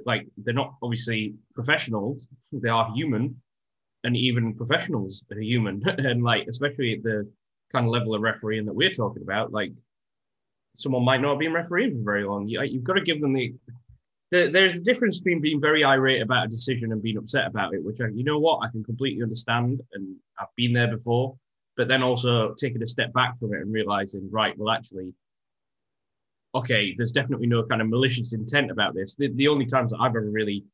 like 0.08 0.26
they're 0.36 0.52
not 0.52 0.74
obviously 0.82 1.36
professionals, 1.54 2.28
they 2.52 2.70
are 2.70 2.92
human, 2.92 3.40
and 4.04 4.18
even 4.18 4.56
professionals 4.56 5.22
are 5.32 5.40
human. 5.40 5.88
and 6.00 6.24
like, 6.24 6.48
especially 6.48 6.94
at 6.94 7.04
the 7.04 7.32
kind 7.72 7.86
of 7.86 7.92
level 7.92 8.16
of 8.16 8.24
refereeing 8.24 8.66
that 8.66 8.74
we're 8.74 8.90
talking 8.90 9.22
about, 9.22 9.54
like 9.54 9.72
someone 10.74 11.06
might 11.06 11.22
not 11.22 11.34
have 11.34 11.40
been 11.40 11.54
refereeing 11.54 12.00
for 12.00 12.04
very 12.04 12.24
long. 12.24 12.48
You, 12.48 12.64
you've 12.64 12.84
got 12.84 12.94
to 12.94 13.02
give 13.02 13.22
them 13.22 13.34
the, 13.34 13.54
the. 14.32 14.50
There's 14.50 14.80
a 14.80 14.84
difference 14.84 15.20
between 15.20 15.42
being 15.42 15.62
very 15.62 15.84
irate 15.84 16.22
about 16.22 16.46
a 16.46 16.50
decision 16.50 16.92
and 16.92 17.02
being 17.02 17.18
upset 17.18 17.48
about 17.48 17.74
it, 17.74 17.84
which 17.84 18.02
I, 18.02 18.08
you 18.14 18.24
know 18.24 18.40
what, 18.40 18.60
I 18.66 18.70
can 18.70 18.84
completely 18.84 19.24
understand, 19.24 19.82
and 19.94 20.16
I've 20.40 20.48
been 20.56 20.74
there 20.74 20.90
before. 20.90 21.38
But 21.78 21.88
then 21.88 22.04
also 22.04 22.56
taking 22.56 22.84
a 22.84 22.88
step 22.88 23.14
back 23.14 23.38
from 23.38 23.54
it 23.54 23.62
and 23.62 23.72
realizing, 23.72 24.30
right, 24.32 24.54
well, 24.58 24.70
actually, 24.70 25.14
okay, 26.54 26.94
there's 26.98 27.14
definitely 27.14 27.48
no 27.48 27.64
kind 27.64 27.82
of 27.82 27.88
malicious 27.88 28.34
intent 28.34 28.70
about 28.70 28.94
this. 28.94 29.16
The, 29.16 29.30
the 29.34 29.48
only 29.48 29.66
times 29.66 29.92
that 29.92 30.00
I've 30.02 30.10
ever 30.10 30.30
really 30.30 30.66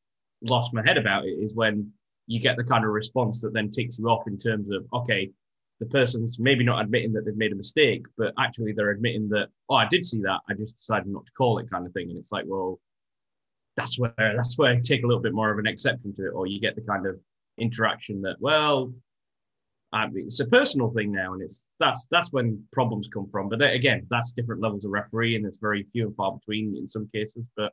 lost 0.41 0.73
my 0.73 0.81
head 0.83 0.97
about 0.97 1.25
it 1.25 1.33
is 1.33 1.55
when 1.55 1.91
you 2.25 2.39
get 2.39 2.57
the 2.57 2.63
kind 2.63 2.83
of 2.83 2.89
response 2.89 3.41
that 3.41 3.53
then 3.53 3.69
ticks 3.69 3.99
you 3.99 4.09
off 4.09 4.25
in 4.25 4.39
terms 4.39 4.67
of, 4.71 4.85
okay, 5.01 5.29
the 5.79 5.85
person's 5.85 6.39
maybe 6.39 6.63
not 6.63 6.81
admitting 6.81 7.13
that 7.13 7.25
they've 7.25 7.37
made 7.37 7.51
a 7.51 7.55
mistake, 7.55 8.05
but 8.17 8.33
actually 8.39 8.73
they're 8.73 8.89
admitting 8.89 9.29
that, 9.29 9.49
oh, 9.69 9.75
I 9.75 9.87
did 9.87 10.05
see 10.05 10.21
that. 10.21 10.39
I 10.49 10.53
just 10.55 10.77
decided 10.77 11.07
not 11.07 11.27
to 11.27 11.31
call 11.33 11.59
it 11.59 11.69
kind 11.69 11.85
of 11.85 11.93
thing. 11.93 12.09
And 12.09 12.17
it's 12.17 12.31
like, 12.31 12.45
well, 12.47 12.79
that's 13.75 13.99
where 13.99 14.13
that's 14.17 14.57
where 14.57 14.71
I 14.71 14.79
take 14.79 15.03
a 15.03 15.07
little 15.07 15.21
bit 15.21 15.33
more 15.33 15.51
of 15.51 15.59
an 15.59 15.67
exception 15.67 16.15
to 16.15 16.27
it, 16.27 16.33
or 16.33 16.47
you 16.47 16.59
get 16.59 16.75
the 16.75 16.81
kind 16.81 17.05
of 17.05 17.19
interaction 17.57 18.21
that, 18.23 18.37
well, 18.39 18.93
I 19.93 20.07
mean, 20.07 20.25
it's 20.25 20.39
a 20.39 20.45
personal 20.45 20.91
thing 20.91 21.11
now, 21.11 21.33
and 21.33 21.41
it's 21.41 21.67
that's 21.79 22.07
that's 22.11 22.31
when 22.31 22.63
problems 22.73 23.07
come 23.07 23.29
from. 23.29 23.49
But 23.49 23.61
again, 23.61 24.07
that's 24.09 24.33
different 24.33 24.61
levels 24.61 24.85
of 24.85 24.91
referee, 24.91 25.35
and 25.35 25.45
it's 25.45 25.59
very 25.59 25.83
few 25.83 26.07
and 26.07 26.15
far 26.15 26.33
between 26.33 26.75
in 26.77 26.87
some 26.87 27.09
cases. 27.13 27.45
But 27.55 27.71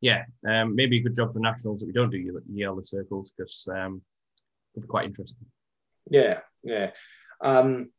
yeah, 0.00 0.24
um, 0.46 0.74
maybe 0.74 0.98
a 0.98 1.02
good 1.02 1.16
job 1.16 1.32
for 1.32 1.40
nationals 1.40 1.80
that 1.80 1.86
we 1.86 1.92
don't 1.92 2.10
do 2.10 2.40
yellow 2.52 2.82
circles 2.84 3.32
because 3.36 3.68
um, 3.70 4.02
it'll 4.74 4.82
be 4.82 4.88
quite 4.88 5.06
interesting. 5.06 5.46
Yeah, 6.10 6.40
yeah. 6.62 6.90
Um, 7.40 7.90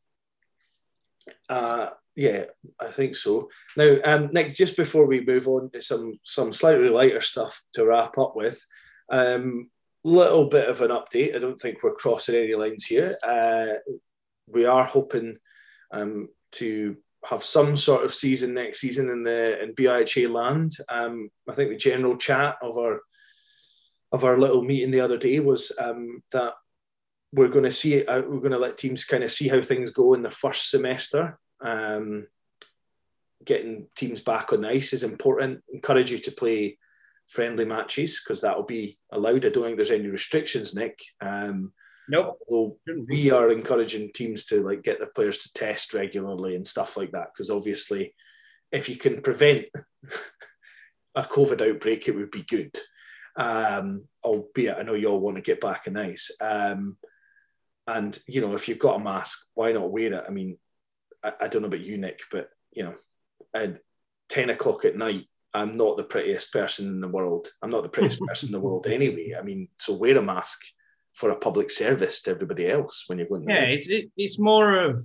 uh, 1.48 1.90
yeah, 2.20 2.44
I 2.78 2.88
think 2.88 3.16
so. 3.16 3.48
Now, 3.78 3.96
um, 4.04 4.28
Nick, 4.30 4.54
just 4.54 4.76
before 4.76 5.06
we 5.06 5.24
move 5.24 5.48
on 5.48 5.70
to 5.70 5.80
some 5.80 6.18
some 6.22 6.52
slightly 6.52 6.90
lighter 6.90 7.22
stuff 7.22 7.62
to 7.72 7.86
wrap 7.86 8.18
up 8.18 8.36
with, 8.36 8.62
um, 9.10 9.70
little 10.04 10.50
bit 10.50 10.68
of 10.68 10.82
an 10.82 10.90
update. 10.90 11.34
I 11.34 11.38
don't 11.38 11.58
think 11.58 11.82
we're 11.82 11.94
crossing 11.94 12.34
any 12.34 12.54
lines 12.54 12.84
here. 12.84 13.16
Uh, 13.26 13.78
we 14.46 14.66
are 14.66 14.84
hoping 14.84 15.38
um, 15.92 16.28
to 16.52 16.98
have 17.24 17.42
some 17.42 17.78
sort 17.78 18.04
of 18.04 18.12
season 18.12 18.52
next 18.52 18.80
season 18.80 19.08
in 19.08 19.22
the 19.22 19.62
in 19.62 19.74
BIHA 19.74 20.30
land. 20.30 20.72
Um, 20.90 21.30
I 21.48 21.54
think 21.54 21.70
the 21.70 21.76
general 21.76 22.18
chat 22.18 22.56
of 22.60 22.76
our 22.76 23.00
of 24.12 24.24
our 24.24 24.36
little 24.36 24.60
meeting 24.60 24.90
the 24.90 25.00
other 25.00 25.16
day 25.16 25.40
was 25.40 25.72
um, 25.80 26.22
that 26.32 26.52
we're 27.32 27.48
going 27.48 27.64
to 27.64 27.72
see 27.72 28.04
uh, 28.04 28.20
we're 28.20 28.40
going 28.40 28.50
to 28.50 28.58
let 28.58 28.76
teams 28.76 29.06
kind 29.06 29.24
of 29.24 29.32
see 29.32 29.48
how 29.48 29.62
things 29.62 29.92
go 29.92 30.12
in 30.12 30.20
the 30.20 30.28
first 30.28 30.68
semester. 30.68 31.38
Um, 31.60 32.26
getting 33.44 33.88
teams 33.96 34.20
back 34.20 34.52
on 34.52 34.62
the 34.62 34.68
ice 34.68 34.92
is 34.92 35.04
important. 35.04 35.62
Encourage 35.72 36.10
you 36.10 36.18
to 36.18 36.32
play 36.32 36.78
friendly 37.28 37.64
matches 37.64 38.20
because 38.20 38.42
that 38.42 38.56
will 38.56 38.64
be 38.64 38.98
allowed. 39.10 39.46
I 39.46 39.50
don't 39.50 39.64
think 39.64 39.76
there's 39.76 39.90
any 39.90 40.08
restrictions, 40.08 40.74
Nick. 40.74 40.98
Um, 41.20 41.72
nope. 42.08 42.38
Although 42.48 42.76
we 43.08 43.30
are 43.30 43.50
encouraging 43.50 44.10
teams 44.12 44.46
to 44.46 44.62
like 44.62 44.82
get 44.82 44.98
their 44.98 45.08
players 45.08 45.44
to 45.44 45.52
test 45.52 45.94
regularly 45.94 46.56
and 46.56 46.66
stuff 46.66 46.96
like 46.96 47.12
that 47.12 47.28
because 47.32 47.50
obviously, 47.50 48.14
if 48.72 48.88
you 48.88 48.96
can 48.96 49.22
prevent 49.22 49.66
a 51.14 51.22
COVID 51.22 51.68
outbreak, 51.68 52.08
it 52.08 52.14
would 52.14 52.30
be 52.30 52.42
good. 52.42 52.76
Um, 53.36 54.04
albeit 54.24 54.76
I 54.76 54.82
know 54.82 54.94
you 54.94 55.08
all 55.08 55.20
want 55.20 55.36
to 55.36 55.42
get 55.42 55.60
back 55.60 55.86
in 55.86 55.96
ice. 55.96 56.30
Um, 56.40 56.96
and 57.86 58.18
you 58.26 58.40
know, 58.40 58.54
if 58.54 58.68
you've 58.68 58.78
got 58.78 59.00
a 59.00 59.04
mask, 59.04 59.38
why 59.54 59.72
not 59.72 59.90
wear 59.90 60.12
it? 60.12 60.24
I 60.26 60.30
mean, 60.30 60.58
I, 61.22 61.32
I 61.42 61.48
don't 61.48 61.62
know 61.62 61.68
about 61.68 61.84
you, 61.84 61.98
Nick, 61.98 62.20
but 62.30 62.50
you 62.72 62.84
know, 62.84 62.94
at 63.54 63.80
ten 64.28 64.50
o'clock 64.50 64.84
at 64.84 64.96
night, 64.96 65.26
I'm 65.52 65.76
not 65.76 65.96
the 65.96 66.04
prettiest 66.04 66.52
person 66.52 66.86
in 66.88 67.00
the 67.00 67.08
world. 67.08 67.48
I'm 67.62 67.70
not 67.70 67.82
the 67.82 67.88
prettiest 67.88 68.20
person 68.26 68.48
in 68.48 68.52
the 68.52 68.60
world 68.60 68.86
anyway. 68.86 69.34
I 69.38 69.42
mean, 69.42 69.68
so 69.78 69.96
wear 69.96 70.16
a 70.16 70.22
mask 70.22 70.60
for 71.12 71.30
a 71.30 71.36
public 71.36 71.70
service 71.70 72.22
to 72.22 72.30
everybody 72.30 72.70
else 72.70 73.04
when 73.06 73.18
you're 73.18 73.28
going. 73.28 73.48
Yeah, 73.48 73.64
it's 73.64 73.88
it, 73.88 74.10
it's 74.16 74.38
more 74.38 74.84
of 74.84 75.02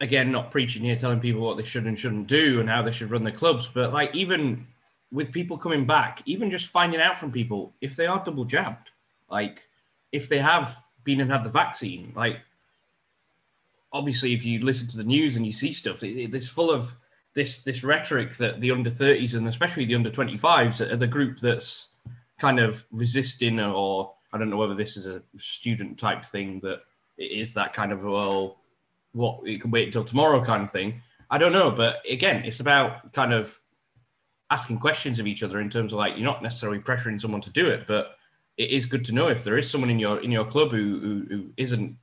again 0.00 0.32
not 0.32 0.50
preaching 0.50 0.84
here, 0.84 0.96
telling 0.96 1.20
people 1.20 1.42
what 1.42 1.56
they 1.56 1.64
should 1.64 1.86
and 1.86 1.98
shouldn't 1.98 2.28
do 2.28 2.60
and 2.60 2.68
how 2.68 2.82
they 2.82 2.90
should 2.90 3.10
run 3.10 3.24
their 3.24 3.32
clubs, 3.32 3.68
but 3.68 3.92
like 3.92 4.14
even 4.14 4.66
with 5.12 5.32
people 5.32 5.58
coming 5.58 5.86
back, 5.86 6.22
even 6.26 6.50
just 6.50 6.68
finding 6.68 7.00
out 7.00 7.16
from 7.16 7.32
people 7.32 7.74
if 7.80 7.96
they 7.96 8.06
are 8.06 8.22
double 8.22 8.44
jabbed, 8.44 8.90
like 9.28 9.66
if 10.12 10.28
they 10.28 10.38
have 10.38 10.76
been 11.04 11.20
and 11.20 11.30
had 11.30 11.44
the 11.44 11.50
vaccine. 11.50 12.12
Like, 12.14 12.38
obviously, 13.92 14.34
if 14.34 14.44
you 14.44 14.60
listen 14.60 14.88
to 14.88 14.96
the 14.96 15.04
news 15.04 15.36
and 15.36 15.46
you 15.46 15.52
see 15.52 15.72
stuff, 15.72 16.02
it, 16.02 16.34
it's 16.34 16.48
full 16.48 16.70
of 16.70 16.92
this 17.34 17.62
this 17.62 17.84
rhetoric 17.84 18.36
that 18.36 18.60
the 18.60 18.72
under 18.72 18.90
30s 18.90 19.34
and 19.34 19.46
especially 19.46 19.84
the 19.84 19.94
under 19.94 20.10
25s 20.10 20.80
are 20.80 20.96
the 20.96 21.06
group 21.06 21.38
that's 21.38 21.88
kind 22.38 22.58
of 22.58 22.84
resisting, 22.90 23.60
or 23.60 24.14
I 24.32 24.38
don't 24.38 24.50
know 24.50 24.56
whether 24.56 24.74
this 24.74 24.96
is 24.96 25.06
a 25.06 25.22
student 25.38 25.98
type 25.98 26.24
thing 26.24 26.60
that 26.60 26.80
it 27.18 27.30
is 27.30 27.54
that 27.54 27.74
kind 27.74 27.92
of 27.92 28.02
well, 28.02 28.56
what 29.12 29.46
you 29.46 29.58
can 29.58 29.70
wait 29.70 29.86
until 29.86 30.04
tomorrow 30.04 30.44
kind 30.44 30.62
of 30.62 30.70
thing. 30.70 31.02
I 31.30 31.38
don't 31.38 31.52
know, 31.52 31.70
but 31.70 31.98
again, 32.10 32.44
it's 32.44 32.60
about 32.60 33.12
kind 33.12 33.32
of 33.32 33.56
asking 34.50 34.78
questions 34.78 35.20
of 35.20 35.26
each 35.26 35.44
other 35.44 35.60
in 35.60 35.70
terms 35.70 35.92
of 35.92 35.98
like 35.98 36.14
you're 36.16 36.24
not 36.24 36.42
necessarily 36.42 36.80
pressuring 36.80 37.20
someone 37.20 37.40
to 37.42 37.50
do 37.50 37.68
it, 37.68 37.86
but 37.86 38.16
it 38.56 38.70
is 38.70 38.86
good 38.86 39.04
to 39.04 39.14
know 39.14 39.28
if 39.28 39.44
there 39.44 39.56
is 39.56 39.70
someone 39.70 39.90
in 39.90 39.98
your 39.98 40.20
in 40.20 40.32
your 40.32 40.44
club 40.44 40.70
who, 40.70 40.98
who, 40.98 41.26
who 41.28 41.50
isn't 41.56 41.96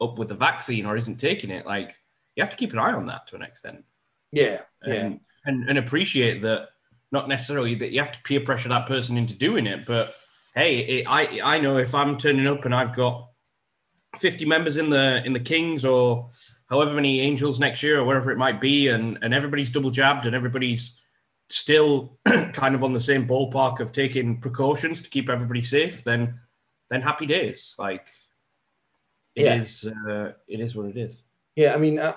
up 0.00 0.18
with 0.18 0.28
the 0.28 0.34
vaccine 0.34 0.86
or 0.86 0.96
isn't 0.96 1.16
taking 1.18 1.50
it. 1.50 1.66
Like 1.66 1.94
you 2.34 2.42
have 2.42 2.50
to 2.50 2.56
keep 2.56 2.72
an 2.72 2.78
eye 2.78 2.92
on 2.92 3.06
that 3.06 3.28
to 3.28 3.36
an 3.36 3.42
extent. 3.42 3.84
Yeah, 4.32 4.60
and, 4.82 4.94
yeah, 4.94 5.18
and 5.44 5.68
and 5.68 5.78
appreciate 5.78 6.42
that. 6.42 6.68
Not 7.10 7.26
necessarily 7.26 7.76
that 7.76 7.90
you 7.90 8.00
have 8.00 8.12
to 8.12 8.22
peer 8.22 8.40
pressure 8.40 8.68
that 8.68 8.86
person 8.86 9.16
into 9.16 9.34
doing 9.34 9.66
it, 9.66 9.86
but 9.86 10.14
hey, 10.54 10.78
it, 10.80 11.06
I 11.08 11.40
I 11.42 11.60
know 11.60 11.78
if 11.78 11.94
I'm 11.94 12.18
turning 12.18 12.46
up 12.46 12.66
and 12.66 12.74
I've 12.74 12.94
got 12.94 13.30
50 14.18 14.44
members 14.44 14.76
in 14.76 14.90
the 14.90 15.24
in 15.24 15.32
the 15.32 15.40
Kings 15.40 15.84
or 15.84 16.28
however 16.68 16.94
many 16.94 17.20
Angels 17.20 17.60
next 17.60 17.82
year 17.82 17.98
or 17.98 18.04
wherever 18.04 18.30
it 18.30 18.38
might 18.38 18.60
be, 18.60 18.88
and 18.88 19.18
and 19.22 19.32
everybody's 19.32 19.70
double 19.70 19.90
jabbed 19.90 20.26
and 20.26 20.34
everybody's 20.34 20.98
still 21.48 22.18
kind 22.52 22.74
of 22.74 22.84
on 22.84 22.92
the 22.92 23.00
same 23.00 23.26
ballpark 23.26 23.80
of 23.80 23.92
taking 23.92 24.40
precautions 24.40 25.02
to 25.02 25.10
keep 25.10 25.28
everybody 25.30 25.62
safe, 25.62 26.04
then 26.04 26.40
then 26.90 27.02
happy 27.02 27.26
days. 27.26 27.74
Like 27.78 28.06
it 29.38 29.44
yeah. 29.44 29.60
is, 29.60 29.86
uh, 29.86 30.32
it 30.46 30.60
is 30.60 30.74
what 30.74 30.86
it 30.86 30.96
is. 30.96 31.20
Yeah, 31.54 31.74
I 31.74 31.78
mean, 31.78 31.98
I, 32.00 32.14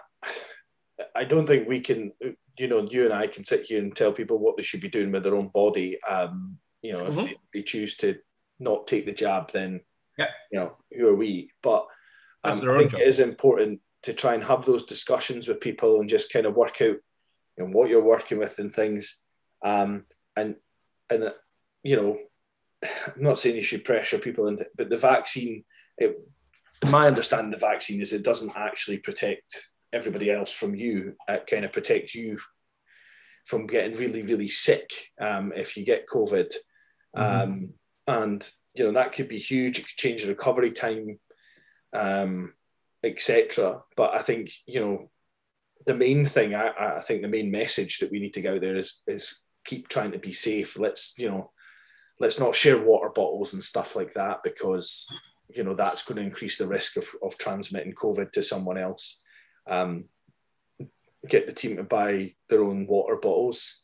I, 1.15 1.23
don't 1.23 1.47
think 1.47 1.67
we 1.67 1.81
can. 1.81 2.13
You 2.57 2.67
know, 2.67 2.87
you 2.89 3.05
and 3.05 3.13
I 3.13 3.27
can 3.27 3.43
sit 3.43 3.63
here 3.63 3.79
and 3.79 3.95
tell 3.95 4.11
people 4.11 4.37
what 4.37 4.57
they 4.57 4.63
should 4.63 4.81
be 4.81 4.89
doing 4.89 5.11
with 5.11 5.23
their 5.23 5.35
own 5.35 5.49
body. 5.53 6.01
Um, 6.03 6.57
you 6.81 6.93
know, 6.93 7.03
mm-hmm. 7.03 7.19
if 7.19 7.25
they, 7.25 7.35
they, 7.53 7.63
choose 7.63 7.97
to 7.97 8.17
not 8.59 8.87
take 8.87 9.05
the 9.05 9.13
jab, 9.13 9.51
then 9.51 9.81
yeah. 10.17 10.27
you 10.51 10.59
know, 10.59 10.77
who 10.91 11.07
are 11.07 11.15
we? 11.15 11.51
But 11.61 11.87
um, 12.43 12.51
I 12.51 12.51
think 12.51 12.91
job. 12.91 13.01
it 13.01 13.07
is 13.07 13.19
important 13.19 13.81
to 14.03 14.13
try 14.13 14.33
and 14.33 14.43
have 14.43 14.65
those 14.65 14.85
discussions 14.85 15.47
with 15.47 15.61
people 15.61 15.99
and 15.99 16.09
just 16.09 16.33
kind 16.33 16.45
of 16.45 16.55
work 16.55 16.81
out 16.81 16.97
you 17.57 17.65
know, 17.65 17.67
what 17.67 17.89
you're 17.89 18.03
working 18.03 18.37
with 18.37 18.59
and 18.59 18.73
things. 18.73 19.21
Um, 19.63 20.05
and 20.35 20.55
and 21.09 21.23
uh, 21.23 21.31
you 21.83 21.95
know, 21.95 22.17
I'm 22.83 23.23
not 23.23 23.39
saying 23.39 23.55
you 23.55 23.63
should 23.63 23.85
pressure 23.85 24.17
people, 24.17 24.47
into, 24.47 24.65
but 24.75 24.89
the 24.89 24.97
vaccine, 24.97 25.63
it, 25.97 26.17
my 26.89 27.07
understanding 27.07 27.53
of 27.53 27.59
the 27.59 27.65
vaccine 27.65 28.01
is 28.01 28.13
it 28.13 28.23
doesn't 28.23 28.53
actually 28.55 28.97
protect 28.97 29.71
everybody 29.93 30.31
else 30.31 30.51
from 30.51 30.75
you. 30.75 31.15
It 31.27 31.47
kind 31.47 31.65
of 31.65 31.73
protects 31.73 32.15
you 32.15 32.39
from 33.45 33.67
getting 33.67 33.97
really, 33.97 34.21
really 34.23 34.47
sick 34.47 34.89
um, 35.19 35.51
if 35.55 35.77
you 35.77 35.85
get 35.85 36.07
COVID. 36.07 36.51
Mm-hmm. 37.15 37.41
Um, 37.41 37.73
and 38.07 38.49
you 38.73 38.85
know 38.85 38.91
that 38.93 39.13
could 39.13 39.27
be 39.27 39.37
huge. 39.37 39.79
It 39.79 39.81
could 39.83 39.97
change 39.97 40.23
the 40.23 40.29
recovery 40.29 40.71
time, 40.71 41.19
um, 41.93 42.53
etc. 43.03 43.81
But 43.95 44.15
I 44.15 44.19
think 44.19 44.51
you 44.65 44.79
know 44.79 45.11
the 45.85 45.93
main 45.93 46.25
thing, 46.25 46.55
I, 46.55 46.97
I 46.97 46.99
think 46.99 47.21
the 47.21 47.27
main 47.27 47.51
message 47.51 47.99
that 47.99 48.11
we 48.11 48.19
need 48.19 48.33
to 48.33 48.41
go 48.41 48.59
there 48.59 48.75
is 48.75 49.01
is 49.07 49.43
keep 49.65 49.87
trying 49.87 50.13
to 50.13 50.19
be 50.19 50.33
safe. 50.33 50.79
Let's 50.79 51.15
you 51.17 51.29
know, 51.29 51.51
let's 52.19 52.39
not 52.39 52.55
share 52.55 52.81
water 52.81 53.09
bottles 53.09 53.53
and 53.53 53.63
stuff 53.63 53.95
like 53.95 54.13
that 54.13 54.39
because 54.43 55.07
you 55.55 55.63
know 55.63 55.73
that's 55.73 56.03
going 56.03 56.17
to 56.17 56.27
increase 56.27 56.57
the 56.57 56.67
risk 56.67 56.97
of, 56.97 57.05
of 57.21 57.37
transmitting 57.37 57.93
COVID 57.93 58.31
to 58.33 58.43
someone 58.43 58.77
else. 58.77 59.21
Um, 59.67 60.05
get 61.27 61.47
the 61.47 61.53
team 61.53 61.77
to 61.77 61.83
buy 61.83 62.33
their 62.49 62.63
own 62.63 62.87
water 62.87 63.15
bottles 63.15 63.83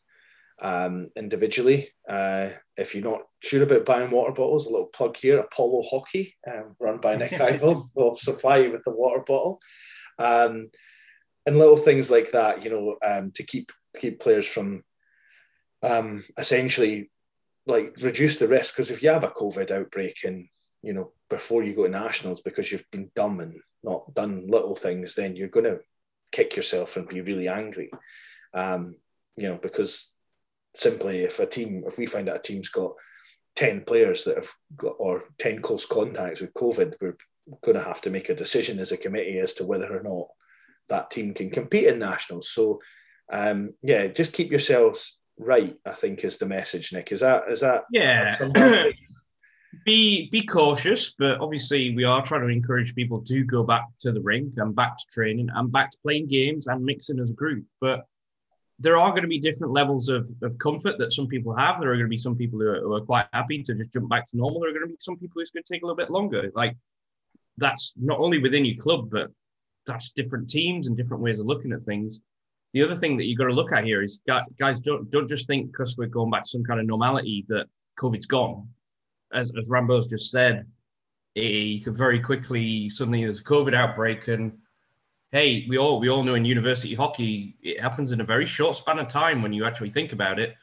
um, 0.60 1.08
individually. 1.16 1.90
Uh, 2.08 2.50
if 2.76 2.94
you're 2.94 3.04
not 3.04 3.22
sure 3.42 3.62
about 3.62 3.86
buying 3.86 4.10
water 4.10 4.32
bottles, 4.32 4.66
a 4.66 4.70
little 4.70 4.86
plug 4.86 5.16
here: 5.16 5.38
Apollo 5.38 5.84
Hockey, 5.90 6.36
um, 6.50 6.76
run 6.80 6.98
by 6.98 7.16
Nick 7.16 7.32
Ivel, 7.40 7.90
will 7.94 8.16
supply 8.16 8.58
you 8.58 8.72
with 8.72 8.84
the 8.84 8.90
water 8.90 9.20
bottle. 9.20 9.60
Um, 10.18 10.70
and 11.46 11.56
little 11.56 11.76
things 11.76 12.10
like 12.10 12.32
that, 12.32 12.62
you 12.62 12.70
know, 12.70 12.96
um, 13.04 13.32
to 13.36 13.42
keep 13.42 13.72
keep 13.98 14.20
players 14.20 14.46
from 14.46 14.82
um, 15.82 16.24
essentially 16.36 17.10
like 17.66 17.96
reduce 18.00 18.38
the 18.38 18.48
risk. 18.48 18.74
Because 18.74 18.90
if 18.90 19.02
you 19.02 19.10
have 19.10 19.24
a 19.24 19.28
COVID 19.28 19.70
outbreak 19.70 20.16
and 20.24 20.48
you 20.82 20.92
know 20.92 21.12
before 21.28 21.62
you 21.62 21.74
go 21.74 21.84
to 21.84 21.90
nationals 21.90 22.40
because 22.40 22.70
you've 22.70 22.90
been 22.90 23.10
dumb 23.14 23.40
and 23.40 23.60
not 23.82 24.14
done 24.14 24.46
little 24.48 24.76
things, 24.76 25.14
then 25.14 25.36
you're 25.36 25.48
going 25.48 25.66
to 25.66 25.80
kick 26.32 26.56
yourself 26.56 26.96
and 26.96 27.08
be 27.08 27.20
really 27.20 27.48
angry. 27.48 27.90
Um, 28.54 28.96
you 29.36 29.48
know, 29.48 29.58
because 29.60 30.12
simply 30.74 31.20
if 31.22 31.38
a 31.40 31.46
team, 31.46 31.84
if 31.86 31.98
we 31.98 32.06
find 32.06 32.28
out 32.28 32.36
a 32.36 32.40
team's 32.40 32.70
got 32.70 32.92
10 33.56 33.84
players 33.84 34.24
that 34.24 34.36
have 34.36 34.50
got, 34.76 34.94
or 34.98 35.24
10 35.38 35.60
close 35.62 35.86
contacts 35.86 36.40
with 36.40 36.54
COVID, 36.54 36.94
we're 37.00 37.16
going 37.62 37.76
to 37.76 37.82
have 37.82 38.00
to 38.02 38.10
make 38.10 38.28
a 38.28 38.34
decision 38.34 38.78
as 38.78 38.92
a 38.92 38.96
committee 38.96 39.38
as 39.38 39.54
to 39.54 39.66
whether 39.66 39.96
or 39.96 40.02
not 40.02 40.28
that 40.88 41.10
team 41.10 41.34
can 41.34 41.50
compete 41.50 41.86
in 41.86 41.98
nationals. 41.98 42.50
So, 42.50 42.80
um, 43.30 43.74
yeah, 43.82 44.06
just 44.06 44.32
keep 44.32 44.50
yourselves 44.50 45.20
right. 45.38 45.76
I 45.84 45.92
think 45.92 46.24
is 46.24 46.38
the 46.38 46.46
message, 46.46 46.92
Nick. 46.92 47.12
Is 47.12 47.20
that 47.20 47.44
is 47.50 47.60
that? 47.60 47.82
Yeah. 47.92 48.38
Be 49.84 50.28
be 50.30 50.42
cautious, 50.42 51.14
but 51.18 51.40
obviously 51.40 51.94
we 51.94 52.04
are 52.04 52.22
trying 52.22 52.42
to 52.42 52.48
encourage 52.48 52.94
people 52.94 53.22
to 53.22 53.44
go 53.44 53.62
back 53.62 53.86
to 54.00 54.12
the 54.12 54.20
rink 54.20 54.54
and 54.56 54.74
back 54.74 54.96
to 54.98 55.04
training 55.10 55.48
and 55.54 55.72
back 55.72 55.90
to 55.90 55.98
playing 56.02 56.28
games 56.28 56.66
and 56.66 56.84
mixing 56.84 57.18
as 57.20 57.30
a 57.30 57.34
group. 57.34 57.64
But 57.80 58.04
there 58.78 58.96
are 58.96 59.10
going 59.10 59.22
to 59.22 59.28
be 59.28 59.40
different 59.40 59.72
levels 59.72 60.08
of, 60.08 60.30
of 60.42 60.56
comfort 60.58 60.98
that 60.98 61.12
some 61.12 61.26
people 61.26 61.54
have. 61.56 61.80
There 61.80 61.90
are 61.90 61.96
going 61.96 62.06
to 62.06 62.10
be 62.10 62.18
some 62.18 62.36
people 62.36 62.60
who 62.60 62.68
are, 62.68 62.80
who 62.80 62.94
are 62.94 63.00
quite 63.00 63.26
happy 63.32 63.62
to 63.64 63.74
just 63.74 63.92
jump 63.92 64.08
back 64.08 64.26
to 64.28 64.36
normal. 64.36 64.60
There 64.60 64.70
are 64.70 64.72
going 64.72 64.86
to 64.86 64.92
be 64.92 64.96
some 65.00 65.16
people 65.16 65.40
who's 65.40 65.50
going 65.50 65.64
to 65.64 65.72
take 65.72 65.82
a 65.82 65.86
little 65.86 65.96
bit 65.96 66.10
longer. 66.10 66.50
Like 66.54 66.76
that's 67.56 67.92
not 67.96 68.20
only 68.20 68.38
within 68.38 68.64
your 68.64 68.80
club, 68.80 69.10
but 69.10 69.30
that's 69.86 70.12
different 70.12 70.48
teams 70.50 70.86
and 70.86 70.96
different 70.96 71.22
ways 71.22 71.40
of 71.40 71.46
looking 71.46 71.72
at 71.72 71.82
things. 71.82 72.20
The 72.72 72.82
other 72.82 72.94
thing 72.94 73.16
that 73.16 73.24
you've 73.24 73.38
got 73.38 73.46
to 73.46 73.54
look 73.54 73.72
at 73.72 73.84
here 73.84 74.02
is 74.02 74.20
guys 74.58 74.80
don't 74.80 75.10
don't 75.10 75.28
just 75.28 75.46
think 75.46 75.72
because 75.72 75.96
we're 75.96 76.06
going 76.06 76.30
back 76.30 76.42
to 76.42 76.48
some 76.48 76.64
kind 76.64 76.78
of 76.78 76.86
normality 76.86 77.46
that 77.48 77.66
COVID's 77.98 78.26
gone. 78.26 78.68
As 79.32 79.52
as 79.58 79.70
Rambo's 79.70 80.06
just 80.06 80.30
said, 80.30 80.66
you 81.34 81.82
could 81.82 81.96
very 81.96 82.20
quickly 82.20 82.88
suddenly 82.88 83.22
there's 83.22 83.40
a 83.40 83.44
COVID 83.44 83.74
outbreak 83.74 84.28
and 84.28 84.58
hey, 85.30 85.66
we 85.68 85.78
all 85.78 86.00
we 86.00 86.08
all 86.08 86.22
know 86.22 86.34
in 86.34 86.44
university 86.44 86.94
hockey 86.94 87.56
it 87.62 87.80
happens 87.80 88.12
in 88.12 88.20
a 88.20 88.24
very 88.24 88.46
short 88.46 88.76
span 88.76 88.98
of 88.98 89.08
time 89.08 89.42
when 89.42 89.52
you 89.52 89.64
actually 89.64 89.90
think 89.90 90.12
about 90.12 90.38
it. 90.38 90.54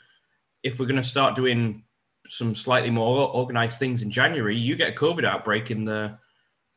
If 0.64 0.80
we're 0.80 0.88
going 0.88 0.96
to 0.96 1.04
start 1.04 1.36
doing 1.36 1.84
some 2.28 2.56
slightly 2.56 2.90
more 2.90 3.30
organized 3.30 3.80
things 3.80 4.02
in 4.02 4.10
January, 4.10 4.58
you 4.58 4.76
get 4.76 4.94
a 4.94 4.96
COVID 4.96 5.26
outbreak 5.26 5.70
in 5.70 5.86
the 5.86 6.18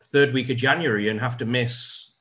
third 0.03 0.35
week 0.35 0.51
of 0.51 0.57
January 0.57 1.09
and 1.09 1.21
have 1.21 1.39
to 1.39 1.47
miss 1.47 2.13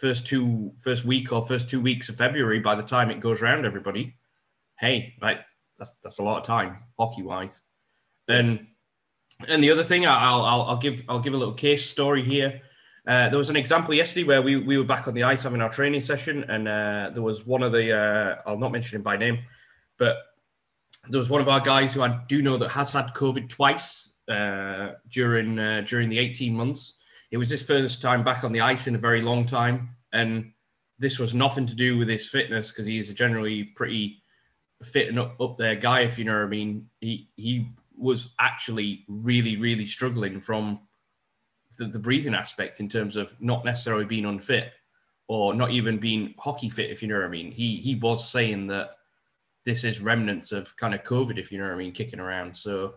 first 0.00 0.26
two 0.26 0.72
first 0.80 1.04
week 1.04 1.32
or 1.32 1.44
first 1.44 1.68
two 1.68 1.80
weeks 1.80 2.08
of 2.08 2.16
February 2.16 2.60
by 2.60 2.74
the 2.74 2.82
time 2.82 3.10
it 3.10 3.20
goes 3.20 3.42
around 3.42 3.64
everybody. 3.64 4.16
Hey, 4.78 5.14
right, 5.20 5.38
that's 5.78 5.96
that's 6.02 6.18
a 6.18 6.22
lot 6.22 6.38
of 6.38 6.46
time 6.46 6.78
hockey 6.98 7.22
wise. 7.22 7.62
Then, 8.28 8.68
and 9.48 9.62
the 9.62 9.70
other 9.70 9.84
thing 9.84 10.06
I'll, 10.06 10.42
I'll 10.42 10.62
I'll 10.62 10.76
give 10.76 11.04
I'll 11.08 11.20
give 11.20 11.34
a 11.34 11.36
little 11.36 11.54
case 11.54 11.88
story 11.88 12.24
here. 12.24 12.62
Uh, 13.06 13.28
there 13.28 13.38
was 13.38 13.50
an 13.50 13.56
example 13.56 13.94
yesterday 13.94 14.24
where 14.24 14.42
we, 14.42 14.56
we 14.56 14.78
were 14.78 14.84
back 14.84 15.08
on 15.08 15.14
the 15.14 15.24
ice 15.24 15.42
having 15.42 15.60
our 15.60 15.70
training 15.70 16.00
session, 16.00 16.44
and 16.44 16.68
uh, 16.68 17.10
there 17.12 17.22
was 17.22 17.44
one 17.44 17.62
of 17.62 17.72
the 17.72 17.92
uh, 17.92 18.36
I'll 18.46 18.58
not 18.58 18.72
mention 18.72 18.96
him 18.96 19.02
by 19.02 19.16
name, 19.16 19.38
but 19.98 20.16
there 21.08 21.18
was 21.18 21.28
one 21.28 21.40
of 21.40 21.48
our 21.48 21.60
guys 21.60 21.94
who 21.94 22.02
I 22.02 22.20
do 22.28 22.42
know 22.42 22.58
that 22.58 22.68
has 22.68 22.92
had 22.92 23.14
COVID 23.14 23.48
twice 23.48 24.08
uh, 24.28 24.92
during 25.08 25.58
uh, 25.58 25.82
during 25.86 26.10
the 26.10 26.18
18 26.18 26.54
months. 26.54 26.96
It 27.30 27.38
was 27.38 27.48
his 27.48 27.64
first 27.64 28.02
time 28.02 28.24
back 28.24 28.44
on 28.44 28.52
the 28.52 28.60
ice 28.60 28.86
in 28.86 28.94
a 28.94 28.98
very 28.98 29.22
long 29.22 29.46
time, 29.46 29.96
and 30.12 30.52
this 30.98 31.18
was 31.18 31.34
nothing 31.34 31.66
to 31.66 31.74
do 31.74 31.98
with 31.98 32.08
his 32.08 32.28
fitness 32.28 32.70
because 32.70 32.86
he's 32.86 33.10
a 33.10 33.14
generally 33.14 33.64
pretty 33.64 34.22
fit 34.82 35.08
and 35.08 35.18
up, 35.18 35.40
up 35.40 35.56
there 35.56 35.74
guy, 35.74 36.00
if 36.00 36.18
you 36.18 36.24
know 36.24 36.34
what 36.34 36.44
I 36.44 36.48
mean. 36.48 36.88
He 37.00 37.28
he 37.36 37.72
was 38.02 38.28
actually 38.38 39.04
really 39.08 39.56
really 39.56 39.86
struggling 39.86 40.40
from 40.40 40.80
the, 41.78 41.86
the 41.86 41.98
breathing 41.98 42.34
aspect 42.34 42.80
in 42.80 42.88
terms 42.88 43.16
of 43.16 43.34
not 43.40 43.64
necessarily 43.64 44.04
being 44.04 44.26
unfit 44.26 44.72
or 45.28 45.54
not 45.54 45.70
even 45.70 45.98
being 45.98 46.34
hockey 46.38 46.68
fit, 46.68 46.90
if 46.90 47.02
you 47.02 47.08
know 47.08 47.16
what 47.16 47.24
I 47.24 47.28
mean. 47.28 47.52
He 47.52 47.76
he 47.76 47.94
was 47.94 48.28
saying 48.28 48.68
that 48.68 48.90
this 49.64 49.84
is 49.84 50.00
remnants 50.00 50.52
of 50.52 50.76
kind 50.76 50.94
of 50.94 51.04
COVID, 51.04 51.38
if 51.38 51.52
you 51.52 51.58
know 51.58 51.64
what 51.64 51.74
I 51.74 51.78
mean, 51.78 51.92
kicking 51.92 52.20
around. 52.20 52.56
So 52.56 52.94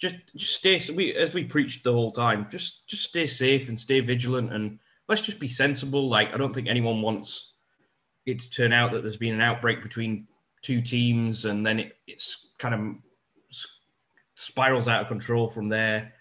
just 0.00 0.16
just 0.34 0.54
stay 0.54 0.80
we 0.94 1.14
as 1.14 1.34
we 1.34 1.44
preached 1.44 1.84
the 1.84 1.92
whole 1.92 2.12
time, 2.12 2.48
just 2.50 2.88
just 2.88 3.04
stay 3.04 3.26
safe 3.26 3.68
and 3.68 3.78
stay 3.78 4.00
vigilant 4.00 4.52
and 4.52 4.78
let's 5.08 5.22
just 5.22 5.38
be 5.38 5.48
sensible. 5.48 6.08
Like 6.08 6.34
I 6.34 6.38
don't 6.38 6.54
think 6.54 6.68
anyone 6.68 7.02
wants 7.02 7.52
it 8.26 8.40
to 8.40 8.50
turn 8.50 8.72
out 8.72 8.92
that 8.92 9.02
there's 9.02 9.16
been 9.16 9.34
an 9.34 9.40
outbreak 9.40 9.82
between 9.82 10.26
two 10.62 10.82
teams 10.82 11.44
and 11.44 11.64
then 11.64 11.80
it, 11.80 11.96
it's 12.06 12.52
kind 12.58 12.74
of 12.74 12.80
spirals 14.40 14.88
out 14.88 15.02
of 15.02 15.08
control 15.08 15.48
from 15.48 15.68
there. 15.68 16.14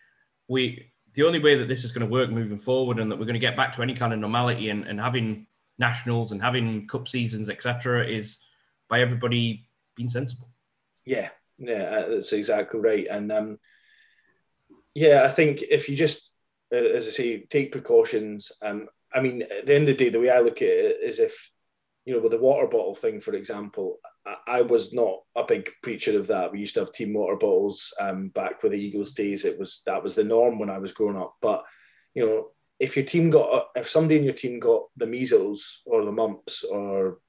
We 0.47 0.91
the 1.13 1.23
only 1.23 1.39
way 1.39 1.57
that 1.59 1.67
this 1.67 1.83
is 1.85 1.91
going 1.91 2.07
to 2.07 2.11
work 2.11 2.29
moving 2.29 2.57
forward 2.57 2.99
and 2.99 3.11
that 3.11 3.17
we're 3.17 3.25
going 3.25 3.33
to 3.33 3.39
get 3.39 3.57
back 3.57 3.75
to 3.75 3.81
any 3.81 3.95
kind 3.95 4.13
of 4.13 4.19
normality 4.19 4.69
and, 4.69 4.85
and 4.85 4.99
having 4.99 5.47
nationals 5.77 6.31
and 6.31 6.41
having 6.41 6.87
cup 6.87 7.07
seasons, 7.07 7.49
etc., 7.49 8.07
is 8.07 8.37
by 8.89 9.01
everybody 9.01 9.67
being 9.95 10.09
sensible. 10.09 10.49
Yeah, 11.05 11.29
yeah, 11.57 11.83
uh, 11.83 12.09
that's 12.09 12.33
exactly 12.33 12.79
right. 12.79 13.07
And 13.09 13.31
um, 13.31 13.59
yeah, 14.93 15.23
I 15.23 15.29
think 15.29 15.61
if 15.61 15.89
you 15.89 15.95
just, 15.95 16.33
uh, 16.71 16.77
as 16.77 17.07
I 17.07 17.11
say, 17.11 17.45
take 17.45 17.71
precautions. 17.71 18.51
Um, 18.61 18.87
I 19.13 19.21
mean, 19.21 19.41
at 19.41 19.65
the 19.65 19.73
end 19.73 19.89
of 19.89 19.97
the 19.97 20.05
day, 20.05 20.09
the 20.09 20.19
way 20.19 20.29
I 20.29 20.39
look 20.39 20.61
at 20.61 20.67
it 20.67 20.97
is 21.01 21.19
if, 21.19 21.51
you 22.05 22.13
know, 22.13 22.19
with 22.19 22.31
the 22.31 22.37
water 22.37 22.67
bottle 22.67 22.95
thing, 22.95 23.19
for 23.19 23.33
example, 23.33 23.99
I 24.25 24.61
was 24.63 24.93
not 24.93 25.19
a 25.35 25.43
big 25.43 25.69
preacher 25.81 26.19
of 26.19 26.27
that. 26.27 26.51
We 26.51 26.59
used 26.59 26.73
to 26.75 26.81
have 26.81 26.91
team 26.91 27.13
water 27.13 27.35
bottles 27.35 27.93
um, 27.99 28.29
back 28.29 28.61
with 28.61 28.73
the 28.73 28.79
Eagles 28.79 29.13
days. 29.13 29.45
It 29.45 29.57
was 29.57 29.81
that 29.85 30.03
was 30.03 30.15
the 30.15 30.23
norm 30.23 30.59
when 30.59 30.69
I 30.69 30.79
was 30.79 30.91
growing 30.91 31.17
up. 31.17 31.35
But 31.41 31.63
you 32.13 32.25
know, 32.25 32.47
if 32.79 32.95
your 32.95 33.05
team 33.05 33.29
got 33.29 33.67
if 33.75 33.89
somebody 33.89 34.17
in 34.17 34.23
your 34.23 34.33
team 34.33 34.59
got 34.59 34.83
the 34.97 35.05
measles 35.05 35.81
or 35.85 36.03
the 36.03 36.11
mumps 36.11 36.63
or 36.63 37.19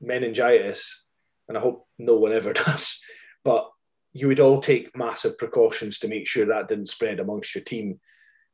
meningitis, 0.00 1.06
and 1.48 1.56
I 1.56 1.60
hope 1.60 1.86
no 1.98 2.16
one 2.16 2.32
ever 2.32 2.52
does, 2.64 3.02
but 3.44 3.70
you 4.12 4.28
would 4.28 4.40
all 4.40 4.60
take 4.60 4.96
massive 4.96 5.38
precautions 5.38 5.98
to 6.00 6.08
make 6.08 6.26
sure 6.26 6.46
that 6.46 6.68
didn't 6.68 6.88
spread 6.88 7.20
amongst 7.20 7.54
your 7.54 7.64
team. 7.64 8.00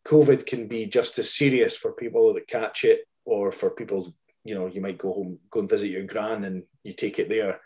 COVID 0.06 0.44
can 0.44 0.66
be 0.66 0.86
just 0.86 1.18
as 1.20 1.32
serious 1.32 1.76
for 1.76 1.92
people 1.92 2.34
that 2.34 2.48
catch 2.48 2.84
it 2.84 3.00
or 3.24 3.52
for 3.52 3.70
people's 3.70 4.12
you 4.44 4.54
know 4.54 4.66
you 4.66 4.80
might 4.80 4.98
go 4.98 5.12
home 5.12 5.38
go 5.50 5.60
and 5.60 5.70
visit 5.70 5.90
your 5.90 6.04
gran 6.04 6.44
and 6.44 6.64
you 6.82 6.94
take 6.94 7.18
it 7.18 7.28
there. 7.28 7.60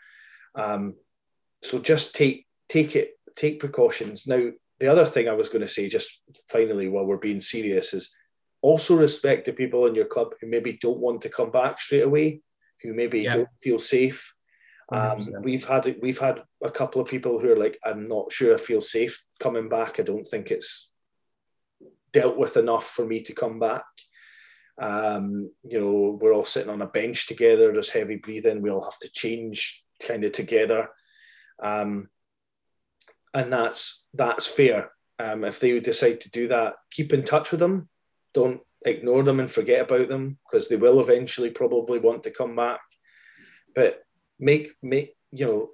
Um, 0.55 0.95
so 1.62 1.79
just 1.79 2.14
take 2.14 2.47
take 2.68 2.97
it 2.97 3.11
take 3.35 3.61
precautions. 3.61 4.27
Now 4.27 4.51
the 4.79 4.89
other 4.89 5.07
thing 5.07 5.29
i 5.29 5.33
was 5.33 5.49
going 5.49 5.62
to 5.62 5.68
say 5.68 5.89
just 5.89 6.20
finally 6.51 6.89
while 6.89 7.05
we're 7.05 7.16
being 7.16 7.41
serious 7.41 7.95
is 7.95 8.14
also 8.61 8.95
respect 8.95 9.47
the 9.47 9.53
people 9.53 9.87
in 9.87 9.95
your 9.95 10.05
club 10.05 10.35
who 10.41 10.47
maybe 10.47 10.79
don't 10.81 11.01
want 11.01 11.22
to 11.22 11.29
come 11.29 11.51
back 11.51 11.81
straight 11.81 12.03
away 12.03 12.41
who 12.83 12.93
maybe 12.95 13.20
yeah. 13.20 13.37
don't 13.37 13.49
feel 13.61 13.79
safe. 13.79 14.35
Um, 14.93 15.20
we've 15.43 15.66
had 15.66 15.97
we've 16.01 16.18
had 16.18 16.43
a 16.62 16.70
couple 16.70 17.01
of 17.01 17.09
people 17.09 17.41
who 17.41 17.51
are 17.51 17.59
like 17.59 17.77
i'm 17.85 18.05
not 18.05 18.31
sure 18.31 18.55
i 18.55 18.57
feel 18.57 18.81
safe 18.81 19.24
coming 19.41 19.68
back. 19.68 19.99
I 19.99 20.05
don't 20.05 20.24
think 20.24 20.53
it's 20.53 20.93
dealt 22.12 22.39
with 22.39 22.57
enough 22.57 22.87
for 22.87 23.05
me 23.05 23.22
to 23.22 23.35
come 23.35 23.59
back 23.59 23.85
um, 24.79 25.51
you 25.62 25.81
know, 25.81 26.18
we're 26.20 26.35
all 26.35 26.45
sitting 26.45 26.70
on 26.70 26.83
a 26.83 26.87
bench 26.87 27.27
together. 27.27 27.72
There's 27.72 27.91
heavy 27.91 28.16
breathing. 28.16 28.62
We 28.62 28.70
all 28.70 28.85
have 28.85 28.99
to 29.01 29.11
change 29.11 29.83
kind 30.07 30.24
of 30.24 30.33
together, 30.33 30.89
um, 31.62 32.09
and 33.33 33.53
that's 33.53 34.05
that's 34.14 34.47
fair. 34.47 34.91
Um, 35.18 35.45
if 35.45 35.61
they 35.61 35.81
decide 35.81 36.22
to 36.22 36.31
do 36.31 36.49
that, 36.49 36.74
keep 36.91 37.12
in 37.12 37.24
touch 37.24 37.51
with 37.51 37.61
them. 37.61 37.89
Don't 38.35 38.61
ignore 38.85 39.22
them 39.22 39.41
and 39.41 39.51
forget 39.51 39.83
about 39.83 40.09
them 40.09 40.39
because 40.45 40.68
they 40.68 40.77
will 40.77 41.01
eventually 41.01 41.51
probably 41.51 41.99
want 41.99 42.24
to 42.24 42.31
come 42.31 42.55
back. 42.55 42.81
But 43.74 44.03
make 44.39 44.72
make 44.83 45.16
you 45.33 45.47
know, 45.47 45.70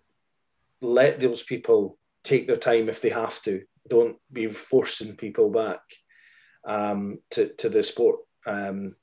let 0.80 1.20
those 1.20 1.42
people 1.42 1.98
take 2.24 2.46
their 2.46 2.56
time 2.56 2.88
if 2.88 3.00
they 3.00 3.10
have 3.10 3.40
to. 3.42 3.62
Don't 3.88 4.16
be 4.32 4.46
forcing 4.46 5.16
people 5.16 5.50
back 5.50 5.80
um, 6.64 7.18
to 7.30 7.48
to 7.58 7.68
the 7.68 7.82
sport. 7.82 8.20
Um, 8.46 8.96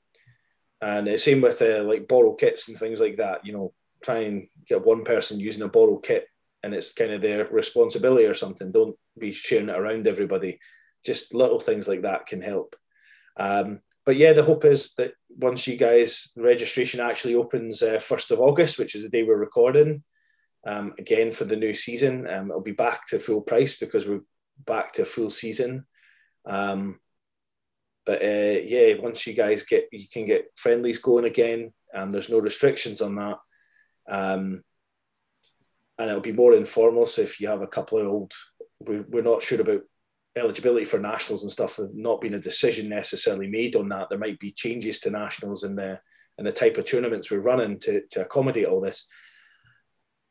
and 0.80 1.06
the 1.06 1.18
same 1.18 1.40
with 1.40 1.60
uh, 1.60 1.82
like 1.82 2.08
borrow 2.08 2.34
kits 2.34 2.68
and 2.68 2.78
things 2.78 3.00
like 3.00 3.16
that. 3.16 3.44
You 3.44 3.52
know, 3.52 3.72
try 4.02 4.20
and 4.20 4.48
get 4.66 4.84
one 4.84 5.04
person 5.04 5.40
using 5.40 5.62
a 5.62 5.68
borrow 5.68 5.98
kit, 5.98 6.26
and 6.62 6.74
it's 6.74 6.92
kind 6.92 7.12
of 7.12 7.20
their 7.20 7.46
responsibility 7.46 8.26
or 8.26 8.34
something. 8.34 8.72
Don't 8.72 8.96
be 9.18 9.32
sharing 9.32 9.68
it 9.68 9.76
around 9.78 10.06
everybody. 10.06 10.58
Just 11.04 11.34
little 11.34 11.60
things 11.60 11.86
like 11.86 12.02
that 12.02 12.26
can 12.26 12.40
help. 12.40 12.76
Um, 13.36 13.80
but 14.06 14.16
yeah, 14.16 14.32
the 14.32 14.42
hope 14.42 14.64
is 14.64 14.94
that 14.94 15.12
once 15.28 15.66
you 15.66 15.76
guys 15.76 16.32
registration 16.36 17.00
actually 17.00 17.34
opens 17.34 17.82
uh, 17.82 17.98
first 18.00 18.30
of 18.30 18.40
August, 18.40 18.78
which 18.78 18.94
is 18.94 19.02
the 19.02 19.08
day 19.08 19.22
we're 19.22 19.36
recording, 19.36 20.02
um, 20.66 20.94
again 20.98 21.32
for 21.32 21.44
the 21.44 21.56
new 21.56 21.74
season, 21.74 22.26
um, 22.28 22.50
it'll 22.50 22.62
be 22.62 22.72
back 22.72 23.06
to 23.08 23.18
full 23.18 23.40
price 23.40 23.78
because 23.78 24.06
we're 24.06 24.22
back 24.64 24.94
to 24.94 25.04
full 25.04 25.30
season. 25.30 25.86
Um, 26.46 26.98
but 28.06 28.22
uh, 28.22 28.60
yeah, 28.64 28.94
once 28.98 29.26
you 29.26 29.34
guys 29.34 29.64
get, 29.64 29.88
you 29.92 30.08
can 30.08 30.26
get 30.26 30.46
friendlies 30.56 30.98
going 30.98 31.24
again. 31.24 31.72
Um, 31.94 32.10
there's 32.10 32.30
no 32.30 32.38
restrictions 32.38 33.00
on 33.00 33.16
that. 33.16 33.38
Um, 34.08 34.62
and 35.98 36.08
it'll 36.08 36.22
be 36.22 36.32
more 36.32 36.54
informal. 36.54 37.06
So 37.06 37.22
if 37.22 37.40
you 37.40 37.48
have 37.48 37.62
a 37.62 37.66
couple 37.66 37.98
of 37.98 38.06
old, 38.06 38.32
we, 38.80 39.00
we're 39.00 39.22
not 39.22 39.42
sure 39.42 39.60
about 39.60 39.82
eligibility 40.36 40.86
for 40.86 40.98
nationals 40.98 41.42
and 41.42 41.52
stuff. 41.52 41.76
There's 41.76 41.90
not 41.92 42.20
been 42.20 42.34
a 42.34 42.40
decision 42.40 42.88
necessarily 42.88 43.48
made 43.48 43.76
on 43.76 43.90
that. 43.90 44.08
There 44.08 44.18
might 44.18 44.38
be 44.38 44.52
changes 44.52 45.00
to 45.00 45.10
nationals 45.10 45.62
and 45.62 45.76
the 45.76 46.00
and 46.38 46.46
the 46.46 46.52
type 46.52 46.78
of 46.78 46.86
tournaments 46.86 47.30
we're 47.30 47.40
running 47.40 47.80
to 47.80 48.02
to 48.12 48.22
accommodate 48.22 48.64
all 48.64 48.80
this. 48.80 49.06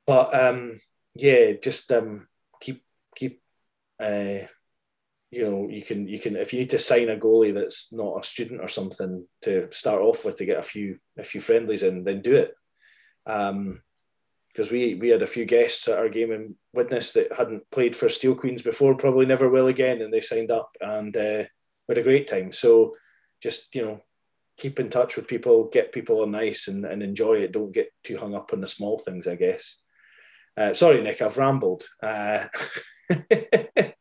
But 0.07 0.33
um, 0.33 0.79
yeah, 1.13 1.53
just 1.61 1.91
um, 1.91 2.27
keep 2.59 2.83
keep. 3.15 3.41
Uh, 3.99 4.47
you 5.31 5.45
know, 5.45 5.67
you 5.69 5.81
can 5.81 6.07
you 6.07 6.19
can 6.19 6.35
if 6.35 6.53
you 6.53 6.59
need 6.59 6.71
to 6.71 6.79
sign 6.79 7.09
a 7.09 7.15
goalie 7.15 7.53
that's 7.53 7.93
not 7.93 8.19
a 8.19 8.27
student 8.27 8.61
or 8.61 8.67
something 8.67 9.27
to 9.43 9.71
start 9.71 10.01
off 10.01 10.25
with 10.25 10.37
to 10.37 10.45
get 10.45 10.57
a 10.57 10.63
few 10.63 10.97
a 11.17 11.23
few 11.23 11.39
friendlies 11.39 11.83
in, 11.83 12.03
then 12.03 12.21
do 12.21 12.35
it. 12.35 12.53
Um, 13.25 13.81
because 14.47 14.71
we 14.71 14.95
we 14.95 15.09
had 15.09 15.21
a 15.21 15.27
few 15.27 15.45
guests 15.45 15.87
at 15.87 15.99
our 15.99 16.09
game 16.09 16.31
in 16.31 16.55
Widnes 16.73 17.13
that 17.13 17.31
hadn't 17.37 17.69
played 17.71 17.95
for 17.95 18.09
Steel 18.09 18.35
Queens 18.35 18.63
before, 18.63 18.95
probably 18.95 19.27
never 19.27 19.47
will 19.47 19.67
again, 19.67 20.01
and 20.01 20.11
they 20.11 20.21
signed 20.21 20.49
up 20.49 20.71
and 20.81 21.15
uh, 21.15 21.43
had 21.87 21.97
a 21.97 22.03
great 22.03 22.27
time. 22.27 22.51
So 22.51 22.95
just 23.41 23.73
you 23.75 23.85
know, 23.85 24.01
keep 24.57 24.79
in 24.79 24.89
touch 24.89 25.15
with 25.15 25.27
people, 25.27 25.69
get 25.71 25.93
people 25.93 26.21
on 26.21 26.33
ice, 26.33 26.67
and, 26.67 26.83
and 26.85 27.03
enjoy 27.03 27.35
it. 27.35 27.51
Don't 27.51 27.73
get 27.73 27.91
too 28.03 28.17
hung 28.17 28.33
up 28.35 28.51
on 28.51 28.61
the 28.61 28.67
small 28.67 28.97
things, 28.97 29.27
I 29.27 29.35
guess. 29.35 29.77
Uh, 30.57 30.73
sorry, 30.73 31.03
Nick, 31.03 31.21
I've 31.21 31.37
rambled. 31.37 31.87
Uh, 32.01 32.47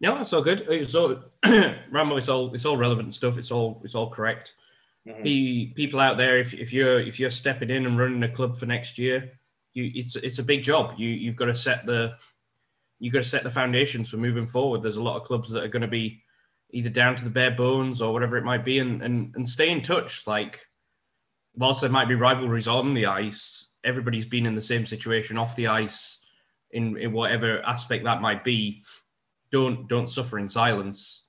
No, 0.00 0.16
that's 0.16 0.32
all 0.32 0.42
good. 0.42 0.66
It's 0.68 0.94
all 0.94 1.22
Rambo. 1.44 2.16
It's 2.16 2.28
all 2.28 2.54
it's 2.54 2.64
all 2.64 2.76
relevant 2.76 3.12
stuff. 3.14 3.36
It's 3.38 3.50
all 3.50 3.80
it's 3.84 3.94
all 3.94 4.10
correct. 4.10 4.54
Mhm. 5.06 5.22
The 5.22 5.66
people 5.74 6.00
out 6.00 6.16
there, 6.16 6.38
if, 6.38 6.54
if 6.54 6.72
you're 6.72 7.00
if 7.00 7.20
you're 7.20 7.30
stepping 7.30 7.70
in 7.70 7.86
and 7.86 7.98
running 7.98 8.22
a 8.22 8.28
club 8.28 8.56
for 8.58 8.66
next 8.66 8.98
year, 8.98 9.32
you 9.72 9.90
it's 9.94 10.16
it's 10.16 10.38
a 10.38 10.42
big 10.44 10.62
job. 10.62 10.94
You 10.98 11.08
you've 11.08 11.36
got 11.36 11.46
to 11.46 11.54
set 11.54 11.84
the 11.86 12.14
you've 12.98 13.12
got 13.12 13.20
to 13.22 13.28
set 13.28 13.42
the 13.42 13.50
foundations 13.50 14.10
for 14.10 14.16
moving 14.16 14.46
forward. 14.46 14.82
There's 14.82 14.96
a 14.96 15.02
lot 15.02 15.16
of 15.20 15.26
clubs 15.26 15.50
that 15.50 15.64
are 15.64 15.68
going 15.68 15.82
to 15.82 15.88
be 15.88 16.22
either 16.70 16.90
down 16.90 17.16
to 17.16 17.24
the 17.24 17.30
bare 17.30 17.50
bones 17.50 18.00
or 18.00 18.12
whatever 18.12 18.36
it 18.36 18.44
might 18.44 18.64
be, 18.64 18.78
and 18.78 19.02
and 19.02 19.34
and 19.36 19.48
stay 19.48 19.70
in 19.70 19.82
touch. 19.82 20.26
Like 20.26 20.60
whilst 21.54 21.82
there 21.82 21.90
might 21.90 22.08
be 22.08 22.14
rivalries 22.14 22.68
on 22.68 22.94
the 22.94 23.06
ice, 23.06 23.68
everybody's 23.84 24.26
been 24.26 24.46
in 24.46 24.54
the 24.54 24.60
same 24.60 24.86
situation 24.86 25.36
off 25.36 25.56
the 25.56 25.68
ice, 25.68 26.24
in 26.70 26.96
in 26.96 27.12
whatever 27.12 27.60
aspect 27.62 28.04
that 28.04 28.22
might 28.22 28.44
be. 28.44 28.82
Don't 29.52 29.88
don't 29.88 30.08
suffer 30.08 30.38
in 30.38 30.48
silence. 30.48 31.24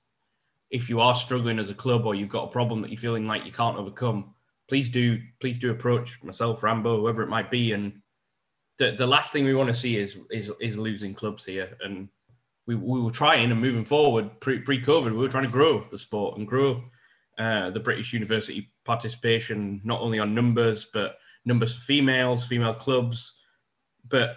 If 0.70 0.88
you 0.88 1.00
are 1.00 1.14
struggling 1.14 1.58
as 1.58 1.70
a 1.70 1.74
club 1.74 2.06
or 2.06 2.14
you've 2.14 2.30
got 2.30 2.44
a 2.44 2.50
problem 2.52 2.82
that 2.82 2.90
you're 2.90 2.98
feeling 2.98 3.26
like 3.26 3.44
you 3.44 3.52
can't 3.52 3.76
overcome, 3.76 4.34
please 4.68 4.90
do 4.90 5.18
please 5.40 5.58
do 5.58 5.70
approach 5.70 6.22
myself, 6.22 6.62
Rambo, 6.62 7.00
whoever 7.00 7.22
it 7.22 7.28
might 7.28 7.50
be. 7.50 7.72
And 7.72 8.00
the, 8.78 8.92
the 8.92 9.06
last 9.06 9.32
thing 9.32 9.44
we 9.44 9.54
want 9.54 9.68
to 9.68 9.74
see 9.74 9.96
is 9.96 10.16
is 10.30 10.52
is 10.60 10.78
losing 10.78 11.14
clubs 11.14 11.44
here. 11.44 11.76
And 11.80 12.08
we, 12.66 12.74
we 12.74 13.00
were 13.00 13.10
trying 13.10 13.50
and 13.50 13.60
moving 13.60 13.84
forward 13.84 14.40
pre 14.40 14.60
pre 14.60 14.82
COVID, 14.82 15.12
we 15.12 15.18
were 15.18 15.28
trying 15.28 15.46
to 15.46 15.50
grow 15.50 15.82
the 15.82 15.98
sport 15.98 16.38
and 16.38 16.46
grow 16.46 16.84
uh, 17.38 17.70
the 17.70 17.80
British 17.80 18.12
University 18.12 18.70
participation, 18.84 19.80
not 19.84 20.00
only 20.00 20.18
on 20.20 20.34
numbers 20.34 20.86
but 20.92 21.18
numbers 21.44 21.74
for 21.74 21.80
females, 21.80 22.46
female 22.46 22.74
clubs. 22.74 23.34
But 24.08 24.36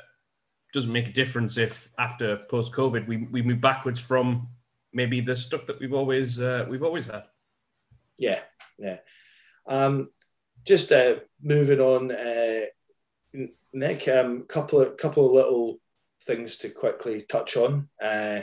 doesn't 0.76 0.92
make 0.92 1.08
a 1.08 1.14
difference 1.14 1.58
if 1.58 1.90
after 1.98 2.38
post 2.38 2.74
COVID 2.74 3.08
we, 3.08 3.18
we 3.18 3.42
move 3.42 3.62
backwards 3.62 4.00
from 4.00 4.50
maybe 4.94 5.22
the 5.22 5.36
stuff 5.36 5.68
that 5.68 5.80
we've 5.80 5.94
always 5.94 6.40
uh, 6.40 6.66
we've 6.70 6.84
always 6.84 7.08
had. 7.08 7.24
Yeah, 8.18 8.42
yeah. 8.78 8.98
Um, 9.66 10.12
just 10.66 10.92
uh, 10.92 11.16
moving 11.42 11.80
on, 11.80 12.12
uh, 12.12 12.66
Nick. 13.74 14.08
Um, 14.08 14.44
couple 14.44 14.82
of 14.82 14.98
couple 14.98 15.26
of 15.26 15.32
little 15.32 15.80
things 16.24 16.58
to 16.58 16.70
quickly 16.70 17.22
touch 17.22 17.56
on. 17.58 17.88
Uh, 18.02 18.42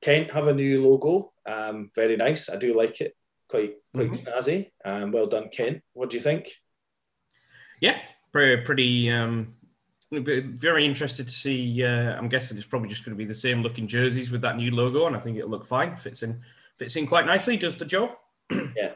Kent 0.00 0.30
have 0.30 0.46
a 0.46 0.54
new 0.54 0.88
logo. 0.88 1.32
Um, 1.44 1.90
very 1.94 2.16
nice. 2.16 2.48
I 2.48 2.56
do 2.56 2.74
like 2.74 3.00
it. 3.00 3.16
Quite 3.48 3.74
quite 3.92 4.10
Mhm. 4.10 4.24
snazzy. 4.24 4.70
Um, 4.84 5.10
well 5.10 5.26
done, 5.26 5.48
Kent. 5.48 5.82
What 5.94 6.10
do 6.10 6.16
you 6.16 6.22
think? 6.22 6.48
Yeah, 7.80 7.98
pretty, 8.32 8.62
pretty 8.62 9.10
um, 9.10 9.56
very 10.10 10.86
interested 10.86 11.28
to 11.28 11.32
see. 11.32 11.84
Uh, 11.84 12.16
I'm 12.16 12.28
guessing 12.28 12.58
it's 12.58 12.66
probably 12.66 12.88
just 12.88 13.04
going 13.04 13.16
to 13.16 13.18
be 13.18 13.26
the 13.26 13.34
same 13.34 13.62
looking 13.62 13.86
jerseys 13.86 14.30
with 14.30 14.42
that 14.42 14.56
new 14.56 14.74
logo, 14.74 15.06
and 15.06 15.16
I 15.16 15.20
think 15.20 15.38
it'll 15.38 15.50
look 15.50 15.64
fine. 15.64 15.96
Fits 15.96 16.22
in 16.22 16.42
fits 16.76 16.96
in 16.96 17.06
quite 17.06 17.26
nicely. 17.26 17.56
Does 17.56 17.76
the 17.76 17.84
job. 17.84 18.10
Yeah. 18.76 18.92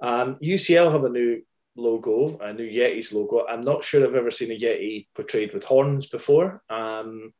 Um, 0.00 0.36
UCL 0.36 0.92
have 0.92 1.04
a 1.04 1.08
new 1.08 1.42
logo, 1.76 2.38
a 2.38 2.52
new 2.52 2.68
Yetis 2.68 3.12
logo. 3.12 3.46
I'm 3.46 3.60
not 3.60 3.84
sure 3.84 4.06
I've 4.06 4.14
ever 4.14 4.30
seen 4.30 4.50
a 4.50 4.58
Yeti 4.58 5.06
portrayed 5.14 5.52
with 5.52 5.64
horns 5.64 6.06
before. 6.06 6.62
Um, 6.68 7.32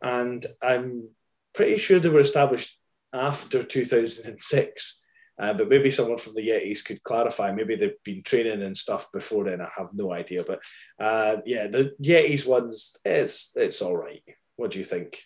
and 0.00 0.44
I'm 0.62 1.10
pretty 1.54 1.78
sure 1.78 1.98
they 1.98 2.08
were 2.08 2.20
established 2.20 2.76
after 3.12 3.62
2006. 3.62 5.01
Uh, 5.42 5.52
but 5.54 5.68
maybe 5.68 5.90
someone 5.90 6.18
from 6.18 6.34
the 6.34 6.48
Yetis 6.48 6.84
could 6.84 7.02
clarify. 7.02 7.50
Maybe 7.50 7.74
they've 7.74 8.00
been 8.04 8.22
training 8.22 8.62
and 8.62 8.78
stuff 8.78 9.10
before 9.10 9.42
then. 9.42 9.60
I 9.60 9.68
have 9.76 9.88
no 9.92 10.12
idea. 10.12 10.44
But 10.44 10.60
uh, 11.00 11.38
yeah, 11.44 11.66
the 11.66 11.90
Yetis 12.00 12.46
ones, 12.46 12.96
it's 13.04 13.52
it's 13.56 13.82
all 13.82 13.96
right. 13.96 14.22
What 14.54 14.70
do 14.70 14.78
you 14.78 14.84
think? 14.84 15.20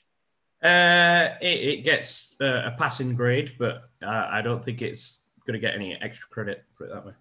Uh, 0.63 1.37
it, 1.43 1.61
it 1.61 1.85
gets 1.85 2.35
uh, 2.41 2.47
a 2.47 2.75
passing 2.79 3.15
grade, 3.15 3.57
but 3.59 3.83
uh, 4.03 4.27
I 4.33 4.41
don't 4.41 4.65
think 4.65 4.81
it's 4.81 5.21
going 5.47 5.53
to 5.53 5.61
get 5.61 5.75
any 5.75 5.95
extra 6.01 6.31
credit. 6.31 6.65
Put 6.79 6.89
it 6.89 6.95
that 6.95 7.05
way. 7.05 7.13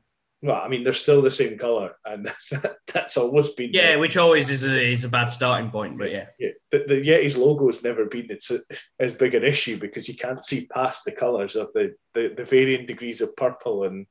Well, 0.45 0.61
I 0.61 0.67
mean, 0.67 0.83
they're 0.83 0.93
still 0.93 1.23
the 1.23 1.31
same 1.31 1.57
color, 1.57 1.95
and 2.05 2.27
that's 2.93 3.17
always 3.17 3.49
been 3.49 3.71
Yeah, 3.73 3.95
which 3.95 4.15
always 4.15 4.51
is 4.51 4.63
a 4.63 4.91
is 4.93 5.03
a 5.03 5.09
bad 5.09 5.25
starting 5.25 5.71
point, 5.71 5.97
but 5.97 6.11
yeah. 6.11 6.27
Yeah, 6.37 6.51
the, 6.69 6.85
the 6.87 7.01
Yeti's 7.01 7.35
logo 7.35 7.65
has 7.65 7.83
never 7.83 8.05
been 8.05 8.27
it's 8.29 8.51
a, 8.51 8.59
as 8.99 9.15
big 9.15 9.33
an 9.33 9.43
issue 9.43 9.79
because 9.79 10.07
you 10.07 10.15
can't 10.15 10.43
see 10.43 10.67
past 10.67 11.03
the 11.03 11.13
colours 11.13 11.55
of 11.55 11.69
the, 11.73 11.95
the, 12.13 12.31
the 12.37 12.45
varying 12.45 12.85
degrees 12.85 13.21
of 13.21 13.35
purple 13.35 13.85
and 13.85 14.05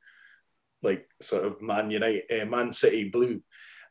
like 0.82 1.06
sort 1.20 1.44
of 1.44 1.62
Man 1.62 1.92
United, 1.92 2.24
uh, 2.42 2.46
Man 2.46 2.72
City 2.72 3.10
blue, 3.10 3.40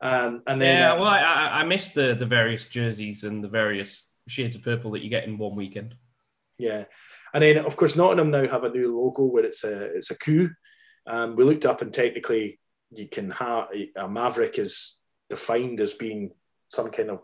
um, 0.02 0.44
and 0.46 0.62
then 0.62 0.80
Yeah, 0.80 0.94
well, 0.96 1.06
I, 1.06 1.20
I 1.20 1.62
I 1.62 1.64
missed 1.64 1.96
the 1.96 2.14
the 2.14 2.26
various 2.26 2.68
jerseys 2.68 3.24
and 3.24 3.42
the 3.42 3.48
various 3.48 4.06
shades 4.28 4.58
of 4.58 4.64
purple 4.64 4.92
that 4.92 5.02
you 5.02 5.10
get 5.10 5.24
in 5.24 5.38
one 5.38 5.56
weekend. 5.56 5.96
yeah, 6.60 6.84
and 7.34 7.42
then 7.42 7.66
of 7.66 7.78
course 7.78 7.96
Nottingham 7.96 8.32
now 8.32 8.48
have 8.50 8.66
a 8.66 8.70
new 8.70 9.00
logo 9.00 9.24
where 9.24 9.46
it's 9.46 9.64
a 9.64 9.84
it's 9.96 10.12
a 10.12 10.18
coup. 10.18 10.50
Um, 11.06 11.36
we 11.36 11.44
looked 11.44 11.66
up 11.66 11.82
and 11.82 11.94
technically 11.94 12.60
you 12.92 13.08
can 13.08 13.32
have 13.32 13.68
a 13.96 14.08
maverick 14.08 14.60
is 14.60 15.00
defined 15.30 15.80
as 15.80 15.94
being 15.94 16.32
some 16.70 16.92
kind 16.92 17.10
of 17.10 17.22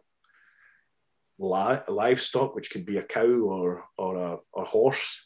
li- 1.37 1.83
livestock, 1.87 2.55
which 2.55 2.71
could 2.71 2.85
be 2.85 2.97
a 2.97 3.03
cow 3.03 3.27
or 3.27 3.85
or 3.97 4.41
a, 4.55 4.63
horse, 4.63 5.25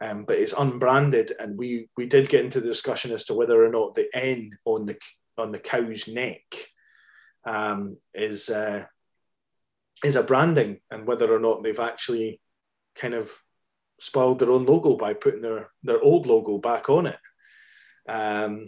um, 0.00 0.24
but 0.24 0.38
it's 0.38 0.52
unbranded. 0.52 1.32
And 1.38 1.58
we 1.58 1.88
we 1.96 2.06
did 2.06 2.28
get 2.28 2.44
into 2.44 2.60
the 2.60 2.68
discussion 2.68 3.12
as 3.12 3.24
to 3.24 3.34
whether 3.34 3.64
or 3.64 3.70
not 3.70 3.94
the 3.94 4.08
N 4.12 4.50
on 4.64 4.86
the 4.86 4.96
on 5.36 5.52
the 5.52 5.58
cow's 5.58 6.08
neck 6.08 6.42
um, 7.44 7.96
is 8.14 8.48
uh, 8.48 8.84
is 10.04 10.16
a 10.16 10.22
branding, 10.22 10.80
and 10.90 11.06
whether 11.06 11.32
or 11.34 11.40
not 11.40 11.62
they've 11.62 11.78
actually 11.80 12.40
kind 12.96 13.14
of 13.14 13.30
spoiled 13.98 14.38
their 14.38 14.50
own 14.50 14.64
logo 14.64 14.96
by 14.96 15.14
putting 15.14 15.42
their 15.42 15.70
their 15.82 16.00
old 16.00 16.26
logo 16.26 16.58
back 16.58 16.88
on 16.88 17.06
it. 17.06 17.18
Um, 18.08 18.66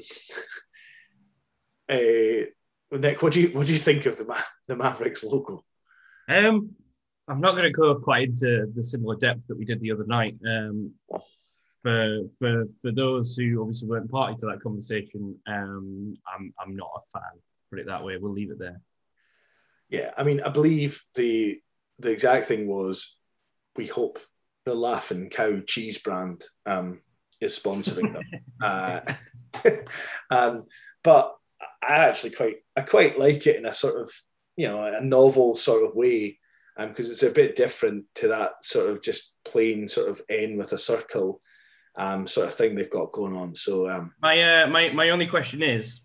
uh, 1.89 2.47
Nick, 2.93 3.23
what 3.23 3.33
do 3.33 3.41
you 3.41 3.49
what 3.49 3.67
do 3.67 3.73
you 3.73 3.79
think 3.79 4.07
of 4.07 4.17
the 4.17 4.25
Ma- 4.25 4.37
the 4.69 4.77
Mavericks 4.77 5.25
logo? 5.25 5.65
Um, 6.29 6.71
I'm 7.29 7.41
not 7.41 7.53
going 7.53 7.65
to 7.65 7.71
go 7.71 7.95
quite 7.99 8.29
into 8.29 8.71
the 8.75 8.85
similar 8.85 9.17
depth 9.17 9.47
that 9.47 9.59
we 9.59 9.65
did 9.65 9.81
the 9.81 9.93
other 9.93 10.07
night. 10.07 10.37
Um, 10.47 10.93
for 11.83 12.21
for 12.39 12.65
for 12.81 12.93
those 12.93 13.35
who 13.35 13.61
obviously 13.61 13.89
weren't 13.89 14.11
party 14.11 14.37
to 14.41 14.47
that 14.47 14.63
conversation, 14.63 15.39
um, 15.47 16.15
I'm 16.27 16.53
I'm 16.59 16.77
not 16.77 16.91
a 16.97 17.19
fan. 17.19 17.41
Put 17.71 17.81
it 17.81 17.87
that 17.87 18.05
way. 18.05 18.17
We'll 18.19 18.33
leave 18.33 18.51
it 18.51 18.59
there. 18.59 18.81
Yeah, 19.89 20.13
I 20.17 20.23
mean, 20.23 20.41
I 20.41 20.49
believe 20.49 21.03
the 21.15 21.61
the 21.99 22.11
exact 22.11 22.47
thing 22.47 22.67
was 22.67 23.17
we 23.77 23.87
hope 23.87 24.19
the 24.65 24.75
Laughing 24.75 25.31
Cow 25.31 25.61
cheese 25.67 25.99
brand 25.99 26.43
um, 26.67 27.01
is 27.43 27.59
sponsoring 27.59 28.13
them. 28.13 28.25
uh, 28.61 29.01
um, 30.31 30.65
but 31.03 31.35
I 31.83 32.07
actually 32.07 32.31
quite 32.31 32.57
I 32.77 32.83
quite 32.83 33.19
like 33.19 33.47
it 33.47 33.57
in 33.57 33.67
a 33.67 33.73
sort 33.73 34.01
of 34.01 34.11
you 34.57 34.69
know 34.69 34.85
a 34.85 35.01
novel 35.01 35.57
sort 35.57 35.85
of 35.85 35.95
way 35.95 36.39
because 36.79 37.11
it's 37.11 37.23
a 37.23 37.31
bit 37.31 37.55
different 37.55 38.07
to 38.15 38.29
that 38.29 38.65
sort 38.65 38.91
of 38.91 39.03
just 39.03 39.35
plain 39.45 39.89
sort 39.89 40.09
of 40.09 40.23
N 40.29 40.57
with 40.57 40.73
a 40.73 40.79
circle 40.79 41.41
um, 41.97 42.27
sort 42.27 42.49
of 42.49 42.55
thing 42.55 42.75
they've 42.75 42.91
got 42.91 43.13
going 43.13 43.37
on. 43.37 43.55
So 43.55 43.89
um, 43.89 44.15
My 44.21 44.63
uh, 44.63 44.67
my 44.69 44.91
my 44.91 45.11
only 45.11 45.27
question 45.27 45.63
is 45.63 46.01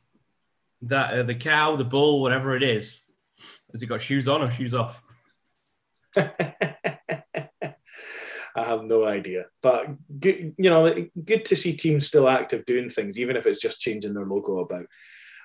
that 0.84 1.14
uh, 1.14 1.24
the 1.24 1.36
cow, 1.36 1.76
the 1.76 1.86
bull, 1.86 2.22
whatever 2.22 2.56
it 2.56 2.64
is, 2.64 3.02
has 3.72 3.82
it 3.82 3.88
got 3.88 4.02
shoes 4.02 4.28
on 4.28 4.42
or 4.42 4.52
shoes 4.52 4.76
off? 4.76 5.02
I 8.58 8.64
have 8.64 8.84
no 8.84 9.06
idea, 9.06 9.46
but 9.62 9.86
good, 10.20 10.56
you 10.58 10.70
know, 10.70 11.08
good 11.24 11.46
to 11.46 11.56
see 11.56 11.74
teams 11.74 12.08
still 12.08 12.28
active 12.28 12.66
doing 12.66 12.90
things, 12.90 13.20
even 13.20 13.36
if 13.36 13.46
it's 13.46 13.62
just 13.62 13.80
changing 13.80 14.16
their 14.16 14.26
logo 14.26 14.60
about. 14.60 14.88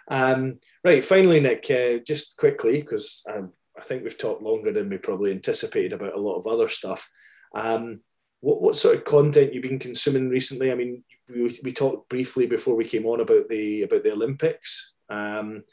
Um, 0.09 0.61
right, 0.83 1.05
finally, 1.05 1.41
Nick, 1.41 1.71
uh, 1.71 1.99
just 2.07 2.39
quickly, 2.39 2.81
because 2.81 3.23
um, 3.31 3.53
I 3.77 3.83
think 3.83 4.03
we've 4.03 4.17
talked 4.17 4.43
longer 4.43 4.73
than 4.73 4.89
we 4.89 4.97
probably 4.97 5.33
anticipated 5.33 5.93
about 5.93 6.15
a 6.15 6.21
lot 6.21 6.39
of 6.39 6.47
other 6.47 6.69
stuff. 6.69 7.11
Um, 7.55 8.01
what, 8.41 8.63
what 8.63 8.77
sort 8.77 8.97
of 8.97 9.05
content 9.05 9.53
you've 9.53 9.63
been 9.63 9.79
consuming 9.79 10.31
recently? 10.31 10.73
I 10.73 10.75
mean, 10.75 11.05
we, 11.29 11.59
we 11.63 11.73
talked 11.73 12.09
briefly 12.09 12.47
before 12.47 12.77
we 12.77 12.87
came 12.87 13.05
on 13.05 13.21
about 13.21 13.49
the 13.49 13.83
about 13.83 14.05
the 14.05 14.13
Olympics. 14.13 14.95
Um, 15.11 15.65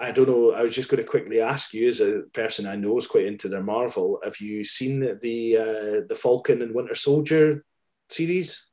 I 0.00 0.12
don't 0.12 0.28
know. 0.28 0.52
I 0.52 0.62
was 0.62 0.74
just 0.74 0.88
going 0.88 1.02
to 1.02 1.08
quickly 1.08 1.40
ask 1.40 1.74
you, 1.74 1.88
as 1.88 2.00
a 2.00 2.22
person 2.32 2.66
I 2.66 2.76
know 2.76 2.96
is 2.98 3.08
quite 3.08 3.26
into 3.26 3.48
their 3.48 3.62
Marvel, 3.62 4.20
have 4.22 4.40
you 4.40 4.64
seen 4.64 5.00
the 5.00 5.56
uh, 5.56 6.00
the 6.08 6.14
Falcon 6.14 6.62
and 6.62 6.74
Winter 6.74 6.94
Soldier 6.94 7.64
series? 8.08 8.64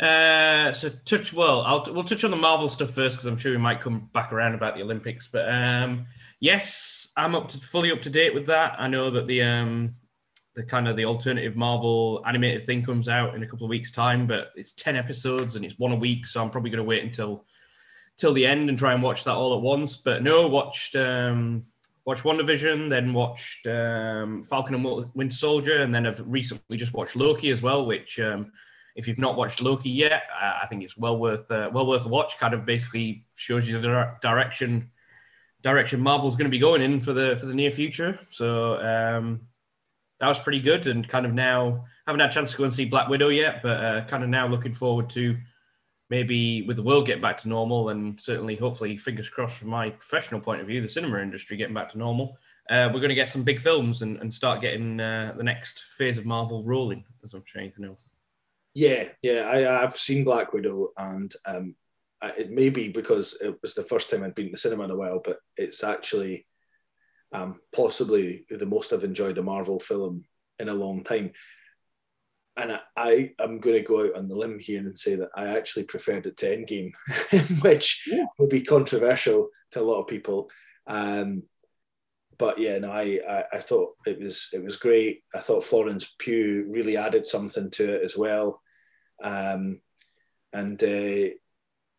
Uh, 0.00 0.72
so 0.72 0.88
touch 0.88 1.32
well, 1.32 1.60
I'll 1.60 1.84
we'll 1.90 2.04
touch 2.04 2.24
on 2.24 2.30
the 2.30 2.36
Marvel 2.36 2.68
stuff 2.68 2.90
first 2.90 3.16
because 3.16 3.26
I'm 3.26 3.36
sure 3.36 3.52
we 3.52 3.58
might 3.58 3.82
come 3.82 4.08
back 4.12 4.32
around 4.32 4.54
about 4.54 4.76
the 4.76 4.84
Olympics. 4.84 5.28
But 5.28 5.52
um, 5.52 6.06
yes, 6.38 7.08
I'm 7.16 7.34
up 7.34 7.48
to 7.48 7.58
fully 7.58 7.90
up 7.90 8.02
to 8.02 8.10
date 8.10 8.34
with 8.34 8.46
that. 8.46 8.76
I 8.78 8.88
know 8.88 9.10
that 9.10 9.26
the 9.26 9.42
um, 9.42 9.96
the 10.54 10.62
kind 10.62 10.88
of 10.88 10.96
the 10.96 11.04
alternative 11.04 11.56
Marvel 11.56 12.22
animated 12.24 12.64
thing 12.64 12.82
comes 12.82 13.08
out 13.08 13.34
in 13.34 13.42
a 13.42 13.46
couple 13.46 13.66
of 13.66 13.70
weeks' 13.70 13.90
time, 13.90 14.26
but 14.26 14.52
it's 14.54 14.72
ten 14.72 14.96
episodes 14.96 15.56
and 15.56 15.64
it's 15.64 15.78
one 15.78 15.92
a 15.92 15.96
week, 15.96 16.26
so 16.26 16.40
I'm 16.40 16.50
probably 16.50 16.70
going 16.70 16.82
to 16.82 16.88
wait 16.88 17.04
until 17.04 17.44
till 18.16 18.32
the 18.32 18.46
end 18.46 18.68
and 18.68 18.78
try 18.78 18.92
and 18.92 19.02
watch 19.02 19.24
that 19.24 19.34
all 19.34 19.54
at 19.54 19.62
once. 19.62 19.96
But 19.96 20.22
no, 20.22 20.48
watched 20.48 20.96
um, 20.96 21.64
watched 22.04 22.24
WandaVision, 22.24 22.90
then 22.90 23.12
watched 23.12 23.66
um, 23.66 24.42
Falcon 24.42 24.74
and 24.74 25.10
Winter 25.14 25.34
Soldier, 25.34 25.80
and 25.82 25.94
then 25.94 26.06
I've 26.06 26.22
recently 26.26 26.76
just 26.76 26.94
watched 26.94 27.16
Loki 27.16 27.50
as 27.50 27.62
well, 27.62 27.86
which 27.86 28.18
um, 28.20 28.52
if 28.96 29.08
you've 29.08 29.18
not 29.18 29.36
watched 29.36 29.62
Loki 29.62 29.90
yet, 29.90 30.22
I 30.34 30.66
think 30.68 30.82
it's 30.82 30.96
well 30.96 31.18
worth 31.18 31.50
uh, 31.50 31.70
well 31.72 31.86
worth 31.86 32.06
a 32.06 32.08
watch. 32.08 32.38
Kind 32.38 32.54
of 32.54 32.66
basically 32.66 33.24
shows 33.34 33.68
you 33.68 33.80
the 33.80 34.14
direction 34.20 34.90
direction 35.62 36.00
Marvel's 36.00 36.36
going 36.36 36.46
to 36.46 36.50
be 36.50 36.58
going 36.58 36.82
in 36.82 37.00
for 37.00 37.12
the 37.12 37.36
for 37.38 37.46
the 37.46 37.54
near 37.54 37.70
future. 37.70 38.18
So 38.30 38.74
um, 38.76 39.42
that 40.18 40.28
was 40.28 40.38
pretty 40.38 40.60
good, 40.60 40.86
and 40.86 41.08
kind 41.08 41.26
of 41.26 41.32
now 41.32 41.86
haven't 42.06 42.20
had 42.20 42.30
a 42.30 42.32
chance 42.32 42.52
to 42.52 42.56
go 42.56 42.64
and 42.64 42.74
see 42.74 42.86
Black 42.86 43.08
Widow 43.08 43.28
yet, 43.28 43.62
but 43.62 43.84
uh, 43.84 44.04
kind 44.06 44.24
of 44.24 44.30
now 44.30 44.48
looking 44.48 44.74
forward 44.74 45.10
to 45.10 45.36
maybe 46.10 46.62
with 46.62 46.76
the 46.76 46.82
world 46.82 47.06
getting 47.06 47.22
back 47.22 47.38
to 47.38 47.48
normal, 47.48 47.88
and 47.88 48.20
certainly 48.20 48.56
hopefully 48.56 48.96
fingers 48.96 49.30
crossed 49.30 49.58
from 49.58 49.68
my 49.68 49.90
professional 49.90 50.40
point 50.40 50.60
of 50.60 50.66
view, 50.66 50.82
the 50.82 50.88
cinema 50.88 51.20
industry 51.20 51.56
getting 51.56 51.74
back 51.74 51.90
to 51.90 51.98
normal. 51.98 52.36
Uh, 52.68 52.90
we're 52.92 53.00
going 53.00 53.08
to 53.08 53.14
get 53.14 53.28
some 53.28 53.42
big 53.42 53.60
films 53.60 54.02
and, 54.02 54.18
and 54.18 54.32
start 54.32 54.60
getting 54.60 55.00
uh, 55.00 55.32
the 55.36 55.42
next 55.42 55.84
phase 55.96 56.18
of 56.18 56.26
Marvel 56.26 56.62
rolling, 56.64 57.04
as 57.24 57.32
much 57.32 57.52
as 57.54 57.60
anything 57.60 57.84
else. 57.84 58.10
Yeah, 58.74 59.08
yeah, 59.22 59.42
I, 59.48 59.82
I've 59.82 59.96
seen 59.96 60.24
Black 60.24 60.52
Widow, 60.52 60.90
and 60.96 61.32
um, 61.46 61.74
it 62.22 62.50
may 62.50 62.68
be 62.68 62.88
because 62.88 63.40
it 63.40 63.56
was 63.62 63.74
the 63.74 63.82
first 63.82 64.10
time 64.10 64.22
I'd 64.22 64.34
been 64.34 64.46
to 64.46 64.52
the 64.52 64.58
cinema 64.58 64.84
in 64.84 64.90
a 64.90 64.96
while, 64.96 65.20
but 65.24 65.38
it's 65.56 65.82
actually 65.82 66.46
um, 67.32 67.60
possibly 67.72 68.44
the 68.50 68.66
most 68.66 68.92
I've 68.92 69.04
enjoyed 69.04 69.38
a 69.38 69.42
Marvel 69.42 69.80
film 69.80 70.24
in 70.58 70.68
a 70.68 70.74
long 70.74 71.02
time. 71.02 71.32
And 72.60 72.72
I, 72.72 72.80
I 72.96 73.32
am 73.38 73.58
going 73.58 73.76
to 73.76 73.82
go 73.82 74.04
out 74.04 74.16
on 74.16 74.28
the 74.28 74.36
limb 74.36 74.58
here 74.58 74.80
and 74.80 74.98
say 74.98 75.16
that 75.16 75.30
I 75.34 75.56
actually 75.56 75.84
preferred 75.84 76.26
it 76.26 76.36
to 76.38 76.46
Endgame, 76.46 76.92
which 77.62 78.04
yeah. 78.06 78.26
would 78.38 78.50
be 78.50 78.62
controversial 78.62 79.48
to 79.72 79.80
a 79.80 79.82
lot 79.82 80.00
of 80.00 80.08
people. 80.08 80.50
Um, 80.86 81.44
but 82.38 82.58
yeah, 82.58 82.78
no, 82.78 82.90
I, 82.90 83.20
I, 83.28 83.44
I 83.54 83.58
thought 83.58 83.96
it 84.06 84.18
was 84.18 84.48
it 84.52 84.64
was 84.64 84.76
great. 84.76 85.22
I 85.34 85.40
thought 85.40 85.64
Florence 85.64 86.14
Pugh 86.18 86.66
really 86.70 86.96
added 86.96 87.26
something 87.26 87.70
to 87.72 87.96
it 87.96 88.02
as 88.02 88.16
well. 88.16 88.62
Um, 89.22 89.80
and 90.52 90.82
uh, 90.82 91.34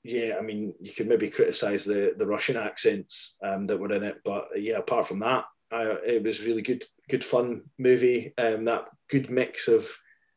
yeah, 0.03 0.38
I 0.39 0.41
mean, 0.41 0.74
you 0.82 0.91
could 0.93 1.07
maybe 1.07 1.30
criticize 1.30 1.86
the 1.86 2.14
the 2.18 2.26
Russian 2.26 2.57
accents 2.57 3.38
um, 3.43 3.68
that 3.68 3.80
were 3.80 3.93
in 3.93 4.03
it, 4.03 4.22
but 4.26 4.47
yeah, 4.55 4.78
apart 4.78 5.05
from 5.05 5.20
that, 5.20 5.45
I, 5.72 5.84
it 6.05 6.24
was 6.24 6.45
really 6.45 6.64
good, 6.64 6.84
good 7.07 7.24
fun 7.24 7.64
movie. 7.78 8.34
Um, 8.38 8.66
that 8.66 8.86
good 9.09 9.30
mix 9.30 9.68
of 9.68 9.88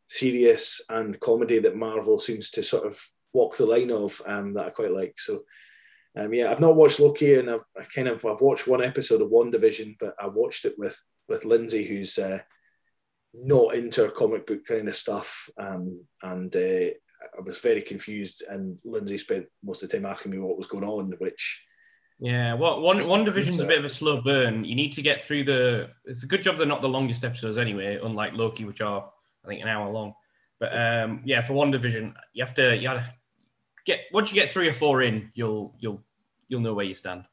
serious 0.09 0.81
and 0.89 1.19
comedy 1.19 1.61
that 1.61 1.77
Marvel 1.77 2.19
seems 2.19 2.51
to 2.51 2.63
sort 2.63 2.87
of 2.87 2.99
walk 3.33 3.57
the 3.57 3.67
line 3.67 3.91
of 3.91 4.21
um, 4.27 4.55
that 4.55 4.67
I 4.67 4.71
quite 4.71 4.93
like. 4.93 5.15
So 5.19 5.45
um, 6.17 6.33
yeah, 6.33 6.51
I've 6.51 6.61
not 6.61 6.77
watched 6.77 7.01
Loki, 7.01 7.35
and 7.35 7.51
I've 7.51 7.65
I 7.79 7.85
kind 7.85 8.09
of 8.09 8.25
I've 8.25 8.41
watched 8.41 8.69
one 8.69 8.83
episode 8.83 9.21
of 9.21 9.31
WandaVision, 9.31 9.97
but 9.99 10.15
I 10.21 10.29
watched 10.29 10.65
it 10.65 10.75
with 10.79 11.01
with 11.29 11.45
Lindsay, 11.45 11.85
who's 11.85 12.19
uh, 12.19 12.39
not 13.33 13.75
into 13.75 14.09
comic 14.11 14.47
book 14.47 14.65
kind 14.65 14.89
of 14.89 14.97
stuff, 14.97 15.51
um, 15.59 16.05
and 16.23 16.55
uh, 16.55 16.91
I 17.37 17.41
was 17.45 17.61
very 17.61 17.83
confused. 17.83 18.45
And 18.49 18.79
Lindsay 18.85 19.19
spent 19.19 19.47
most 19.63 19.83
of 19.83 19.89
the 19.89 19.97
time 19.97 20.07
asking 20.07 20.31
me 20.31 20.39
what 20.39 20.57
was 20.57 20.69
going 20.69 20.85
on, 20.85 21.13
which 21.19 21.65
yeah, 22.21 22.55
well, 22.55 22.81
one 22.81 23.01
WandaVision's 23.01 23.63
a 23.63 23.67
bit 23.67 23.79
of 23.79 23.85
a 23.85 23.89
slow 23.89 24.23
burn. 24.23 24.65
You 24.65 24.77
need 24.77 24.93
to 24.93 25.03
get 25.03 25.25
through 25.25 25.45
the. 25.45 25.91
It's 26.05 26.23
a 26.23 26.29
good 26.29 26.45
job 26.45 26.59
they're 26.59 26.67
not 26.67 26.81
the 26.81 26.89
longest 26.89 27.25
episodes 27.25 27.59
anyway, 27.59 27.99
unlike 28.01 28.35
Loki, 28.35 28.65
which 28.65 28.81
are 28.81 29.11
I 29.45 29.49
think 29.49 29.63
an 29.63 29.69
hour 29.69 29.91
long. 29.91 30.15
But 30.61 30.73
um, 30.73 31.23
yeah, 31.25 31.41
for 31.41 31.55
WandaVision, 31.55 32.15
you 32.33 32.45
have 32.45 32.55
to 32.55 32.77
you 32.77 32.89
have 32.89 33.05
to 33.05 33.15
get 33.85 34.01
once 34.13 34.31
you 34.31 34.41
get 34.41 34.51
three 34.51 34.69
or 34.69 34.73
four 34.73 35.03
in, 35.03 35.31
you'll 35.35 35.75
you'll 35.79 36.03
you'll 36.49 36.61
know 36.61 36.75
where 36.75 36.85
you 36.85 36.95
stand. 36.95 37.25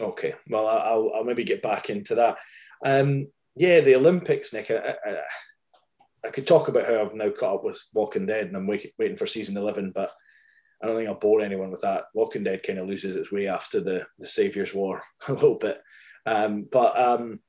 Okay, 0.00 0.34
well, 0.48 0.66
I'll, 0.66 1.12
I'll 1.14 1.24
maybe 1.24 1.44
get 1.44 1.62
back 1.62 1.90
into 1.90 2.16
that. 2.16 2.38
Um, 2.84 3.28
yeah, 3.54 3.80
the 3.80 3.96
Olympics, 3.96 4.52
Nick. 4.52 4.70
I, 4.70 4.96
I, 5.04 5.16
I, 6.24 6.30
could 6.30 6.46
talk 6.46 6.68
about 6.68 6.86
how 6.86 7.02
I've 7.02 7.14
now 7.14 7.28
caught 7.30 7.56
up 7.56 7.64
with 7.64 7.82
Walking 7.92 8.24
Dead 8.24 8.46
and 8.46 8.56
I'm 8.56 8.66
wait, 8.66 8.94
waiting 8.98 9.16
for 9.16 9.26
season 9.26 9.56
eleven, 9.56 9.92
but 9.94 10.10
I 10.82 10.86
don't 10.86 10.96
think 10.96 11.08
I'll 11.08 11.18
bore 11.18 11.42
anyone 11.42 11.70
with 11.70 11.82
that. 11.82 12.06
Walking 12.14 12.42
Dead 12.42 12.62
kind 12.62 12.78
of 12.78 12.88
loses 12.88 13.16
its 13.16 13.30
way 13.30 13.48
after 13.48 13.80
the 13.80 14.06
the 14.18 14.26
Saviors 14.26 14.72
War 14.72 15.02
a 15.28 15.32
little 15.32 15.58
bit, 15.58 15.78
um, 16.24 16.66
but 16.70 16.98
um, 16.98 17.40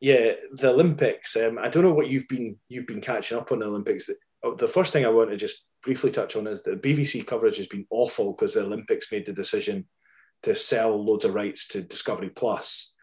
yeah, 0.00 0.32
the 0.52 0.70
Olympics. 0.70 1.36
Um, 1.36 1.58
I 1.58 1.68
don't 1.68 1.82
know 1.82 1.92
what 1.92 2.08
you've 2.08 2.28
been 2.28 2.58
you've 2.68 2.86
been 2.86 3.00
catching 3.00 3.38
up 3.38 3.50
on 3.50 3.60
the 3.60 3.66
Olympics. 3.66 4.08
Oh, 4.42 4.54
the 4.54 4.68
first 4.68 4.92
thing 4.92 5.04
I 5.04 5.10
want 5.10 5.30
to 5.30 5.36
just 5.36 5.64
briefly 5.82 6.12
touch 6.12 6.36
on 6.36 6.46
is 6.46 6.62
the 6.62 6.72
BBC 6.72 7.26
coverage 7.26 7.56
has 7.56 7.66
been 7.66 7.86
awful 7.90 8.32
because 8.32 8.54
the 8.54 8.64
Olympics 8.64 9.10
made 9.10 9.26
the 9.26 9.32
decision 9.32 9.86
to 10.44 10.54
sell 10.54 11.04
loads 11.04 11.24
of 11.24 11.34
rights 11.34 11.68
to 11.68 11.82
Discovery 11.82 12.30
Plus. 12.30 12.94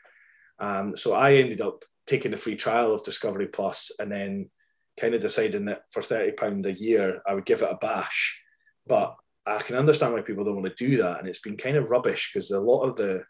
Um, 0.59 0.95
so 0.95 1.13
I 1.13 1.33
ended 1.33 1.59
up 1.59 1.83
taking 2.07 2.31
the 2.31 2.37
free 2.37 2.55
trial 2.55 2.93
of 2.93 3.03
Discovery 3.03 3.47
Plus 3.47 3.91
and 3.99 4.09
then 4.09 4.49
kind 4.97 5.13
of 5.13 5.21
deciding 5.21 5.65
that 5.65 5.83
for 5.91 6.01
thirty 6.01 6.31
pound 6.31 6.65
a 6.65 6.71
year 6.71 7.21
I 7.27 7.33
would 7.33 7.45
give 7.45 7.61
it 7.61 7.71
a 7.71 7.75
bash. 7.75 8.41
But 8.87 9.17
I 9.45 9.61
can 9.61 9.75
understand 9.75 10.13
why 10.13 10.21
people 10.21 10.45
don't 10.45 10.55
want 10.61 10.75
to 10.75 10.87
do 10.87 10.97
that, 10.97 11.19
and 11.19 11.27
it's 11.27 11.41
been 11.41 11.57
kind 11.57 11.75
of 11.75 11.91
rubbish 11.91 12.31
because 12.33 12.51
a 12.51 12.59
lot 12.59 12.83
of 12.83 12.95
the, 12.95 13.23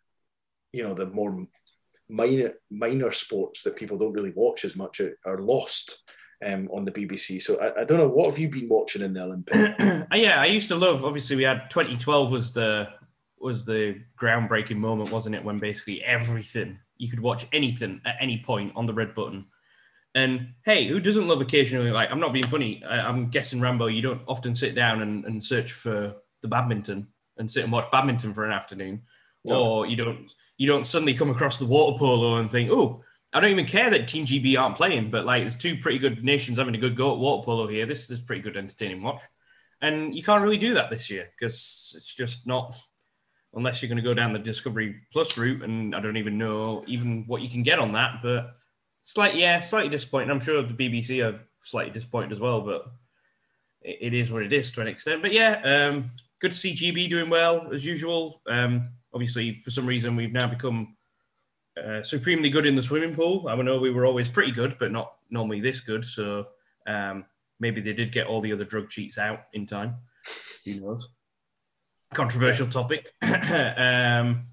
you 0.72 0.84
know, 0.84 0.94
the 0.94 1.08
more 1.08 1.48
minor 2.10 2.54
minor 2.70 3.12
sports 3.12 3.64
that 3.64 3.76
people 3.76 3.98
don't 3.98 4.14
really 4.14 4.34
watch 4.36 4.66
as 4.66 4.76
much 4.76 5.02
are, 5.02 5.38
lost 5.40 5.98
um, 6.46 6.70
on 6.72 6.86
the 6.86 6.92
BBC. 6.92 7.42
So 7.42 7.60
I, 7.60 7.82
I, 7.82 7.84
don't 7.86 7.98
know 7.98 8.08
what 8.08 8.28
have 8.28 8.38
you 8.38 8.50
been 8.50 8.70
watching 8.70 9.02
in 9.02 9.14
the 9.14 9.24
Olympics? 9.24 9.58
yeah, 10.14 10.40
I 10.40 10.46
used 10.46 10.70
to 10.70 10.76
love. 10.76 11.04
Obviously, 11.04 11.36
we 11.36 11.44
had 11.44 11.70
2012 11.70 12.32
was 12.32 12.54
the 12.54 12.90
was 13.40 13.66
the 13.66 14.02
groundbreaking 14.20 14.78
moment, 14.78 15.12
wasn't 15.12 15.36
it? 15.36 15.44
When 15.44 15.58
basically 15.58 16.04
everything 16.04 16.80
you 16.98 17.10
could 17.10 17.20
watch 17.20 17.46
anything 17.52 18.02
at 18.06 18.18
any 18.20 18.42
point 18.44 18.74
on 18.76 18.86
the 18.86 18.94
red 18.94 19.16
button. 19.16 19.46
And 20.14 20.54
hey, 20.64 20.88
who 20.88 21.02
doesn't 21.02 21.28
love 21.28 21.42
occasionally? 21.42 21.92
Like, 21.92 22.10
I'm 22.10 22.22
not 22.22 22.32
being 22.32 22.48
funny. 22.48 22.82
I, 22.84 23.10
am 23.10 23.30
guessing 23.30 23.60
Rambo. 23.60 23.88
You 23.88 24.02
don't 24.02 24.22
often 24.28 24.56
sit 24.56 24.74
down 24.74 25.02
and, 25.02 25.26
and 25.26 25.44
search 25.44 25.74
for 25.74 26.16
the 26.42 26.48
badminton 26.48 27.08
and 27.38 27.52
sit 27.52 27.64
and 27.64 27.74
watch 27.74 27.92
badminton 27.92 28.34
for 28.34 28.46
an 28.46 28.54
afternoon, 28.54 29.04
no. 29.50 29.64
or 29.64 29.86
you 29.88 29.96
don't 29.96 30.32
you 30.58 30.68
don't 30.68 30.86
suddenly 30.86 31.14
come 31.14 31.30
across 31.30 31.60
the 31.60 31.66
water 31.66 31.98
polo 31.98 32.38
and 32.38 32.52
think, 32.52 32.70
oh, 32.72 33.04
I 33.34 33.40
don't 33.40 33.52
even 33.52 33.66
care 33.66 33.90
that 33.90 34.08
Team 34.08 34.26
GB 34.26 34.60
aren't 34.60 34.78
playing, 34.78 35.12
but 35.12 35.26
like 35.26 35.44
there's 35.44 35.56
two 35.56 35.78
pretty 35.78 36.00
good 36.00 36.24
nations 36.24 36.58
having 36.58 36.76
a 36.76 36.80
good 36.80 36.96
go 36.96 37.14
at 37.14 37.20
water 37.20 37.44
polo 37.44 37.68
here. 37.68 37.86
This 37.86 38.10
is 38.10 38.22
pretty 38.22 38.42
good 38.42 38.58
entertaining 38.58 39.02
watch. 39.02 39.22
And 39.82 40.16
you 40.16 40.24
can't 40.24 40.42
really 40.42 40.58
do 40.58 40.76
that 40.76 40.90
this 40.90 41.10
year 41.10 41.28
because 41.38 41.94
it's 41.96 42.16
just 42.16 42.48
not 42.48 42.76
unless 43.54 43.82
you're 43.82 43.90
going 43.90 44.04
to 44.04 44.10
go 44.10 44.14
down 44.14 44.34
the 44.34 44.40
Discovery 44.40 45.02
Plus 45.12 45.38
route, 45.38 45.64
and 45.64 45.96
I 45.96 46.02
don't 46.02 46.18
even 46.18 46.38
know 46.38 46.84
even 46.88 47.24
what 47.28 47.42
you 47.42 47.50
can 47.50 47.64
get 47.64 47.80
on 47.80 47.94
that. 47.94 48.20
But 48.22 48.56
slightly, 49.04 49.42
yeah, 49.42 49.62
slightly 49.62 49.90
disappointing. 49.90 50.30
I'm 50.30 50.40
sure 50.40 50.62
the 50.62 50.74
BBC 50.74 51.26
are 51.26 51.42
slightly 51.62 51.92
disappointed 51.92 52.32
as 52.32 52.40
well, 52.40 52.62
but 52.62 52.86
it, 53.82 54.14
is 54.14 54.32
what 54.32 54.44
it 54.44 54.54
is 54.54 54.72
to 54.74 54.82
an 54.82 54.88
extent. 54.88 55.22
But 55.22 55.32
yeah, 55.32 55.90
um, 55.90 56.06
good 56.42 56.52
to 56.52 56.58
see 56.58 56.74
GB 56.74 57.10
doing 57.10 57.30
well 57.30 57.72
as 57.74 57.86
usual. 57.86 58.42
Um, 58.48 58.90
obviously, 59.16 59.56
for 59.56 59.72
some 59.72 59.88
reason, 59.88 60.16
we've 60.16 60.32
now 60.32 60.48
become 60.48 60.96
uh, 61.82 62.04
supremely 62.04 62.52
good 62.52 62.68
in 62.68 62.76
the 62.76 62.84
swimming 62.84 63.16
pool. 63.16 63.48
I 63.48 63.56
know 63.56 63.80
we 63.80 63.90
were 63.90 64.06
always 64.06 64.30
pretty 64.30 64.52
good, 64.52 64.78
but 64.78 64.92
not 64.92 65.14
normally 65.32 65.62
this 65.62 65.80
good. 65.80 66.06
So 66.06 66.50
um, 66.86 67.26
maybe 67.60 67.82
they 67.82 67.94
did 67.94 68.12
get 68.12 68.28
all 68.28 68.42
the 68.42 68.54
other 68.54 68.66
drug 68.66 68.90
cheats 68.90 69.18
out 69.18 69.40
in 69.54 69.66
time. 69.66 69.96
Who 70.66 70.80
knows? 70.80 71.08
controversial 72.16 72.68
topic. 72.68 73.12
um, 73.22 74.48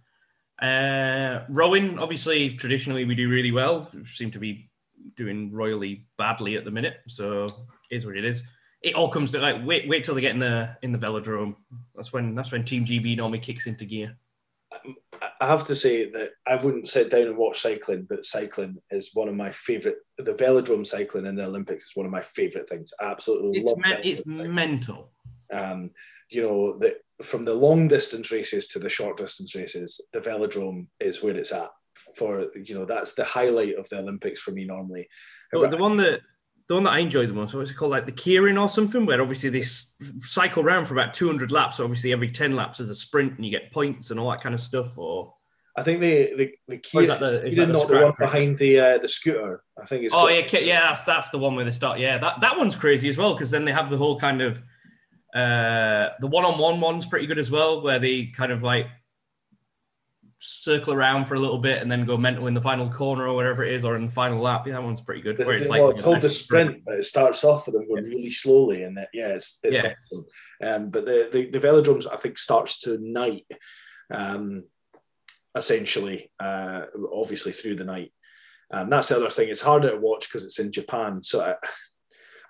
uh, 0.61 1.41
rowing, 1.49 1.99
obviously, 1.99 2.57
traditionally 2.57 3.05
we 3.05 3.15
do 3.15 3.29
really 3.29 3.53
well. 3.53 3.89
We 3.95 4.05
seem 4.05 4.33
to 4.33 4.39
be 4.39 4.71
doing 5.17 5.53
royally 5.53 6.07
badly 6.19 6.57
at 6.57 6.65
the 6.65 6.71
minute, 6.71 6.97
so 7.09 7.49
is 7.91 8.05
what 8.05 8.17
it 8.17 8.25
is. 8.25 8.43
It 8.83 8.95
all 8.95 9.09
comes 9.09 9.33
to 9.33 9.41
like 9.41 9.65
wait, 9.65 9.89
wait 9.89 10.05
till 10.05 10.15
they 10.15 10.21
get 10.21 10.33
in 10.33 10.41
the 10.41 10.77
in 10.83 10.93
the 10.93 10.99
velodrome. 10.99 11.57
That's 11.95 12.13
when 12.13 12.35
that's 12.35 12.53
when 12.53 12.65
Team 12.65 12.85
GB 12.85 13.17
normally 13.17 13.39
kicks 13.39 13.67
into 13.67 13.85
gear. 13.85 14.17
I 15.41 15.47
have 15.47 15.67
to 15.67 15.75
say 15.75 16.11
that 16.11 16.31
I 16.47 16.57
wouldn't 16.57 16.89
sit 16.89 17.11
down 17.11 17.23
and 17.23 17.37
watch 17.37 17.61
cycling, 17.61 18.07
but 18.09 18.25
cycling 18.25 18.79
is 18.91 19.11
one 19.13 19.29
of 19.29 19.35
my 19.35 19.53
favourite. 19.53 19.99
The 20.19 20.35
velodrome 20.35 20.87
cycling 20.87 21.27
in 21.27 21.37
the 21.37 21.45
Olympics 21.45 21.85
is 21.85 21.93
one 21.95 22.07
of 22.07 22.13
my 22.13 22.23
favourite 22.23 22.69
things. 22.69 22.93
I 22.99 23.11
absolutely 23.11 23.61
It's, 23.61 23.69
love 23.69 23.79
me- 23.79 23.93
velodrome 23.93 24.01
it's 24.05 24.27
mental. 24.27 25.11
Um, 25.53 25.91
you 26.31 26.43
know, 26.43 26.79
the, 26.79 26.97
from 27.23 27.45
the 27.45 27.55
long 27.55 27.89
distance 27.89 28.31
races 28.33 28.69
to 28.69 28.79
the 28.79 28.89
short 28.89 29.19
distance 29.19 29.55
races, 29.55 30.01
the 30.13 30.21
velodrome 30.21 30.87
is 30.99 31.23
where 31.23 31.37
it's 31.37 31.53
at. 31.53 31.71
For 32.17 32.49
you 32.55 32.75
know, 32.75 32.87
that's 32.87 33.15
the 33.15 33.25
highlight 33.25 33.75
of 33.77 33.89
the 33.91 33.99
Olympics 33.99 34.41
for 34.41 34.51
me 34.51 34.65
normally. 34.65 35.09
The, 35.53 35.69
the 35.69 35.77
one 35.77 35.97
that 35.99 36.21
the 36.69 36.75
one 36.75 36.85
that 36.85 36.93
I 36.93 37.01
enjoyed 37.01 37.29
the 37.29 37.35
most, 37.35 37.55
what's 37.55 37.71
it 37.71 37.75
called, 37.75 37.91
like 37.91 38.07
the 38.07 38.13
keirin 38.13 38.61
or 38.61 38.69
something, 38.69 39.07
where 39.07 39.21
obviously 39.21 39.51
they 39.51 39.63
cycle 39.63 40.63
around 40.63 40.87
for 40.87 40.95
about 40.95 41.15
200 41.15 41.51
laps. 41.51 41.77
So 41.77 41.85
obviously 41.85 42.13
every 42.13 42.31
10 42.31 42.57
laps 42.57 42.81
is 42.81 42.91
a 42.91 42.95
sprint 42.95 43.37
and 43.37 43.45
you 43.45 43.51
get 43.51 43.73
points 43.73 44.11
and 44.11 44.21
all 44.21 44.31
that 44.31 44.43
kind 44.43 44.55
of 44.55 44.61
stuff. 44.61 44.97
Or, 44.97 45.35
I 45.77 45.83
think 45.83 46.01
the 46.01 46.35
the 46.37 46.53
the 46.69 46.79
key 46.79 46.99
or 46.99 47.03
is 47.03 47.09
that 47.09 47.21
the, 47.21 47.47
is 47.47 47.57
that 47.57 47.67
the 47.67 47.73
not 47.73 47.89
the 47.89 48.03
one 48.03 48.13
behind 48.19 48.59
the 48.59 48.81
uh, 48.81 48.99
the 48.99 49.09
scooter. 49.09 49.63
I 49.81 49.87
think 49.87 50.05
it's 50.05 50.15
Oh 50.15 50.29
yeah, 50.29 50.47
yeah, 50.59 50.81
that's 50.89 51.03
that's 51.03 51.31
the 51.31 51.39
one 51.39 51.57
where 51.57 51.65
they 51.65 51.71
start. 51.71 51.99
Yeah, 51.99 52.19
that 52.19 52.43
that 52.43 52.59
one's 52.59 52.77
crazy 52.77 53.09
as 53.09 53.17
well 53.17 53.33
because 53.33 53.51
then 53.51 53.65
they 53.65 53.73
have 53.73 53.89
the 53.89 53.97
whole 53.97 54.21
kind 54.21 54.43
of 54.43 54.63
uh 55.35 56.11
the 56.21 56.27
one-on-one 56.27 56.81
one's 56.81 57.07
pretty 57.07 57.27
good 57.27 57.39
as 57.39 57.51
well, 57.51 57.81
where 57.81 57.99
they 57.99 58.27
kind 58.27 58.53
of 58.53 58.63
like 58.63 58.87
circle 60.45 60.93
around 60.93 61.27
for 61.27 61.35
a 61.35 61.39
little 61.39 61.59
bit 61.59 61.81
and 61.81 61.91
then 61.91 62.05
go 62.05 62.17
mental 62.17 62.49
in 62.49 62.55
the 62.55 62.61
final 62.61 62.91
corner 62.91 63.27
or 63.29 63.35
whatever 63.35 63.65
it 63.65 63.73
is, 63.75 63.85
or 63.85 63.95
in 63.95 64.03
the 64.07 64.11
final 64.13 64.41
lap. 64.41 64.67
Yeah, 64.67 64.73
that 64.75 64.83
one's 64.83 65.01
pretty 65.01 65.23
good. 65.23 65.37
The- 65.37 65.45
Where 65.45 65.57
it's 65.57 65.67
the- 65.67 65.71
like 65.73 65.83
it's 65.91 66.01
called 66.01 66.21
the 66.21 66.27
nice 66.29 66.39
sprint, 66.39 66.85
but 66.85 66.95
it 66.97 67.05
starts 67.05 67.45
off 67.45 67.67
with 67.67 67.75
them 67.77 67.87
going 67.87 68.05
really 68.05 68.31
slowly, 68.31 68.83
and 68.83 68.99
that 68.99 69.09
yeah, 69.15 69.29
it's, 69.29 69.61
it's 69.63 69.85
Yeah. 69.85 69.95
awesome. 69.97 70.27
Um, 70.63 70.91
but 70.91 71.07
the, 71.07 71.29
the 71.33 71.51
the 71.51 71.61
velodromes 71.67 72.07
I 72.13 72.17
think 72.17 72.39
starts 72.39 72.81
tonight, 72.81 73.47
um, 74.11 74.65
essentially, 75.55 76.31
uh, 76.41 76.83
obviously 77.13 77.53
through 77.53 77.77
the 77.77 77.85
night. 77.85 78.13
Um, 78.71 78.89
that's 78.89 79.09
the 79.11 79.17
other 79.17 79.31
thing. 79.31 79.49
It's 79.49 79.61
harder 79.61 79.91
to 79.91 79.97
watch 79.99 80.29
because 80.29 80.45
it's 80.45 80.59
in 80.59 80.73
Japan. 80.73 81.23
So 81.23 81.43
I, 81.43 81.55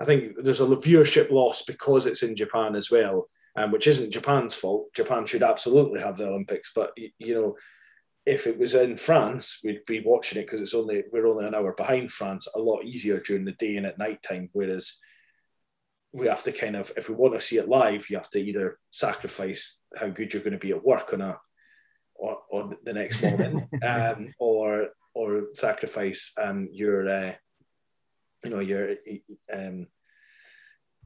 I 0.01 0.05
think 0.05 0.37
there's 0.43 0.61
a 0.61 0.67
viewership 0.67 1.31
loss 1.31 1.63
because 1.63 2.07
it's 2.07 2.23
in 2.23 2.37
Japan 2.37 2.77
as 2.77 2.91
well, 2.91 3.29
um, 3.57 3.73
which 3.73 3.87
isn't 3.89 4.13
Japan's 4.13 4.55
fault. 4.55 4.95
Japan 4.95 5.27
should 5.27 5.43
absolutely 5.43 6.01
have 6.01 6.17
the 6.17 6.29
Olympics, 6.29 6.71
but 6.75 6.93
you 7.19 7.35
know, 7.35 7.57
if 8.25 8.47
it 8.47 8.59
was 8.59 8.75
in 8.75 8.97
France, 8.97 9.59
we'd 9.65 9.85
be 9.87 10.01
watching 10.05 10.41
it 10.41 10.47
because 10.47 10.61
it's 10.61 10.75
only 10.75 11.05
we're 11.13 11.27
only 11.27 11.47
an 11.47 11.55
hour 11.55 11.73
behind 11.73 12.13
France. 12.13 12.47
A 12.55 12.61
lot 12.61 12.85
easier 12.85 13.19
during 13.19 13.45
the 13.45 13.53
day 13.53 13.77
and 13.77 13.87
at 13.87 13.99
night 13.99 14.23
time. 14.23 14.49
Whereas 14.53 14.99
we 16.13 16.29
have 16.29 16.43
to 16.45 16.53
kind 16.53 16.77
of, 16.77 16.93
if 16.97 17.09
we 17.09 17.15
want 17.15 17.35
to 17.35 17.41
see 17.41 17.57
it 17.57 17.69
live, 17.69 18.09
you 18.11 18.19
have 18.19 18.31
to 18.31 18.41
either 18.41 18.79
sacrifice 18.91 19.79
how 19.99 20.09
good 20.09 20.33
you're 20.33 20.43
going 20.43 20.53
to 20.53 20.59
be 20.59 20.71
at 20.71 20.85
work 20.85 21.13
on 21.13 21.21
a 21.21 21.39
or, 22.15 22.39
on 22.53 22.77
the 22.85 22.93
next 22.93 23.23
morning, 23.23 23.69
um, 23.83 24.33
or 24.39 24.89
or 25.15 25.49
sacrifice 25.53 26.33
um, 26.41 26.69
your 26.71 27.09
uh, 27.09 27.33
you 28.45 28.51
know 28.51 28.61
your 28.61 28.91
um, 29.53 29.89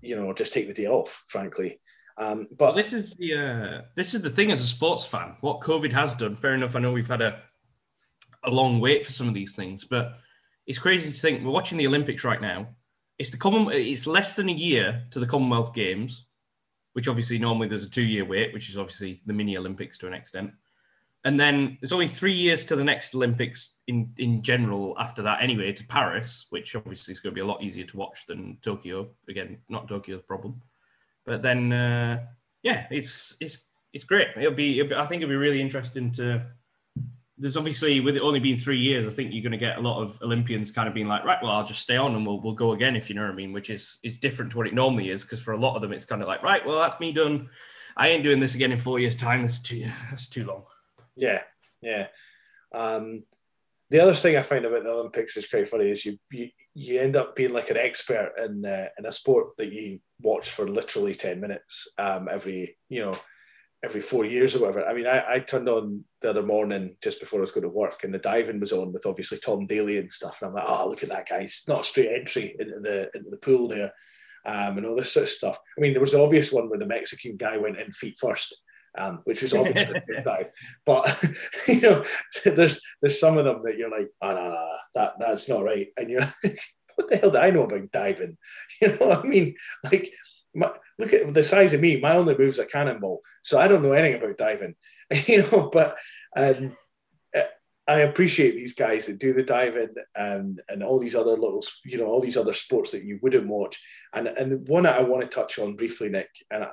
you 0.02 0.16
know 0.16 0.32
just 0.34 0.52
take 0.52 0.66
the 0.66 0.74
day 0.74 0.86
off, 0.86 1.24
frankly. 1.28 1.80
Um, 2.18 2.48
But 2.50 2.56
but 2.58 2.76
this 2.76 2.92
is 2.92 3.14
the 3.14 3.34
uh, 3.34 3.82
this 3.94 4.14
is 4.14 4.22
the 4.22 4.30
thing 4.30 4.50
as 4.50 4.62
a 4.62 4.66
sports 4.66 5.04
fan. 5.06 5.36
What 5.40 5.60
COVID 5.60 5.92
has 5.92 6.14
done. 6.14 6.36
Fair 6.36 6.54
enough. 6.54 6.76
I 6.76 6.80
know 6.80 6.92
we've 6.92 7.06
had 7.06 7.22
a 7.22 7.42
a 8.42 8.50
long 8.50 8.80
wait 8.80 9.04
for 9.04 9.12
some 9.12 9.28
of 9.28 9.34
these 9.34 9.54
things, 9.54 9.84
but 9.84 10.18
it's 10.66 10.78
crazy 10.78 11.12
to 11.12 11.18
think 11.18 11.44
we're 11.44 11.50
watching 11.50 11.78
the 11.78 11.86
Olympics 11.86 12.24
right 12.24 12.40
now. 12.40 12.68
It's 13.18 13.30
the 13.30 13.38
common. 13.38 13.68
It's 13.72 14.06
less 14.06 14.34
than 14.34 14.48
a 14.48 14.52
year 14.52 15.06
to 15.10 15.20
the 15.20 15.26
Commonwealth 15.26 15.74
Games, 15.74 16.26
which 16.92 17.08
obviously 17.08 17.38
normally 17.38 17.68
there's 17.68 17.86
a 17.86 17.90
two 17.90 18.02
year 18.02 18.24
wait, 18.24 18.54
which 18.54 18.70
is 18.70 18.78
obviously 18.78 19.20
the 19.26 19.32
mini 19.32 19.56
Olympics 19.56 19.98
to 19.98 20.06
an 20.06 20.14
extent. 20.14 20.52
And 21.24 21.40
then 21.40 21.78
there's 21.80 21.92
only 21.92 22.06
three 22.06 22.34
years 22.34 22.66
to 22.66 22.76
the 22.76 22.84
next 22.84 23.12
Olympics 23.14 23.74
in, 23.88 24.12
in 24.16 24.42
general 24.42 24.94
after 24.96 25.22
that, 25.22 25.42
anyway, 25.42 25.72
to 25.72 25.84
Paris, 25.84 26.46
which 26.50 26.76
obviously 26.76 27.12
is 27.12 27.20
going 27.20 27.32
to 27.32 27.34
be 27.34 27.40
a 27.40 27.46
lot 27.46 27.64
easier 27.64 27.84
to 27.84 27.96
watch 27.96 28.26
than 28.26 28.58
Tokyo. 28.62 29.10
Again, 29.28 29.58
not 29.68 29.88
Tokyo's 29.88 30.22
problem. 30.22 30.62
But 31.26 31.42
then, 31.42 31.72
uh, 31.72 32.24
yeah, 32.62 32.86
it's 32.90 33.36
it's 33.40 33.58
it's 33.92 34.04
great. 34.04 34.28
It'll 34.36 34.52
be, 34.52 34.78
it'll 34.78 34.90
be. 34.90 34.94
I 34.94 35.06
think 35.06 35.22
it'll 35.22 35.32
be 35.32 35.36
really 35.36 35.60
interesting 35.60 36.12
to. 36.12 36.46
There's 37.38 37.58
obviously 37.58 38.00
with 38.00 38.16
it 38.16 38.22
only 38.22 38.40
being 38.40 38.56
three 38.56 38.78
years, 38.78 39.06
I 39.06 39.10
think 39.10 39.32
you're 39.32 39.42
going 39.42 39.52
to 39.52 39.58
get 39.58 39.76
a 39.76 39.82
lot 39.82 40.02
of 40.02 40.22
Olympians 40.22 40.70
kind 40.70 40.88
of 40.88 40.94
being 40.94 41.06
like, 41.06 41.24
right, 41.24 41.38
well, 41.42 41.52
I'll 41.52 41.66
just 41.66 41.82
stay 41.82 41.98
on 41.98 42.14
and 42.14 42.26
we'll 42.26 42.40
we'll 42.40 42.54
go 42.54 42.72
again 42.72 42.96
if 42.96 43.10
you 43.10 43.14
know 43.14 43.22
what 43.22 43.30
I 43.30 43.34
mean, 43.34 43.52
which 43.52 43.68
is 43.68 43.98
is 44.02 44.18
different 44.18 44.52
to 44.52 44.56
what 44.56 44.66
it 44.66 44.72
normally 44.72 45.10
is 45.10 45.22
because 45.22 45.42
for 45.42 45.52
a 45.52 45.58
lot 45.58 45.76
of 45.76 45.82
them 45.82 45.92
it's 45.92 46.06
kind 46.06 46.22
of 46.22 46.28
like, 46.28 46.42
right, 46.42 46.64
well, 46.64 46.80
that's 46.80 46.98
me 46.98 47.12
done. 47.12 47.50
I 47.94 48.08
ain't 48.08 48.22
doing 48.22 48.40
this 48.40 48.54
again 48.54 48.72
in 48.72 48.78
four 48.78 48.98
years' 48.98 49.16
time. 49.16 49.42
That's 49.42 49.58
too 49.58 49.86
that's 50.10 50.28
too 50.28 50.46
long. 50.46 50.64
Yeah, 51.14 51.42
yeah. 51.82 52.06
Um, 52.72 53.24
the 53.90 54.00
other 54.00 54.14
thing 54.14 54.36
I 54.36 54.42
find 54.42 54.64
about 54.64 54.82
the 54.82 54.90
Olympics 54.90 55.36
is 55.36 55.48
quite 55.48 55.68
funny 55.68 55.90
is 55.90 56.04
you 56.04 56.18
you, 56.30 56.48
you 56.74 57.00
end 57.00 57.16
up 57.16 57.36
being 57.36 57.52
like 57.52 57.70
an 57.70 57.76
expert 57.76 58.32
in 58.38 58.64
uh, 58.64 58.88
in 58.98 59.06
a 59.06 59.12
sport 59.12 59.56
that 59.58 59.72
you 59.72 60.00
watch 60.20 60.48
for 60.48 60.68
literally 60.68 61.14
ten 61.14 61.40
minutes 61.40 61.88
um, 61.98 62.28
every 62.30 62.76
you 62.88 63.04
know 63.04 63.16
every 63.84 64.00
four 64.00 64.24
years 64.24 64.56
or 64.56 64.60
whatever. 64.60 64.84
I 64.84 64.94
mean, 64.94 65.06
I, 65.06 65.34
I 65.34 65.38
turned 65.38 65.68
on 65.68 66.04
the 66.20 66.30
other 66.30 66.42
morning 66.42 66.96
just 67.02 67.20
before 67.20 67.40
I 67.40 67.42
was 67.42 67.52
going 67.52 67.62
to 67.62 67.68
work, 67.68 68.02
and 68.02 68.12
the 68.12 68.18
diving 68.18 68.58
was 68.58 68.72
on 68.72 68.92
with 68.92 69.06
obviously 69.06 69.38
Tom 69.38 69.66
Daley 69.66 69.98
and 69.98 70.10
stuff, 70.10 70.42
and 70.42 70.48
I'm 70.48 70.54
like, 70.54 70.64
oh, 70.66 70.88
look 70.88 71.02
at 71.02 71.10
that 71.10 71.28
guy! 71.28 71.42
It's 71.42 71.68
not 71.68 71.80
a 71.80 71.84
straight 71.84 72.10
entry 72.12 72.56
into 72.58 72.80
the 72.80 73.10
into 73.14 73.30
the 73.30 73.38
pool 73.38 73.68
there. 73.68 73.92
Um, 74.44 74.78
and 74.78 74.86
all 74.86 74.94
this 74.94 75.12
sort 75.12 75.24
of 75.24 75.30
stuff. 75.30 75.58
I 75.76 75.80
mean, 75.80 75.92
there 75.92 76.00
was 76.00 76.12
the 76.12 76.22
obvious 76.22 76.52
one 76.52 76.70
where 76.70 76.78
the 76.78 76.86
Mexican 76.86 77.36
guy 77.36 77.56
went 77.56 77.80
in 77.80 77.90
feet 77.90 78.16
first, 78.16 78.54
um, 78.96 79.20
which 79.24 79.42
was 79.42 79.54
obviously 79.54 79.96
a 79.96 80.00
good 80.00 80.22
dive. 80.24 80.50
But 80.84 81.22
you 81.68 81.80
know, 81.80 82.04
there's 82.44 82.82
there's 83.00 83.20
some 83.20 83.38
of 83.38 83.44
them 83.44 83.62
that 83.64 83.76
you're 83.76 83.90
like, 83.90 84.08
oh 84.22 84.34
no, 84.34 84.42
no, 84.42 84.50
no, 84.50 84.76
that 84.94 85.14
that's 85.18 85.48
not 85.48 85.64
right, 85.64 85.88
and 85.96 86.10
you're 86.10 86.20
like, 86.20 86.58
what 86.96 87.10
the 87.10 87.16
hell 87.16 87.30
do 87.30 87.38
I 87.38 87.50
know 87.50 87.64
about 87.64 87.92
diving? 87.92 88.36
You 88.80 88.88
know, 88.88 89.06
what 89.06 89.24
I 89.24 89.28
mean, 89.28 89.54
like, 89.84 90.12
my, 90.54 90.72
look 90.98 91.12
at 91.12 91.32
the 91.32 91.44
size 91.44 91.72
of 91.72 91.80
me. 91.80 91.98
My 91.98 92.16
only 92.16 92.36
move's 92.36 92.58
a 92.58 92.66
cannonball, 92.66 93.22
so 93.42 93.58
I 93.58 93.68
don't 93.68 93.82
know 93.82 93.92
anything 93.92 94.22
about 94.22 94.38
diving. 94.38 94.74
You 95.28 95.42
know, 95.42 95.70
but 95.72 95.96
um, 96.36 96.72
I 97.88 98.00
appreciate 98.00 98.56
these 98.56 98.74
guys 98.74 99.06
that 99.06 99.20
do 99.20 99.32
the 99.32 99.44
diving 99.44 99.94
and 100.14 100.60
and 100.68 100.82
all 100.82 100.98
these 100.98 101.14
other 101.14 101.30
little, 101.30 101.62
you 101.84 101.98
know, 101.98 102.06
all 102.06 102.20
these 102.20 102.36
other 102.36 102.52
sports 102.52 102.90
that 102.90 103.04
you 103.04 103.18
wouldn't 103.22 103.46
watch. 103.46 103.80
And 104.12 104.26
and 104.26 104.50
the 104.50 104.58
one 104.58 104.82
that 104.84 104.98
I 104.98 105.02
want 105.02 105.22
to 105.22 105.28
touch 105.28 105.58
on 105.58 105.76
briefly, 105.76 106.08
Nick, 106.08 106.30
and 106.50 106.64
I, 106.64 106.72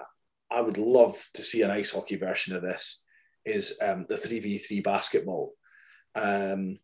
I 0.54 0.62
would 0.62 0.78
love 0.78 1.18
to 1.34 1.44
see 1.44 1.64
an 1.64 1.72
ice 1.72 1.92
hockey 1.92 2.16
version 2.16 2.56
of 2.56 2.62
this, 2.62 3.04
is 3.44 3.80
um, 3.82 4.04
the 4.08 4.18
three 4.18 4.40
v 4.40 4.60
three 4.60 4.82
basketball. 4.82 5.54
Um, 6.16 6.80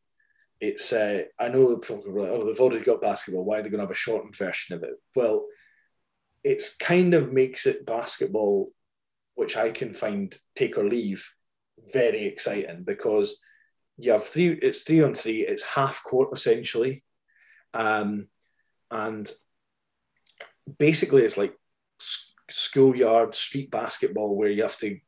it's 0.59 0.91
uh, 0.91 1.23
I 1.39 1.49
know 1.49 1.77
people 1.77 2.03
are 2.07 2.21
like, 2.21 2.31
oh, 2.31 2.45
they've 2.45 2.59
already 2.59 2.83
got 2.83 3.01
basketball. 3.01 3.45
Why 3.45 3.59
are 3.59 3.63
they 3.63 3.69
going 3.69 3.79
to 3.79 3.85
have 3.85 3.91
a 3.91 3.95
shortened 3.95 4.35
version 4.35 4.75
of 4.75 4.83
it? 4.83 4.95
Well, 5.15 5.45
it's 6.43 6.75
kind 6.75 7.13
of 7.13 7.31
makes 7.31 7.67
it 7.67 7.85
basketball, 7.85 8.71
which 9.35 9.55
I 9.55 9.71
can 9.71 9.93
find 9.93 10.35
take 10.55 10.77
or 10.77 10.85
leave, 10.85 11.31
very 11.93 12.25
exciting 12.25 12.83
because 12.83 13.39
you 13.97 14.13
have 14.13 14.23
three. 14.23 14.49
It's 14.49 14.81
three 14.81 15.03
on 15.03 15.13
three. 15.13 15.45
It's 15.45 15.63
half 15.63 16.03
court 16.03 16.29
essentially, 16.33 17.03
um, 17.73 18.27
and 18.89 19.31
basically 20.77 21.23
it's 21.23 21.37
like 21.37 21.53
schoolyard 22.49 23.35
street 23.35 23.71
basketball 23.71 24.35
where 24.35 24.49
you 24.49 24.63
have 24.63 24.77
to, 24.77 24.99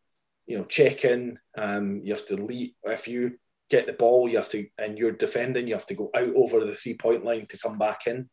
you 0.46 0.58
know, 0.58 0.66
check 0.66 1.06
in. 1.06 1.39
Um, 1.58 2.02
you 2.04 2.14
have 2.14 2.26
to 2.28 2.36
lead 2.36 2.74
if 2.84 3.08
you 3.08 3.38
get 3.70 3.88
the 3.88 3.94
ball. 3.94 4.28
You 4.30 4.38
have 4.38 4.50
to, 4.50 4.68
and 4.78 4.98
you're 4.98 5.12
defending. 5.12 5.68
You 5.68 5.74
have 5.76 5.86
to 5.88 5.96
go 5.96 6.10
out 6.14 6.34
over 6.36 6.66
the 6.66 6.76
three 6.76 6.96
point 6.96 7.24
line 7.26 7.48
to 7.48 7.58
come 7.58 7.78
back 7.78 8.08
in. 8.08 8.30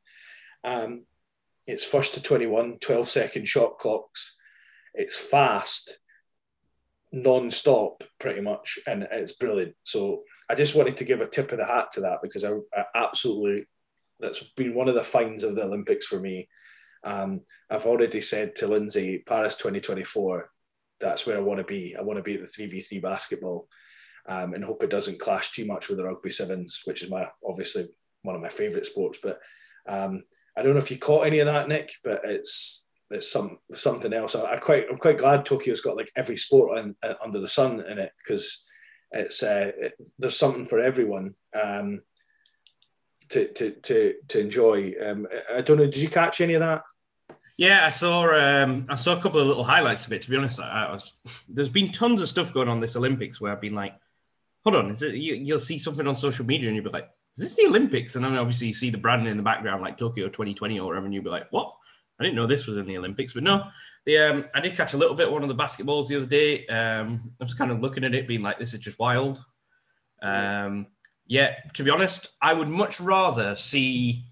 Um, 0.64 1.04
it's 1.66 1.84
first 1.84 2.14
to 2.14 2.22
21, 2.22 2.78
12 2.80 3.08
second 3.08 3.46
shot 3.46 3.78
clocks. 3.78 4.36
It's 4.94 5.18
fast, 5.18 5.98
non-stop 7.12 8.04
pretty 8.18 8.40
much, 8.40 8.78
and 8.86 9.06
it's 9.10 9.32
brilliant. 9.32 9.74
So 9.84 10.22
I 10.48 10.54
just 10.54 10.74
wanted 10.74 10.96
to 10.98 11.04
give 11.04 11.20
a 11.20 11.28
tip 11.28 11.52
of 11.52 11.58
the 11.58 11.66
hat 11.66 11.92
to 11.92 12.00
that 12.02 12.20
because 12.22 12.44
I, 12.44 12.52
I 12.74 12.84
absolutely 12.94 13.66
that's 14.20 14.42
been 14.56 14.74
one 14.74 14.88
of 14.88 14.94
the 14.94 15.04
finds 15.04 15.44
of 15.44 15.54
the 15.54 15.64
Olympics 15.64 16.06
for 16.06 16.18
me. 16.18 16.48
Um, 17.04 17.38
I've 17.70 17.86
already 17.86 18.20
said 18.20 18.56
to 18.56 18.68
Lindsay, 18.68 19.22
Paris 19.26 19.56
2024, 19.56 20.50
that's 21.00 21.26
where 21.26 21.36
I 21.36 21.40
want 21.40 21.58
to 21.58 21.64
be. 21.64 21.96
I 21.96 22.02
want 22.02 22.18
to 22.18 22.22
be 22.22 22.34
at 22.34 22.40
the 22.40 22.46
3v3 22.46 23.02
basketball 23.02 23.68
um, 24.26 24.52
and 24.54 24.64
hope 24.64 24.82
it 24.82 24.90
doesn't 24.90 25.20
clash 25.20 25.52
too 25.52 25.66
much 25.66 25.88
with 25.88 25.98
the 25.98 26.04
rugby 26.04 26.30
sevens, 26.30 26.82
which 26.84 27.02
is 27.02 27.10
my 27.10 27.28
obviously 27.46 27.88
one 28.22 28.34
of 28.34 28.42
my 28.42 28.48
favourite 28.48 28.86
sports. 28.86 29.18
But 29.22 29.40
um, 29.86 30.22
I 30.56 30.62
don't 30.62 30.74
know 30.74 30.80
if 30.80 30.90
you 30.90 30.98
caught 30.98 31.26
any 31.26 31.38
of 31.38 31.46
that, 31.46 31.68
Nick, 31.68 31.92
but 32.04 32.20
it's 32.24 32.86
it's 33.10 33.30
some 33.30 33.58
something 33.74 34.12
else. 34.12 34.36
I, 34.36 34.54
I 34.54 34.56
quite 34.58 34.86
I'm 34.90 34.98
quite 34.98 35.18
glad 35.18 35.46
Tokyo's 35.46 35.80
got 35.80 35.96
like 35.96 36.10
every 36.14 36.36
sport 36.36 36.78
on, 36.78 36.96
uh, 37.02 37.14
under 37.22 37.40
the 37.40 37.48
sun 37.48 37.84
in 37.88 37.98
it 37.98 38.12
because 38.22 38.66
it's 39.10 39.42
uh, 39.42 39.72
it, 39.76 39.92
there's 40.18 40.38
something 40.38 40.66
for 40.66 40.80
everyone 40.80 41.34
um, 41.54 42.02
to, 43.30 43.46
to 43.46 43.70
to 43.70 44.14
to 44.28 44.40
enjoy. 44.40 44.94
Um, 45.00 45.26
I 45.52 45.60
don't 45.60 45.76
know. 45.76 45.84
Did 45.84 45.96
you 45.96 46.08
catch 46.08 46.40
any 46.40 46.54
of 46.54 46.60
that? 46.60 46.84
Yeah, 47.56 47.84
I 47.84 47.90
saw 47.90 48.34
um, 48.34 48.86
I 48.88 48.96
saw 48.96 49.16
a 49.16 49.20
couple 49.20 49.40
of 49.40 49.46
little 49.46 49.64
highlights 49.64 50.06
of 50.06 50.12
it. 50.12 50.22
To 50.22 50.30
be 50.30 50.36
honest, 50.36 50.60
I, 50.60 50.92
was 50.92 51.12
there's 51.48 51.70
been 51.70 51.90
tons 51.90 52.22
of 52.22 52.28
stuff 52.28 52.54
going 52.54 52.68
on 52.68 52.80
this 52.80 52.96
Olympics 52.96 53.40
where 53.40 53.52
I've 53.52 53.60
been 53.60 53.74
like, 53.74 53.94
hold 54.64 54.76
on, 54.76 54.90
is 54.92 55.02
it, 55.02 55.14
you, 55.14 55.34
you'll 55.34 55.58
see 55.58 55.78
something 55.78 56.06
on 56.06 56.14
social 56.14 56.46
media 56.46 56.68
and 56.68 56.76
you'll 56.76 56.84
be 56.84 56.90
like, 56.90 57.10
is 57.36 57.44
this 57.44 57.56
the 57.56 57.66
Olympics? 57.66 58.14
And 58.14 58.24
then 58.24 58.36
obviously 58.36 58.68
you 58.68 58.74
see 58.74 58.90
the 58.90 58.98
branding 58.98 59.30
in 59.30 59.36
the 59.36 59.42
background, 59.42 59.82
like 59.82 59.98
Tokyo 59.98 60.26
2020 60.26 60.78
or 60.78 60.86
whatever, 60.86 61.06
and 61.06 61.14
you'll 61.14 61.24
be 61.24 61.30
like, 61.30 61.48
what? 61.50 61.74
I 62.20 62.24
didn't 62.24 62.36
know 62.36 62.46
this 62.46 62.66
was 62.66 62.78
in 62.78 62.86
the 62.86 62.98
Olympics, 62.98 63.32
but 63.32 63.42
no. 63.44 63.64
The 64.04 64.18
um, 64.18 64.44
I 64.54 64.60
did 64.60 64.76
catch 64.76 64.94
a 64.94 64.96
little 64.96 65.14
bit 65.14 65.30
one 65.30 65.42
of 65.42 65.48
the 65.48 65.54
basketballs 65.54 66.08
the 66.08 66.16
other 66.16 66.26
day. 66.26 66.66
Um, 66.66 67.32
I 67.40 67.44
was 67.44 67.54
kind 67.54 67.70
of 67.70 67.80
looking 67.80 68.04
at 68.04 68.14
it, 68.14 68.26
being 68.26 68.42
like, 68.42 68.58
this 68.58 68.74
is 68.74 68.80
just 68.80 68.98
wild. 68.98 69.42
Um, 70.20 70.86
yeah, 71.28 71.54
to 71.74 71.84
be 71.84 71.90
honest, 71.90 72.30
I 72.40 72.52
would 72.52 72.68
much 72.68 73.00
rather 73.00 73.54
see. 73.54 74.24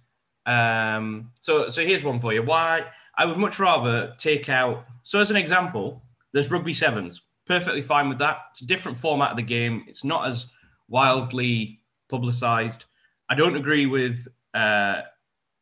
Um, 0.47 1.31
so, 1.41 1.69
so 1.69 1.85
here's 1.85 2.03
one 2.03 2.19
for 2.19 2.33
you. 2.33 2.43
Why 2.43 2.87
I 3.17 3.27
would 3.27 3.37
much 3.37 3.59
rather 3.59 4.15
take 4.17 4.49
out. 4.49 4.87
So, 5.03 5.21
as 5.21 5.31
an 5.31 5.37
example, 5.37 6.03
there's 6.33 6.51
rugby 6.51 6.75
sevens. 6.75 7.21
Perfectly 7.47 7.83
fine 7.83 8.09
with 8.09 8.19
that. 8.19 8.39
It's 8.53 8.63
a 8.63 8.67
different 8.67 8.99
format 8.99 9.33
of 9.33 9.37
the 9.37 9.43
game. 9.43 9.85
It's 9.89 10.05
not 10.05 10.27
as 10.27 10.47
wildly 10.89 11.81
publicized. 12.09 12.85
I 13.29 13.35
don't 13.35 13.57
agree 13.57 13.87
with 13.87 14.27
uh, 14.55 15.03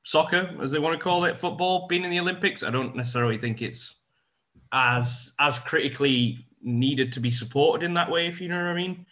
soccer, 0.04 0.56
as 0.62 0.70
they 0.70 0.78
want 0.78 0.98
to 0.98 1.02
call 1.02 1.24
it, 1.24 1.38
football 1.38 1.88
being 1.88 2.04
in 2.04 2.10
the 2.10 2.20
Olympics. 2.20 2.62
I 2.62 2.70
don't 2.70 2.96
necessarily 2.96 3.38
think 3.38 3.60
it's 3.60 3.94
as 4.72 5.32
as 5.38 5.58
critically 5.58 6.46
needed 6.62 7.12
to 7.12 7.20
be 7.20 7.30
supported 7.30 7.84
in 7.84 7.94
that 7.94 8.10
way, 8.10 8.26
if 8.28 8.40
you 8.40 8.48
know 8.48 8.56
what 8.56 8.70
I 8.70 8.74
mean. 8.74 9.06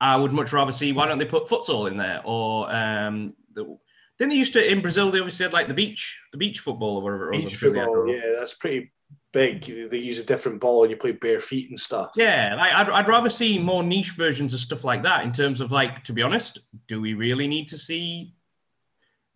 I 0.00 0.16
would 0.16 0.32
much 0.32 0.52
rather 0.52 0.72
see 0.72 0.92
why 0.92 1.06
don't 1.06 1.18
they 1.18 1.24
put 1.24 1.46
futsal 1.46 1.90
in 1.90 1.96
there 1.96 2.22
or 2.24 2.72
um, 2.72 3.34
the, 3.54 3.78
didn't 4.18 4.30
they 4.30 4.36
used 4.36 4.52
to 4.54 4.70
in 4.70 4.80
Brazil 4.80 5.10
they 5.10 5.18
obviously 5.18 5.44
had 5.44 5.52
like 5.52 5.66
the 5.66 5.74
beach 5.74 6.20
the 6.32 6.38
beach 6.38 6.60
football 6.60 6.96
or 6.96 7.02
whatever 7.02 7.32
it 7.32 7.36
was. 7.36 7.44
Beach 7.46 7.58
sure 7.58 7.72
they 7.72 7.78
had 7.78 7.88
football, 7.88 8.14
yeah, 8.14 8.32
that's 8.38 8.54
pretty 8.54 8.92
big. 9.32 9.64
They 9.64 9.98
use 9.98 10.18
a 10.18 10.24
different 10.24 10.60
ball 10.60 10.82
and 10.82 10.90
you 10.90 10.96
play 10.96 11.12
bare 11.12 11.40
feet 11.40 11.70
and 11.70 11.78
stuff. 11.78 12.12
Yeah, 12.16 12.54
like 12.56 12.72
I'd, 12.72 12.88
I'd 12.90 13.08
rather 13.08 13.30
see 13.30 13.58
more 13.58 13.82
niche 13.82 14.12
versions 14.12 14.54
of 14.54 14.60
stuff 14.60 14.84
like 14.84 15.02
that 15.02 15.24
in 15.24 15.32
terms 15.32 15.60
of 15.60 15.72
like, 15.72 16.04
to 16.04 16.12
be 16.12 16.22
honest, 16.22 16.60
do 16.86 17.00
we 17.00 17.14
really 17.14 17.48
need 17.48 17.68
to 17.68 17.78
see 17.78 18.34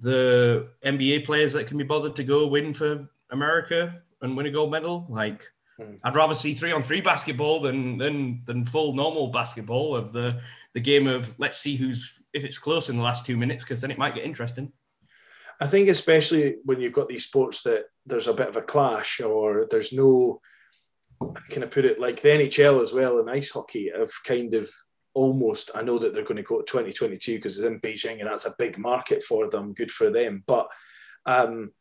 the 0.00 0.68
NBA 0.84 1.24
players 1.24 1.52
that 1.52 1.66
can 1.66 1.78
be 1.78 1.84
bothered 1.84 2.16
to 2.16 2.24
go 2.24 2.46
win 2.46 2.74
for 2.74 3.08
America 3.30 4.00
and 4.20 4.36
win 4.36 4.46
a 4.46 4.50
gold 4.50 4.70
medal? 4.70 5.06
Like, 5.08 5.44
Hmm. 5.82 5.94
I'd 6.04 6.16
rather 6.16 6.34
see 6.34 6.54
three 6.54 6.72
on 6.72 6.82
three 6.82 7.00
basketball 7.00 7.60
than 7.60 7.98
than 7.98 8.42
than 8.44 8.64
full 8.64 8.94
normal 8.94 9.28
basketball 9.28 9.96
of 9.96 10.12
the 10.12 10.40
the 10.74 10.80
game 10.80 11.06
of 11.06 11.38
let's 11.38 11.58
see 11.58 11.76
who's 11.76 12.20
if 12.32 12.44
it's 12.44 12.58
close 12.58 12.88
in 12.88 12.96
the 12.96 13.02
last 13.02 13.26
two 13.26 13.36
minutes 13.36 13.64
because 13.64 13.80
then 13.80 13.90
it 13.90 13.98
might 13.98 14.14
get 14.14 14.24
interesting. 14.24 14.72
I 15.60 15.66
think 15.66 15.88
especially 15.88 16.56
when 16.64 16.80
you've 16.80 16.92
got 16.92 17.08
these 17.08 17.24
sports 17.24 17.62
that 17.62 17.84
there's 18.06 18.26
a 18.26 18.34
bit 18.34 18.48
of 18.48 18.56
a 18.56 18.62
clash 18.62 19.20
or 19.20 19.66
there's 19.70 19.92
no 19.92 20.40
can 21.50 21.62
I 21.62 21.66
put 21.66 21.84
it 21.84 22.00
like 22.00 22.20
the 22.20 22.30
NHL 22.30 22.82
as 22.82 22.92
well 22.92 23.20
in 23.20 23.28
ice 23.28 23.50
hockey 23.50 23.90
have 23.96 24.10
kind 24.26 24.54
of 24.54 24.68
almost 25.14 25.70
I 25.74 25.82
know 25.82 25.98
that 25.98 26.14
they're 26.14 26.24
going 26.24 26.38
to 26.38 26.42
go 26.42 26.60
to 26.60 26.64
2022 26.66 27.36
because 27.36 27.58
it's 27.58 27.66
in 27.66 27.80
Beijing 27.80 28.20
and 28.20 28.28
that's 28.28 28.46
a 28.46 28.54
big 28.58 28.78
market 28.78 29.22
for 29.22 29.50
them, 29.50 29.74
good 29.74 29.90
for 29.90 30.10
them. 30.10 30.42
But 30.46 30.68
um, 31.26 31.72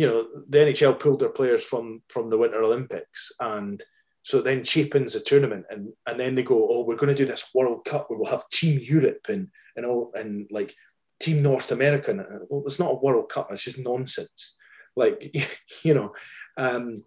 you 0.00 0.06
know, 0.06 0.26
the 0.48 0.58
NHL 0.58 0.98
pulled 0.98 1.20
their 1.20 1.28
players 1.28 1.62
from 1.62 2.00
from 2.08 2.30
the 2.30 2.38
Winter 2.38 2.62
Olympics 2.62 3.32
and 3.38 3.82
so 4.22 4.38
it 4.38 4.44
then 4.44 4.64
cheapens 4.64 5.12
the 5.12 5.20
tournament 5.20 5.66
and 5.68 5.92
and 6.06 6.18
then 6.18 6.34
they 6.34 6.42
go, 6.42 6.68
Oh, 6.70 6.84
we're 6.84 6.96
going 6.96 7.14
to 7.14 7.22
do 7.22 7.30
this 7.30 7.44
World 7.54 7.84
Cup 7.84 8.08
where 8.08 8.18
we'll 8.18 8.30
have 8.30 8.48
Team 8.48 8.80
Europe 8.82 9.26
and 9.28 9.48
and 9.76 9.84
all 9.84 10.12
and 10.14 10.48
like 10.50 10.74
Team 11.20 11.42
North 11.42 11.70
America. 11.70 12.12
And, 12.12 12.20
uh, 12.20 12.46
Well, 12.48 12.62
it's 12.64 12.78
not 12.78 12.92
a 12.92 13.02
World 13.04 13.28
Cup, 13.28 13.48
it's 13.50 13.62
just 13.62 13.78
nonsense. 13.78 14.56
Like, 14.96 15.36
you 15.82 15.92
know, 15.92 16.14
um, 16.56 17.04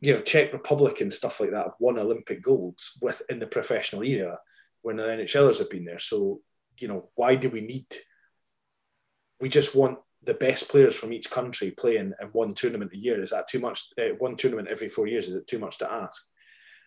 you 0.00 0.14
know, 0.14 0.22
Czech 0.22 0.54
Republic 0.54 1.02
and 1.02 1.12
stuff 1.12 1.38
like 1.38 1.50
that 1.50 1.66
have 1.66 1.80
won 1.80 1.98
Olympic 1.98 2.42
golds 2.42 2.98
with 3.02 3.20
in 3.28 3.40
the 3.40 3.46
professional 3.46 4.04
era 4.04 4.38
when 4.80 4.96
the 4.96 5.02
NHLers 5.02 5.58
have 5.58 5.68
been 5.68 5.84
there. 5.84 5.98
So, 5.98 6.40
you 6.78 6.88
know, 6.88 7.10
why 7.14 7.34
do 7.34 7.50
we 7.50 7.60
need 7.60 7.88
we 9.38 9.50
just 9.50 9.74
want 9.74 9.98
the 10.24 10.34
best 10.34 10.68
players 10.68 10.94
from 10.94 11.12
each 11.12 11.30
country 11.30 11.70
playing 11.70 12.12
in 12.20 12.28
one 12.28 12.54
tournament 12.54 12.92
a 12.92 12.96
year. 12.96 13.20
Is 13.20 13.30
that 13.30 13.48
too 13.48 13.58
much? 13.58 13.88
Uh, 13.98 14.14
one 14.18 14.36
tournament 14.36 14.68
every 14.68 14.88
four 14.88 15.06
years 15.06 15.28
is 15.28 15.34
it 15.34 15.46
too 15.46 15.58
much 15.58 15.78
to 15.78 15.92
ask? 15.92 16.24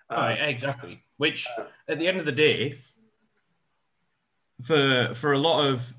Uh, 0.09 0.15
Right, 0.15 0.49
exactly. 0.49 1.03
Which, 1.17 1.47
at 1.87 1.99
the 1.99 2.07
end 2.07 2.19
of 2.19 2.25
the 2.25 2.31
day, 2.31 2.79
for 4.61 5.13
for 5.13 5.33
a 5.33 5.37
lot 5.39 5.65
of 5.65 5.93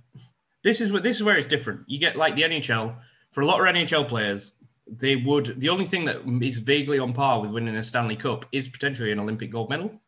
this 0.63 0.81
is 0.81 0.93
what 0.93 1.03
this 1.03 1.17
is 1.17 1.23
where 1.23 1.37
it's 1.37 1.47
different. 1.47 1.83
You 1.87 1.99
get 1.99 2.17
like 2.17 2.37
the 2.37 2.43
NHL 2.43 2.97
for 3.33 3.41
a 3.43 3.47
lot 3.47 3.61
of 3.61 3.67
NHL 3.67 4.09
players, 4.09 4.53
they 4.87 5.17
would 5.17 5.61
the 5.61 5.69
only 5.71 5.85
thing 5.85 6.07
that 6.07 6.23
is 6.43 6.59
vaguely 6.59 6.99
on 6.99 7.13
par 7.13 7.41
with 7.41 7.51
winning 7.51 7.77
a 7.77 7.83
Stanley 7.83 8.17
Cup 8.17 8.47
is 8.53 8.69
potentially 8.69 9.13
an 9.13 9.21
Olympic 9.21 9.51
gold 9.51 9.71
medal. 9.71 10.01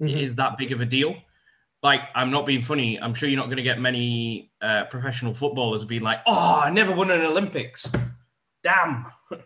It 0.00 0.06
Mhm. 0.06 0.20
is 0.20 0.34
that 0.36 0.58
big 0.58 0.72
of 0.72 0.80
a 0.80 0.86
deal. 0.86 1.16
Like 1.84 2.08
I'm 2.14 2.30
not 2.30 2.46
being 2.46 2.62
funny. 2.62 2.98
I'm 2.98 3.12
sure 3.12 3.28
you're 3.28 3.38
not 3.38 3.46
going 3.46 3.58
to 3.58 3.62
get 3.62 3.78
many 3.78 4.50
uh, 4.62 4.84
professional 4.86 5.34
footballers 5.34 5.84
being 5.84 6.02
like, 6.02 6.20
"Oh, 6.26 6.62
I 6.64 6.70
never 6.70 6.94
won 6.94 7.10
an 7.10 7.20
Olympics." 7.20 7.92
Damn. 8.64 9.06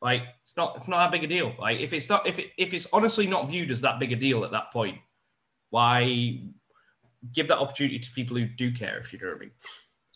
Like 0.00 0.22
it's 0.44 0.56
not 0.56 0.76
it's 0.76 0.86
not 0.86 0.98
that 0.98 1.10
big 1.10 1.24
a 1.24 1.26
deal. 1.26 1.56
Like 1.58 1.80
if 1.80 1.92
it's 1.92 2.08
not 2.08 2.28
if 2.28 2.38
it, 2.38 2.52
if 2.56 2.72
it's 2.72 2.86
honestly 2.92 3.26
not 3.26 3.48
viewed 3.48 3.72
as 3.72 3.80
that 3.80 3.98
big 3.98 4.12
a 4.12 4.16
deal 4.16 4.44
at 4.44 4.52
that 4.52 4.70
point, 4.72 4.98
why 5.70 6.40
give 7.32 7.48
that 7.48 7.58
opportunity 7.58 7.98
to 7.98 8.12
people 8.12 8.36
who 8.36 8.46
do 8.46 8.70
care? 8.70 8.98
If 8.98 9.12
you 9.12 9.18
know 9.18 9.26
what 9.26 9.36
I 9.36 9.40
mean. 9.40 9.50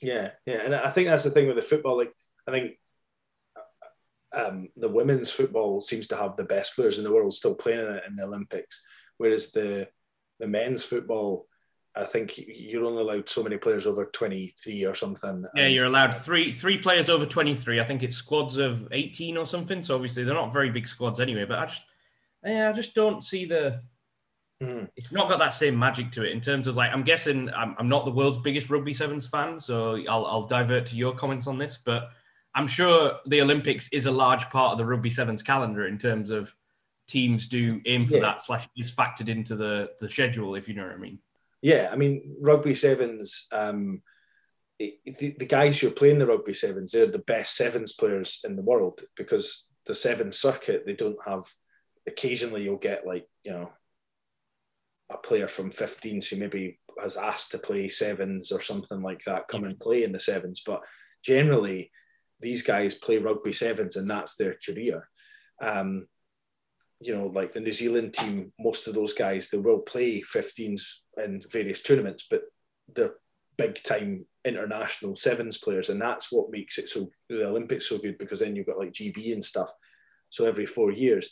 Yeah, 0.01 0.31
yeah, 0.47 0.63
and 0.63 0.73
I 0.73 0.89
think 0.91 1.09
that's 1.09 1.25
the 1.25 1.31
thing 1.31 1.49
with 1.49 1.57
the 1.57 1.63
football. 1.63 1.97
Like, 1.97 2.13
I 2.47 2.53
think 2.53 2.75
um, 4.33 4.69
the 4.77 4.89
women's 4.89 5.33
football 5.33 5.81
seems 5.81 6.07
to 6.09 6.17
have 6.17 6.37
the 6.37 6.45
best 6.45 6.77
players 6.77 6.99
in 6.99 7.05
the 7.05 7.13
world 7.13 7.35
still 7.35 7.57
playing 7.57 7.81
in 7.81 7.95
it 7.97 8.05
in 8.07 8.15
the 8.15 8.23
Olympics, 8.23 8.83
whereas 9.19 9.51
the 9.51 9.89
the 10.39 10.47
men's 10.47 10.85
football, 10.85 11.47
I 11.95 12.05
think 12.05 12.39
you're 12.39 12.85
only 12.85 13.03
allowed 13.03 13.29
so 13.29 13.43
many 13.43 13.59
players 13.59 13.87
over 13.87 14.07
23 14.07 14.87
or 14.87 14.95
something. 14.95 15.45
Yeah, 15.55 15.67
you're 15.67 15.85
allowed 15.85 16.15
three 16.15 16.53
three 16.53 16.79
players 16.79 17.11
over 17.11 17.27
23. 17.27 17.81
I 17.81 17.85
think 17.85 18.03
it's 18.03 18.17
squads 18.17 18.57
of 18.57 18.89
18 18.93 19.37
or 19.37 19.47
something. 19.47 19.83
So 19.83 19.95
obviously 19.95 20.25
they're 20.25 20.35
not 20.35 20.53
very 20.55 20.71
big 20.71 20.89
squads 20.89 21.21
anyway. 21.21 21.45
But 21.45 21.59
I 21.59 21.67
just 21.67 21.83
yeah, 22.45 22.71
I 22.71 22.73
just 22.73 22.95
don't 22.95 23.23
see 23.23 23.45
the. 23.45 23.83
Mhm. 24.63 24.89
It's 24.97 25.13
not 25.13 25.29
got 25.29 25.41
that 25.41 25.55
same 25.55 25.79
magic 25.79 26.13
to 26.13 26.25
it 26.25 26.31
in 26.33 26.41
terms 26.41 26.67
of 26.67 26.77
like 26.77 26.93
I'm 26.93 27.03
guessing 27.03 27.51
I'm, 27.51 27.75
I'm 27.79 27.89
not 27.89 28.05
the 28.05 28.11
world's 28.13 28.39
biggest 28.39 28.71
rugby 28.71 28.95
sevens 28.95 29.27
fan, 29.29 29.59
so 29.59 29.97
I'll 30.09 30.25
I'll 30.25 30.47
divert 30.47 30.87
to 30.87 30.97
your 30.97 31.15
comments 31.15 31.47
on 31.47 31.59
this, 31.59 31.79
but 31.85 32.11
I'm 32.55 32.69
sure 32.69 33.19
the 33.27 33.43
Olympics 33.43 33.89
is 33.93 34.07
a 34.07 34.13
large 34.13 34.49
part 34.51 34.73
of 34.73 34.79
the 34.79 34.87
rugby 34.87 35.11
sevens 35.11 35.43
calendar 35.43 35.87
in 35.87 35.99
terms 35.99 36.31
of 36.31 36.55
teams 37.09 37.49
do 37.49 37.81
aim 37.85 38.07
for 38.07 38.17
Yeah. 38.17 38.23
that 38.23 38.43
slash 38.43 38.67
is 38.77 38.95
factored 38.95 39.29
into 39.29 39.57
the 39.57 39.91
the 40.01 40.09
schedule 40.09 40.55
if 40.55 40.69
you 40.69 40.75
know 40.75 40.85
what 40.85 40.93
I 40.95 40.99
mean. 40.99 41.19
Yeah, 41.63 41.89
I 41.91 41.97
mean, 41.97 42.37
rugby 42.41 42.75
sevens. 42.75 43.47
Um, 43.53 44.03
the, 44.79 45.37
the 45.39 45.47
guys 45.47 45.79
who 45.79 45.89
are 45.89 45.93
playing 45.93 46.19
the 46.19 46.27
rugby 46.27 46.55
sevens, 46.55 46.93
they're 46.93 47.07
the 47.07 47.19
best 47.19 47.57
sevens 47.57 47.93
players 47.93 48.41
in 48.45 48.57
the 48.57 48.63
world 48.63 49.01
because 49.17 49.67
the 49.87 49.95
seven 49.95 50.33
circuit 50.33 50.85
they 50.85 50.95
don't 50.95 51.25
have. 51.25 51.45
Occasionally, 52.07 52.65
you'll 52.65 52.79
get 52.79 53.07
like 53.07 53.27
you 53.45 53.53
know 53.53 53.73
a 55.09 55.17
player 55.19 55.47
from 55.47 55.71
15s 55.71 56.29
who 56.29 56.37
maybe 56.37 56.81
has 57.01 57.17
asked 57.17 57.53
to 57.53 57.59
play 57.59 57.89
sevens 57.89 58.51
or 58.51 58.61
something 58.61 59.03
like 59.03 59.23
that 59.25 59.49
come 59.49 59.65
and 59.65 59.79
play 59.79 60.03
in 60.03 60.13
the 60.13 60.19
sevens, 60.21 60.63
but 60.65 60.83
generally 61.23 61.91
these 62.41 62.63
guys 62.63 62.95
play 62.95 63.19
rugby 63.19 63.53
sevens 63.53 63.97
and 63.97 64.11
that's 64.11 64.37
their 64.37 64.57
career. 64.65 65.09
Um, 65.61 66.07
you 67.03 67.17
know, 67.17 67.27
like 67.27 67.53
the 67.53 67.61
New 67.61 67.73
Zealand 67.73 68.15
team, 68.15 68.53
most 68.59 68.87
of 68.87 68.95
those 68.95 69.15
guys 69.15 69.49
they 69.49 69.59
will 69.59 69.81
play 69.81 70.23
15s 70.23 70.83
in 71.17 71.41
various 71.51 71.83
tournaments, 71.83 72.27
but 72.31 72.43
they're 72.95 73.15
big 73.57 73.83
time 73.83 74.27
international 74.45 75.17
sevens 75.17 75.59
players, 75.59 75.89
and 75.89 76.01
that's 76.01 76.33
what 76.33 76.51
makes 76.51 76.79
it 76.79 76.89
so 76.89 77.09
the 77.29 77.47
Olympics 77.47 77.89
so 77.89 77.99
good 77.99 78.19
because 78.19 78.41
then 78.41 78.57
you've 78.57 78.67
got 78.67 78.79
like 78.79 78.93
GB 78.93 79.33
and 79.33 79.45
stuff. 79.45 79.71
So 80.31 80.47
every 80.47 80.67
four 80.67 80.91
years, 80.91 81.31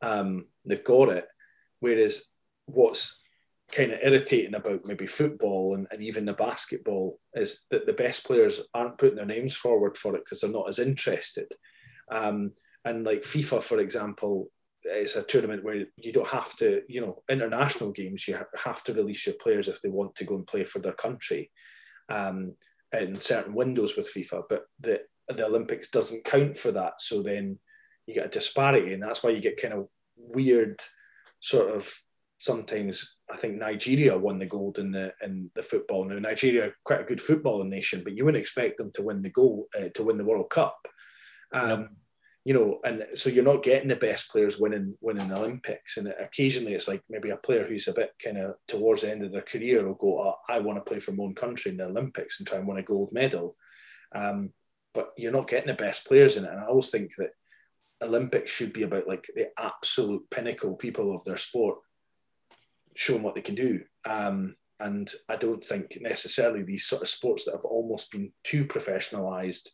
um, 0.00 0.46
they've 0.64 0.84
got 0.84 1.10
it. 1.10 1.26
Whereas 1.80 2.26
what's 2.66 3.22
kind 3.72 3.92
of 3.92 4.00
irritating 4.02 4.54
about 4.54 4.86
maybe 4.86 5.06
football 5.06 5.74
and, 5.74 5.86
and 5.90 6.02
even 6.02 6.24
the 6.24 6.32
basketball 6.32 7.18
is 7.34 7.66
that 7.70 7.86
the 7.86 7.92
best 7.92 8.24
players 8.24 8.66
aren't 8.72 8.98
putting 8.98 9.16
their 9.16 9.26
names 9.26 9.54
forward 9.54 9.96
for 9.96 10.16
it 10.16 10.24
because 10.24 10.40
they're 10.40 10.50
not 10.50 10.68
as 10.68 10.78
interested. 10.78 11.52
Um, 12.10 12.52
and 12.84 13.04
like 13.04 13.20
FIFA, 13.20 13.62
for 13.62 13.78
example, 13.78 14.50
it's 14.84 15.16
a 15.16 15.22
tournament 15.22 15.64
where 15.64 15.86
you 15.96 16.12
don't 16.12 16.28
have 16.28 16.54
to, 16.56 16.82
you 16.88 17.00
know, 17.00 17.22
international 17.28 17.92
games, 17.92 18.26
you 18.26 18.38
have 18.62 18.82
to 18.84 18.94
release 18.94 19.26
your 19.26 19.34
players 19.34 19.68
if 19.68 19.82
they 19.82 19.88
want 19.88 20.16
to 20.16 20.24
go 20.24 20.36
and 20.36 20.46
play 20.46 20.64
for 20.64 20.78
their 20.78 20.92
country 20.92 21.50
um, 22.08 22.54
in 22.92 23.20
certain 23.20 23.54
windows 23.54 23.96
with 23.96 24.12
FIFA. 24.12 24.42
But 24.48 24.62
the, 24.80 25.00
the 25.28 25.46
Olympics 25.46 25.90
doesn't 25.90 26.24
count 26.24 26.56
for 26.56 26.72
that. 26.72 27.00
So 27.00 27.22
then 27.22 27.58
you 28.06 28.14
get 28.14 28.26
a 28.26 28.30
disparity. 28.30 28.94
And 28.94 29.02
that's 29.02 29.22
why 29.22 29.30
you 29.30 29.40
get 29.40 29.60
kind 29.60 29.74
of 29.74 29.88
weird 30.16 30.80
sort 31.40 31.74
of 31.74 31.92
sometimes 32.38 33.16
I 33.30 33.36
think 33.36 33.56
Nigeria 33.56 34.16
won 34.16 34.38
the 34.38 34.46
gold 34.46 34.78
in 34.78 34.92
the 34.92 35.12
in 35.22 35.50
the 35.54 35.62
football. 35.62 36.04
Now 36.04 36.18
Nigeria 36.18 36.72
quite 36.84 37.00
a 37.00 37.04
good 37.04 37.18
footballing 37.18 37.68
nation, 37.68 38.02
but 38.04 38.14
you 38.14 38.24
wouldn't 38.24 38.40
expect 38.40 38.78
them 38.78 38.92
to 38.94 39.02
win 39.02 39.22
the 39.22 39.30
goal 39.30 39.66
uh, 39.78 39.88
to 39.94 40.02
win 40.04 40.18
the 40.18 40.24
World 40.24 40.50
Cup. 40.50 40.76
Um, 41.52 41.90
you 42.48 42.54
know, 42.54 42.80
and 42.82 43.04
so 43.12 43.28
you're 43.28 43.44
not 43.44 43.62
getting 43.62 43.88
the 43.88 43.94
best 43.96 44.30
players 44.30 44.58
winning 44.58 44.96
winning 45.02 45.28
the 45.28 45.36
Olympics. 45.36 45.98
And 45.98 46.08
occasionally 46.08 46.72
it's 46.72 46.88
like 46.88 47.02
maybe 47.10 47.28
a 47.28 47.36
player 47.36 47.66
who's 47.66 47.88
a 47.88 47.92
bit 47.92 48.12
kind 48.24 48.38
of 48.38 48.54
towards 48.66 49.02
the 49.02 49.10
end 49.10 49.22
of 49.22 49.32
their 49.32 49.42
career 49.42 49.86
will 49.86 49.92
go, 49.92 50.18
oh, 50.18 50.36
I 50.48 50.60
want 50.60 50.78
to 50.78 50.90
play 50.90 50.98
for 50.98 51.12
my 51.12 51.24
own 51.24 51.34
country 51.34 51.72
in 51.72 51.76
the 51.76 51.84
Olympics 51.84 52.40
and 52.40 52.48
try 52.48 52.56
and 52.56 52.66
win 52.66 52.78
a 52.78 52.82
gold 52.82 53.10
medal. 53.12 53.54
Um, 54.14 54.54
but 54.94 55.10
you're 55.18 55.30
not 55.30 55.46
getting 55.46 55.66
the 55.66 55.74
best 55.74 56.06
players 56.06 56.38
in 56.38 56.46
it. 56.46 56.50
And 56.50 56.58
I 56.58 56.64
always 56.64 56.88
think 56.88 57.10
that 57.18 57.32
Olympics 58.02 58.50
should 58.50 58.72
be 58.72 58.84
about 58.84 59.06
like 59.06 59.26
the 59.34 59.50
absolute 59.58 60.30
pinnacle 60.30 60.74
people 60.74 61.14
of 61.14 61.24
their 61.24 61.36
sport 61.36 61.80
showing 62.96 63.22
what 63.22 63.34
they 63.34 63.42
can 63.42 63.56
do. 63.56 63.82
Um, 64.06 64.56
and 64.80 65.12
I 65.28 65.36
don't 65.36 65.62
think 65.62 65.98
necessarily 66.00 66.62
these 66.62 66.86
sort 66.86 67.02
of 67.02 67.10
sports 67.10 67.44
that 67.44 67.56
have 67.56 67.66
almost 67.66 68.10
been 68.10 68.32
too 68.42 68.64
professionalized 68.64 69.68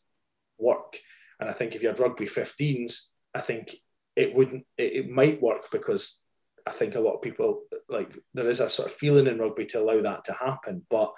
work. 0.59 0.99
And 1.41 1.49
I 1.49 1.53
think 1.53 1.75
if 1.75 1.83
you 1.83 1.89
had 1.89 1.99
rugby 1.99 2.27
15s, 2.27 3.09
I 3.35 3.41
think 3.41 3.75
it 4.17 4.35
wouldn't, 4.35 4.65
it, 4.79 4.93
it 4.93 5.11
might 5.11 5.43
work 5.43 5.71
because 5.71 6.23
I 6.67 6.71
think 6.71 6.95
a 6.95 7.01
lot 7.01 7.15
of 7.15 7.23
people 7.23 7.63
like 7.89 8.17
there 8.33 8.47
is 8.47 8.61
a 8.61 8.69
sort 8.69 8.89
of 8.89 8.95
feeling 8.95 9.27
in 9.27 9.39
rugby 9.39 9.67
to 9.67 9.81
allow 9.81 10.01
that 10.03 10.27
to 10.27 10.33
happen. 10.33 10.87
But 10.89 11.13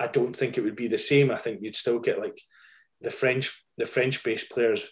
I 0.00 0.06
don't 0.06 0.34
think 0.34 0.56
it 0.56 0.62
would 0.62 0.76
be 0.76 0.88
the 0.88 0.98
same. 0.98 1.30
I 1.30 1.38
think 1.38 1.60
you'd 1.62 1.74
still 1.74 1.98
get 1.98 2.20
like 2.20 2.40
the 3.00 3.10
French, 3.10 3.64
the 3.76 3.86
French-based 3.86 4.50
players 4.50 4.88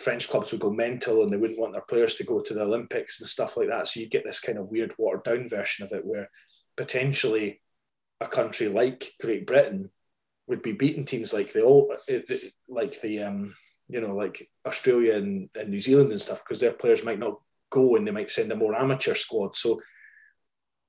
French 0.00 0.28
clubs 0.28 0.52
would 0.52 0.60
go 0.60 0.70
mental 0.70 1.22
and 1.22 1.32
they 1.32 1.36
wouldn't 1.36 1.58
want 1.58 1.72
their 1.72 1.82
players 1.82 2.14
to 2.14 2.24
go 2.24 2.40
to 2.40 2.54
the 2.54 2.62
Olympics 2.62 3.20
and 3.20 3.28
stuff 3.28 3.56
like 3.56 3.68
that. 3.68 3.86
So 3.86 4.00
you'd 4.00 4.10
get 4.10 4.24
this 4.24 4.40
kind 4.40 4.58
of 4.58 4.68
weird 4.68 4.94
watered 4.98 5.24
down 5.24 5.48
version 5.48 5.84
of 5.84 5.92
it 5.92 6.04
where 6.04 6.30
potentially 6.76 7.60
a 8.20 8.26
country 8.26 8.68
like 8.68 9.12
Great 9.20 9.46
Britain 9.46 9.90
would 10.50 10.62
be 10.62 10.72
beating 10.72 11.04
teams 11.04 11.32
like 11.32 11.52
the 11.52 11.62
old, 11.62 11.92
like 12.68 13.00
the 13.00 13.22
um, 13.22 13.54
you 13.88 14.00
know 14.00 14.14
like 14.14 14.46
Australia 14.66 15.14
and, 15.14 15.48
and 15.54 15.70
New 15.70 15.80
Zealand 15.80 16.10
and 16.10 16.20
stuff 16.20 16.42
because 16.44 16.60
their 16.60 16.72
players 16.72 17.04
might 17.04 17.18
not 17.18 17.40
go 17.70 17.96
and 17.96 18.06
they 18.06 18.10
might 18.10 18.30
send 18.30 18.52
a 18.52 18.56
more 18.56 18.74
amateur 18.74 19.14
squad. 19.14 19.56
So 19.56 19.80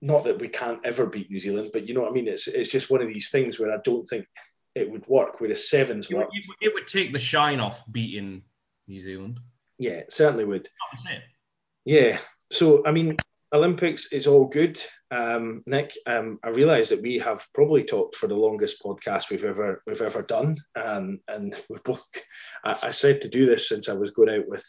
not 0.02 0.26
that 0.26 0.40
we 0.40 0.48
can't 0.48 0.84
ever 0.84 1.06
beat 1.06 1.30
New 1.30 1.40
Zealand, 1.40 1.70
but 1.72 1.88
you 1.88 1.94
know 1.94 2.02
what 2.02 2.10
I 2.10 2.14
mean. 2.14 2.28
It's 2.28 2.48
it's 2.48 2.72
just 2.72 2.90
one 2.90 3.02
of 3.02 3.08
these 3.08 3.30
things 3.30 3.60
where 3.60 3.72
I 3.72 3.78
don't 3.84 4.06
think 4.06 4.26
it 4.74 4.90
would 4.90 5.08
work. 5.08 5.40
Whereas 5.40 5.70
sevens 5.70 6.10
it. 6.10 6.18
Would, 6.18 6.28
it 6.60 6.74
would 6.74 6.88
take 6.88 7.14
the 7.14 7.20
shine 7.20 7.60
off 7.60 7.84
beating 7.90 8.42
New 8.88 9.00
Zealand. 9.00 9.40
Yeah, 9.78 9.92
it 9.92 10.14
certainly 10.14 10.46
would. 10.46 10.68
Yeah. 11.86 12.18
So 12.52 12.86
I 12.86 12.92
mean, 12.92 13.22
Olympics 13.54 14.12
is 14.14 14.28
all 14.28 14.48
good. 14.48 14.80
Um, 15.10 15.64
Nick, 15.68 15.94
um, 16.06 16.40
I 16.44 16.50
realise 16.50 16.90
that 16.90 17.02
we 17.02 17.20
have 17.20 17.46
probably 17.54 17.84
talked 17.84 18.16
for 18.16 18.28
the 18.28 18.36
longest 18.36 18.82
podcast 18.82 19.30
we've 19.30 19.44
ever 19.44 19.84
we've 19.86 20.02
ever 20.02 20.22
done, 20.22 20.58
um, 20.76 21.20
and 21.28 21.54
we've 21.70 21.84
both. 21.84 22.08
I, 22.64 22.78
I, 22.84 22.92
said 22.92 23.22
to 23.22 23.30
do 23.30 23.46
this 23.46 23.68
since 23.68 23.90
I 23.90 23.94
was 23.94 24.12
going 24.12 24.30
out 24.30 24.48
with, 24.48 24.64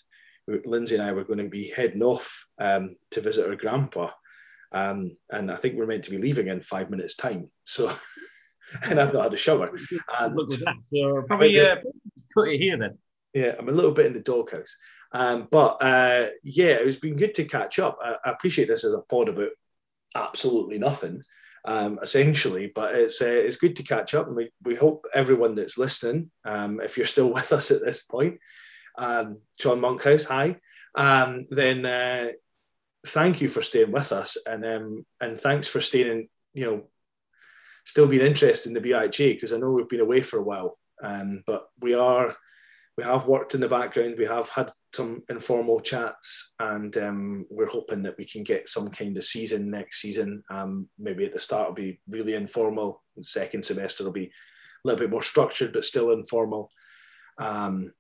with 0.49 0.67
Lindsay 0.67 0.97
and 0.97 1.05
I 1.05 1.13
were 1.13 1.25
going 1.25 1.39
to 1.39 1.49
be 1.49 1.69
heading 1.69 2.03
off 2.03 2.47
um, 2.59 2.97
to 3.13 3.21
visit 3.21 3.49
our 3.49 3.55
grandpa, 3.55 4.11
um, 4.73 5.17
and 5.31 5.51
I 5.51 5.57
think 5.57 5.77
we're 5.77 5.87
meant 5.87 6.05
to 6.05 6.11
be 6.11 6.19
leaving 6.19 6.49
in 6.49 6.61
five 6.61 6.91
minutes' 6.91 7.17
time. 7.17 7.51
So, 7.65 7.93
and 8.89 9.01
I've 9.01 9.13
not 9.13 9.25
had 9.25 9.35
a 9.35 9.37
shower. 9.37 9.71
And, 10.21 10.35
Look 10.35 10.53
at 10.53 10.61
that. 10.65 10.77
So 10.93 11.23
probably 11.29 11.61
uh, 11.61 11.77
cut 12.35 12.49
it 12.49 12.59
here 12.59 12.79
then. 12.79 12.99
Yeah, 13.33 13.55
I'm 13.59 13.69
a 13.69 13.73
little 13.73 13.93
bit 13.93 14.07
in 14.07 14.13
the 14.13 14.21
doghouse. 14.21 14.77
Um, 15.13 15.47
but 15.51 15.83
uh, 15.83 16.29
yeah, 16.43 16.77
it's 16.81 16.97
been 16.97 17.17
good 17.17 17.35
to 17.35 17.45
catch 17.45 17.79
up. 17.79 17.99
I, 18.03 18.17
I, 18.25 18.31
appreciate 18.31 18.69
this 18.69 18.85
as 18.85 18.95
a 18.95 19.01
pod 19.01 19.29
about 19.29 19.51
absolutely 20.15 20.79
nothing, 20.79 21.23
um, 21.67 21.99
essentially, 22.03 22.73
but 22.75 22.95
it's 22.95 23.21
uh, 23.21 23.27
it's 23.27 23.59
good 23.59 23.77
to 23.77 23.83
catch 23.83 24.15
up, 24.15 24.27
and 24.27 24.37
we, 24.37 24.51
we 24.63 24.75
hope 24.75 25.05
everyone 25.15 25.55
that's 25.55 25.77
listening, 25.77 26.31
um, 26.47 26.81
if 26.81 26.97
you're 26.97 27.07
still 27.07 27.31
with 27.33 27.53
us 27.53 27.71
at 27.71 27.83
this 27.83 28.03
point, 28.03 28.39
um, 28.97 29.39
Sean 29.61 29.81
Monkhouse, 29.81 30.25
hi, 30.25 30.57
um, 30.95 31.47
then 31.51 31.85
uh, 31.85 32.31
thank 33.07 33.43
you 33.43 33.49
for 33.49 33.61
staying 33.61 33.93
with 33.93 34.13
us, 34.13 34.39
and 34.47 34.65
um, 34.65 35.07
and 35.21 35.39
thanks 35.39 35.69
for 35.69 35.83
staying, 35.83 36.11
in, 36.11 36.29
you 36.55 36.65
know, 36.65 36.85
still 37.85 38.07
being 38.07 38.27
interested 38.27 38.69
in 38.69 38.75
the 38.75 38.81
BIHA 38.81 39.35
because 39.35 39.53
I 39.53 39.59
know 39.59 39.73
we've 39.73 39.89
been 39.89 40.01
away 40.01 40.23
for 40.23 40.39
a 40.39 40.43
while, 40.43 40.79
um, 41.03 41.43
but 41.47 41.69
we 41.81 41.95
are 41.95 42.35
we 42.99 43.05
have 43.05 43.27
worked 43.27 43.55
in 43.55 43.61
the 43.61 43.69
background. 43.69 44.17
We 44.19 44.27
have 44.27 44.49
had 44.51 44.71
some 44.93 45.23
informal 45.31 45.81
chats, 45.81 46.55
and 46.59 46.95
um, 46.99 47.47
we're 47.49 47.67
hoping 47.67 48.03
that 48.03 48.19
we 48.19 48.27
can 48.27 48.43
get 48.43 48.69
some 48.69 48.91
kind 48.91 49.17
of 49.17 49.25
season 49.25 49.71
next 49.71 50.01
season. 50.01 50.43
Um, 50.51 50.89
maybe 50.99 51.25
at 51.25 51.33
the 51.33 51.41
start 51.41 51.63
it'll 51.63 51.75
be 51.75 52.01
really 52.09 52.35
informal. 52.35 53.03
The 53.17 53.25
second 53.25 53.65
semester 53.65 54.05
will 54.05 54.13
be 54.13 54.27
a 54.27 54.31
little 54.85 54.99
bit 54.99 55.11
more 55.11 55.23
structured, 55.23 55.73
but 55.73 55.85
still 55.85 56.11
informal. 56.11 56.71
Um, 57.39 57.93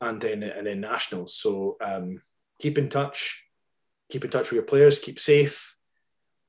and 0.00 0.20
then 0.20 0.44
and 0.44 0.66
then 0.66 0.80
nationals. 0.80 1.36
So 1.36 1.76
um, 1.84 2.22
keep 2.60 2.78
in 2.78 2.88
touch. 2.88 3.44
Keep 4.10 4.24
in 4.24 4.30
touch 4.30 4.50
with 4.50 4.56
your 4.56 4.62
players. 4.62 5.00
Keep 5.00 5.18
safe. 5.18 5.74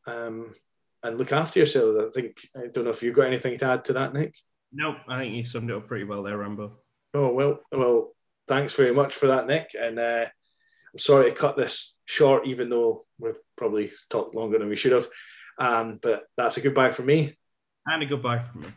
Um, 0.06 0.54
and 1.02 1.18
look 1.18 1.32
after 1.32 1.60
yourself. 1.60 1.96
I 2.00 2.12
think 2.12 2.42
I 2.56 2.68
don't 2.72 2.84
know 2.84 2.92
if 2.92 3.02
you've 3.02 3.16
got 3.16 3.28
anything 3.28 3.58
to 3.58 3.66
add 3.66 3.86
to 3.86 3.94
that, 3.94 4.14
Nick. 4.14 4.36
No, 4.72 4.96
I 5.08 5.20
think 5.20 5.34
you 5.34 5.44
summed 5.44 5.72
it 5.72 5.76
up 5.76 5.88
pretty 5.88 6.04
well 6.04 6.22
there, 6.22 6.38
Rambo. 6.38 6.78
Oh 7.14 7.34
well, 7.34 7.60
well, 7.72 8.12
thanks 8.48 8.76
very 8.76 8.94
much 8.94 9.16
for 9.16 9.28
that, 9.28 9.48
Nick. 9.48 9.72
And 9.80 9.98
uh, 9.98 10.26
I'm 10.26 10.98
sorry 10.98 11.30
to 11.30 11.36
cut 11.36 11.58
this 11.58 11.98
short, 12.06 12.48
even 12.48 12.70
though 12.70 13.06
we've 13.20 13.40
probably 13.58 13.92
talked 14.10 14.36
longer 14.36 14.60
than 14.60 14.70
we 14.70 14.76
should 14.76 14.92
have. 14.92 15.08
Um, 15.58 16.00
but 16.02 16.24
that's 16.38 16.58
a 16.58 16.62
goodbye 16.62 16.92
from 16.92 17.08
me. 17.08 17.38
And 17.86 18.04
a 18.04 18.06
goodbye 18.06 18.44
from 18.44 18.62
me. 18.62 18.68